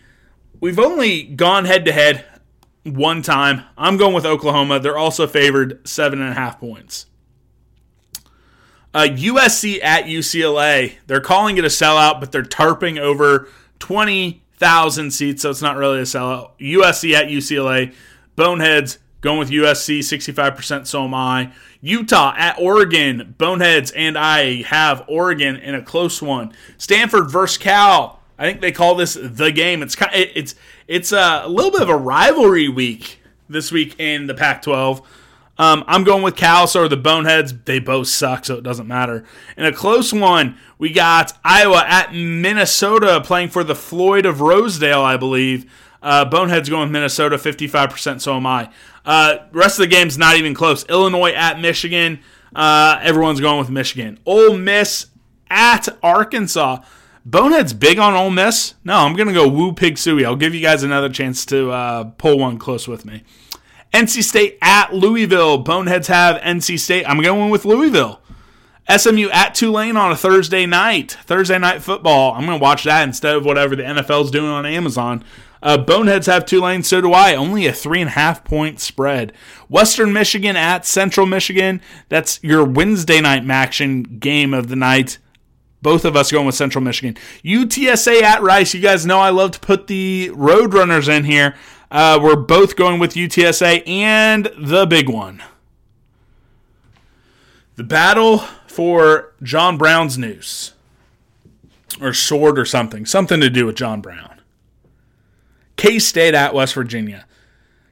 we've 0.61 0.79
only 0.79 1.23
gone 1.23 1.65
head 1.65 1.85
to 1.87 1.93
head 1.93 2.25
one 2.85 3.23
time. 3.23 3.65
I'm 3.77 3.97
going 3.97 4.15
with 4.15 4.27
Oklahoma. 4.27 4.79
They're 4.79 4.99
also 4.99 5.27
favored 5.27 5.87
seven 5.87 6.21
and 6.21 6.31
a 6.31 6.35
half 6.35 6.61
points. 6.61 7.07
Uh, 8.93 9.07
USC 9.11 9.83
at 9.83 10.05
UCLA. 10.05 10.95
They're 11.07 11.21
calling 11.21 11.57
it 11.59 11.65
a 11.65 11.69
sellout, 11.69 12.19
but 12.21 12.33
they're 12.33 12.43
tarping 12.43 12.99
over 12.99 13.49
20,000 13.79 15.11
seats, 15.13 15.43
so 15.43 15.51
it's 15.51 15.63
not 15.63 15.77
really 15.77 16.01
a 16.01 16.05
sellout. 16.05 16.53
USC 16.59 17.15
at 17.15 17.29
UCLA. 17.29 17.95
Boneheads 18.37 18.99
going 19.21 19.39
with 19.39 19.51
USC, 19.51 20.01
65%, 20.01 20.87
so 20.87 21.05
am 21.05 21.15
I. 21.15 21.53
Utah 21.81 22.35
at 22.37 22.59
Oregon. 22.59 23.35
Boneheads 23.39 23.93
and 23.93 24.19
I 24.19 24.63
have 24.63 25.05
Oregon 25.09 25.57
in 25.57 25.75
a 25.75 25.83
close 25.83 26.21
one. 26.21 26.53
Stanford 26.79 27.31
versus 27.31 27.59
Cal. 27.59 28.20
I 28.41 28.45
think 28.45 28.63
they 28.63 28.73
call 28.73 28.95
this 28.95 29.19
the 29.21 29.53
game. 29.53 29.83
It's 29.83 29.95
kind 29.95 30.15
of, 30.15 30.29
it's 30.35 30.55
it's 30.89 31.13
a 31.13 31.47
little 31.47 31.71
bit 31.71 31.83
of 31.83 31.91
a 31.91 31.97
rivalry 31.97 32.71
week 32.71 33.21
this 33.51 33.71
week 33.71 34.01
in 34.01 34.27
the 34.29 34.35
Pac-12. 34.35 35.05
Um, 35.59 35.85
I'm 35.87 36.05
going 36.05 36.23
with 36.23 36.37
Cal, 36.37 36.67
so 36.67 36.89
the 36.89 36.97
Boneheads. 36.97 37.53
They 37.67 37.81
both 37.81 38.09
suck, 38.09 38.47
so 38.47 38.57
it 38.57 38.63
doesn't 38.63 38.89
matter. 38.89 39.27
In 39.59 39.67
a 39.67 39.73
close 39.73 40.11
one, 40.11 40.57
we 40.79 40.91
got 40.91 41.35
Iowa 41.45 41.85
at 41.87 42.15
Minnesota 42.15 43.21
playing 43.23 43.51
for 43.51 43.63
the 43.63 43.75
Floyd 43.75 44.25
of 44.25 44.41
Rosedale, 44.41 45.03
I 45.03 45.19
believe. 45.19 45.71
Uh, 46.03 46.25
Boneheads 46.25 46.71
going 46.71 46.91
Minnesota, 46.91 47.37
55%, 47.37 48.23
so 48.23 48.37
am 48.37 48.47
I. 48.47 48.71
Uh, 49.05 49.37
rest 49.53 49.79
of 49.79 49.83
the 49.83 49.95
game's 49.95 50.17
not 50.17 50.37
even 50.37 50.55
close. 50.55 50.87
Illinois 50.89 51.33
at 51.33 51.61
Michigan. 51.61 52.21
Uh, 52.57 52.99
everyone's 53.03 53.43
going 53.43 53.59
with 53.59 53.69
Michigan. 53.69 54.19
Ole 54.25 54.57
Miss 54.57 55.09
at 55.51 55.89
Arkansas. 56.03 56.79
Bonehead's 57.25 57.73
big 57.75 57.99
on 57.99 58.15
Ole 58.15 58.31
Miss. 58.31 58.75
No, 58.85 58.99
I'm 58.99 59.15
going 59.15 59.29
to 59.29 59.35
go 59.35 59.47
woo 59.47 59.73
pig 59.73 59.97
sooie. 59.97 60.25
I'll 60.25 60.37
give 60.37 60.55
you 60.55 60.63
guys 60.63 60.83
another 60.83 61.09
chance 61.09 61.45
to 61.47 61.71
uh, 61.71 62.05
pull 62.05 62.39
one 62.39 62.59
close 62.59 62.89
with 62.89 63.05
me. 63.05 63.23
NC 63.93 64.23
State 64.23 64.59
at 64.63 64.95
Louisville. 64.95 65.59
Boneheads 65.59 66.09
have 66.09 66.41
NC 66.41 66.79
State. 66.79 67.05
I'm 67.09 67.21
going 67.21 67.51
with 67.51 67.65
Louisville. 67.65 68.21
SMU 68.89 69.29
at 69.31 69.55
Tulane 69.55 69.97
on 69.97 70.11
a 70.11 70.17
Thursday 70.17 70.67
night. 70.67 71.17
Thursday 71.25 71.59
night 71.59 71.83
football. 71.83 72.35
I'm 72.35 72.47
going 72.47 72.59
to 72.59 72.63
watch 72.63 72.85
that 72.85 73.05
instead 73.05 73.37
of 73.37 73.45
whatever 73.45 73.77
the 73.77 73.83
NFL's 73.83 74.31
doing 74.31 74.51
on 74.51 74.67
Amazon. 74.67 75.25
Uh, 75.63 75.77
Boneheads 75.77 76.27
have 76.27 76.47
Tulane, 76.47 76.83
so 76.83 77.01
do 77.01 77.13
I. 77.13 77.35
Only 77.35 77.67
a 77.67 77.73
three 77.73 78.01
and 78.01 78.09
a 78.09 78.13
half 78.13 78.45
point 78.45 78.81
spread. 78.81 79.33
Western 79.69 80.13
Michigan 80.13 80.57
at 80.57 80.87
Central 80.87 81.27
Michigan. 81.27 81.83
That's 82.09 82.43
your 82.43 82.65
Wednesday 82.65 83.21
night 83.21 83.49
action 83.49 84.03
game 84.03 84.55
of 84.55 84.69
the 84.69 84.77
night. 84.77 85.19
Both 85.83 86.05
of 86.05 86.17
us 86.17 86.31
going 86.31 86.47
with 86.47 86.55
Central 86.55 86.85
Michigan. 86.85 87.17
UTSA 87.43 88.23
at 88.23 88.43
Rice. 88.43 88.75
You 88.75 88.81
guys 88.81 89.07
know 89.07 89.19
I 89.19 89.31
love 89.31 89.53
to 89.53 89.61
put 89.61 89.87
the 89.87 90.31
Roadrunners 90.35 91.09
in 91.09 91.25
here. 91.25 91.55
Uh, 91.91 92.19
we're 92.23 92.37
both 92.37 92.77
going 92.77 93.01
with 93.01 93.15
UTSA 93.15 93.87
and 93.89 94.51
the 94.59 94.87
big 94.87 95.09
one. 95.09 95.43
The 97.77 97.85
battle 97.85 98.39
for 98.67 99.33
John 99.43 99.79
Brown's 99.79 100.19
noose. 100.19 100.75
Or 102.01 102.15
sword 102.15 102.59
or 102.59 102.65
something. 102.65 103.07
Something 103.07 103.41
to 103.41 103.51
do 103.51 103.67
with 103.67 103.77
John 103.77 104.01
Brown. 104.01 104.41
K 105.77 105.99
State 105.99 106.35
at 106.35 106.55
West 106.55 106.75
Virginia. 106.75 107.27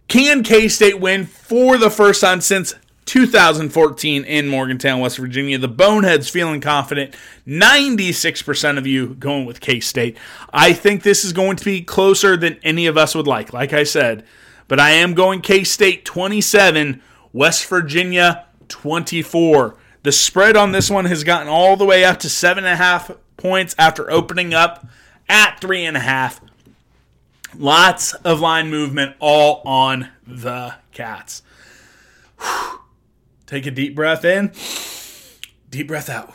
Can 0.09 0.43
K 0.43 0.69
State 0.69 1.01
win 1.01 1.25
for 1.25 1.79
the 1.79 1.91
first 1.91 2.21
time 2.21 2.41
since 2.41 2.75
2014 3.09 4.25
in 4.25 4.49
Morgantown, 4.49 5.01
West 5.01 5.17
Virginia? 5.17 5.57
The 5.57 5.67
Boneheads 5.67 6.29
feeling 6.29 6.61
confident. 6.61 7.17
96% 7.47 8.77
of 8.77 8.87
you 8.87 9.15
going 9.15 9.47
with 9.47 9.61
K 9.61 9.81
State. 9.81 10.19
I 10.53 10.75
think 10.75 11.03
this 11.03 11.25
is 11.25 11.33
going 11.33 11.57
to 11.57 11.65
be 11.65 11.81
closer 11.81 12.37
than 12.37 12.61
any 12.63 12.87
of 12.87 12.99
us 12.99 13.15
would 13.15 13.27
like, 13.27 13.55
like 13.55 13.73
I 13.73 13.85
said. 13.85 14.25
But 14.69 14.79
I 14.79 14.91
am 14.91 15.15
going 15.15 15.41
K 15.41 15.65
State 15.65 16.05
27, 16.05 17.01
West 17.33 17.67
Virginia 17.67 18.45
24. 18.69 19.77
The 20.03 20.13
spread 20.13 20.57
on 20.57 20.73
this 20.73 20.91
one 20.91 21.07
has 21.07 21.25
gotten 21.25 21.49
all 21.49 21.77
the 21.77 21.87
way 21.87 22.05
up 22.05 22.19
to 22.21 22.29
7.5 22.29 23.17
points 23.39 23.75
after 23.79 24.11
opening 24.11 24.53
up 24.53 24.87
at 25.31 25.61
3.5. 25.63 26.41
Lots 27.57 28.13
of 28.13 28.41
line 28.41 28.69
movement 28.69 29.17
all 29.19 29.63
on 29.65 30.11
the 30.27 30.75
Cats. 30.93 31.43
Take 33.49 33.65
a 33.65 33.71
deep 33.71 33.95
breath 33.95 34.27
in, 34.27 34.53
deep 35.71 35.89
breath 35.89 36.11
out. 36.11 36.35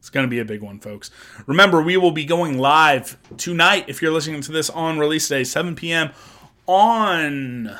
It's 0.00 0.10
going 0.10 0.26
to 0.26 0.30
be 0.30 0.40
a 0.40 0.44
big 0.44 0.60
one, 0.60 0.80
folks. 0.80 1.12
Remember, 1.46 1.80
we 1.80 1.96
will 1.96 2.10
be 2.10 2.24
going 2.24 2.58
live 2.58 3.16
tonight 3.36 3.84
if 3.86 4.02
you're 4.02 4.10
listening 4.10 4.40
to 4.40 4.50
this 4.50 4.68
on 4.68 4.98
release 4.98 5.28
day, 5.28 5.44
7 5.44 5.76
p.m. 5.76 6.10
on 6.66 7.78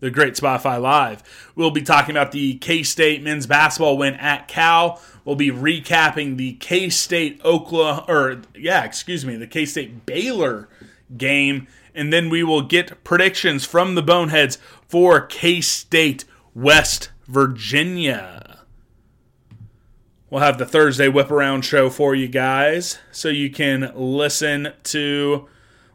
the 0.00 0.10
great 0.10 0.32
Spotify 0.36 0.80
Live. 0.80 1.52
We'll 1.54 1.70
be 1.70 1.82
talking 1.82 2.16
about 2.16 2.32
the 2.32 2.54
K 2.54 2.82
State 2.82 3.22
men's 3.22 3.46
basketball 3.46 3.98
win 3.98 4.14
at 4.14 4.48
Cal. 4.48 5.02
We'll 5.26 5.36
be 5.36 5.50
recapping 5.50 6.38
the 6.38 6.54
K 6.54 6.88
State 6.88 7.42
Oklahoma, 7.44 8.06
or 8.08 8.40
yeah, 8.54 8.84
excuse 8.84 9.26
me, 9.26 9.36
the 9.36 9.46
K 9.46 9.66
State 9.66 10.06
Baylor 10.06 10.70
game, 11.14 11.66
and 11.96 12.12
then 12.12 12.28
we 12.28 12.42
will 12.42 12.62
get 12.62 13.02
predictions 13.02 13.64
from 13.64 13.94
the 13.94 14.02
Boneheads 14.02 14.58
for 14.86 15.20
K 15.20 15.60
State 15.60 16.24
West 16.54 17.10
Virginia. 17.26 18.60
We'll 20.28 20.42
have 20.42 20.58
the 20.58 20.66
Thursday 20.66 21.08
whip 21.08 21.30
around 21.30 21.62
show 21.62 21.88
for 21.88 22.14
you 22.14 22.28
guys 22.28 22.98
so 23.10 23.28
you 23.28 23.50
can 23.50 23.92
listen 23.94 24.72
to 24.84 25.48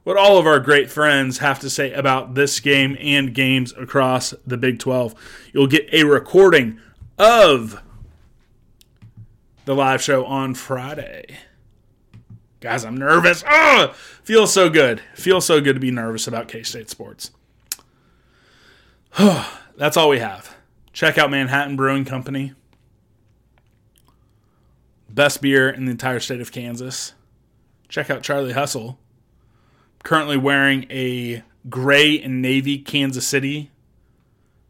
what 0.03 0.17
all 0.17 0.37
of 0.37 0.47
our 0.47 0.59
great 0.59 0.89
friends 0.89 1.37
have 1.37 1.59
to 1.59 1.69
say 1.69 1.91
about 1.93 2.33
this 2.33 2.59
game 2.59 2.97
and 2.99 3.35
games 3.35 3.73
across 3.77 4.33
the 4.47 4.57
Big 4.57 4.79
12. 4.79 5.13
You'll 5.53 5.67
get 5.67 5.93
a 5.93 6.05
recording 6.05 6.79
of 7.19 7.81
the 9.65 9.75
live 9.75 10.01
show 10.01 10.25
on 10.25 10.55
Friday. 10.55 11.37
Guys, 12.61 12.85
I'm 12.85 12.95
nervous. 12.95 13.43
Oh, 13.49 13.93
feels 14.23 14.53
so 14.53 14.69
good. 14.69 15.01
Feels 15.15 15.45
so 15.45 15.59
good 15.59 15.73
to 15.73 15.79
be 15.79 15.89
nervous 15.89 16.27
about 16.27 16.47
K 16.47 16.61
State 16.61 16.91
sports. 16.91 17.31
That's 19.17 19.97
all 19.97 20.09
we 20.09 20.19
have. 20.19 20.55
Check 20.93 21.17
out 21.17 21.31
Manhattan 21.31 21.75
Brewing 21.75 22.05
Company. 22.05 22.53
Best 25.09 25.41
beer 25.41 25.69
in 25.69 25.85
the 25.85 25.91
entire 25.91 26.19
state 26.19 26.39
of 26.39 26.51
Kansas. 26.51 27.13
Check 27.89 28.11
out 28.11 28.21
Charlie 28.21 28.53
Hustle. 28.53 28.99
Currently 30.03 30.37
wearing 30.37 30.85
a 30.91 31.43
gray 31.67 32.21
and 32.21 32.41
navy 32.41 32.77
Kansas 32.77 33.27
City 33.27 33.71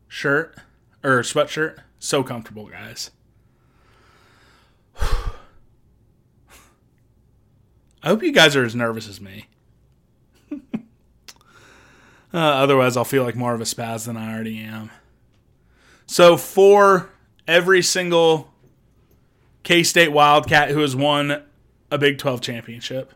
shirt 0.07 0.55
or 1.03 1.19
sweatshirt. 1.21 1.79
So 1.99 2.23
comfortable, 2.23 2.67
guys. 2.67 3.11
I 8.03 8.09
hope 8.09 8.23
you 8.23 8.31
guys 8.31 8.55
are 8.55 8.65
as 8.65 8.75
nervous 8.75 9.07
as 9.07 9.21
me. 9.21 9.47
uh, 10.51 10.57
otherwise, 12.33 12.97
I'll 12.97 13.05
feel 13.05 13.23
like 13.23 13.35
more 13.35 13.53
of 13.53 13.61
a 13.61 13.65
spaz 13.65 14.05
than 14.05 14.17
I 14.17 14.33
already 14.33 14.59
am. 14.59 14.89
So, 16.07 16.35
for 16.35 17.09
every 17.47 17.81
single 17.81 18.51
K 19.63 19.83
State 19.83 20.11
Wildcat 20.11 20.69
who 20.69 20.79
has 20.79 20.95
won 20.95 21.43
a 21.91 21.97
Big 21.97 22.17
12 22.17 22.41
championship, 22.41 23.13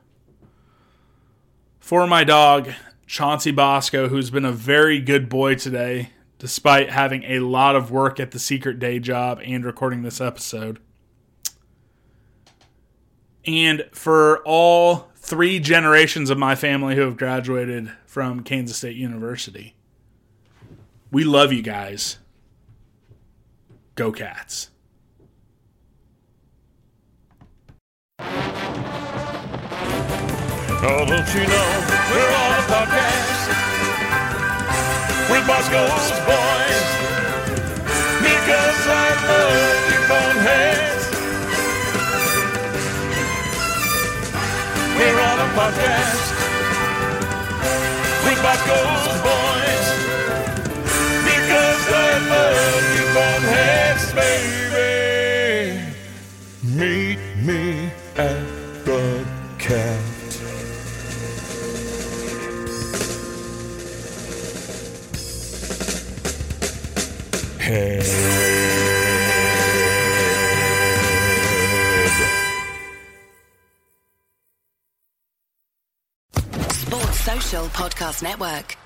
for 1.80 2.06
my 2.06 2.24
dog, 2.24 2.70
Chauncey 3.08 3.52
Bosco, 3.52 4.08
who's 4.08 4.30
been 4.30 4.46
a 4.46 4.52
very 4.52 5.00
good 5.00 5.30
boy 5.30 5.56
today, 5.56 6.10
despite 6.38 6.92
having 6.92 7.24
a 7.24 7.40
lot 7.40 7.76
of 7.76 7.90
work 7.90 8.20
at 8.20 8.32
the 8.32 8.40
secret 8.40 8.78
day 8.78 9.00
job 9.00 9.40
and 9.44 9.66
recording 9.66 10.04
this 10.04 10.22
episode 10.22 10.80
and 13.46 13.88
for 13.92 14.42
all 14.46 15.10
three 15.16 15.60
generations 15.60 16.30
of 16.30 16.38
my 16.38 16.56
family 16.56 16.96
who 16.96 17.02
have 17.02 17.18
graduated 17.18 17.92
from 18.06 18.44
Kansas 18.44 18.78
State 18.78 18.96
University. 18.96 19.76
We 21.12 21.24
love 21.24 21.52
you 21.54 21.62
guys. 21.62 22.20
Go 23.96 24.12
Cats. 24.12 24.70
Oh, 30.88 31.04
don't 31.08 31.34
you 31.34 31.48
know 31.48 31.70
we're 32.12 32.34
on 32.36 32.52
a 32.54 32.64
podcast 32.70 33.48
with 35.32 35.48
boys 35.48 36.86
because 38.22 38.88
I 38.88 39.10
love 39.28 39.92
you, 39.92 40.00
boneheads. 40.08 41.05
We're 44.98 45.20
on 45.30 45.40
a 45.40 45.50
podcast 45.60 46.24
with 48.26 48.40
Bosco's 48.42 49.18
boys 49.28 49.88
because 51.30 51.84
I 51.92 52.12
love 52.34 52.86
you, 52.96 53.06
boneheads, 53.16 54.06
baby. 54.14 55.94
Meet 56.64 57.20
me 57.46 57.92
at 58.16 58.46
the 58.86 59.26
cat. 59.60 60.02
Sports 67.66 68.45
Podcast 77.70 78.22
Network. 78.22 78.85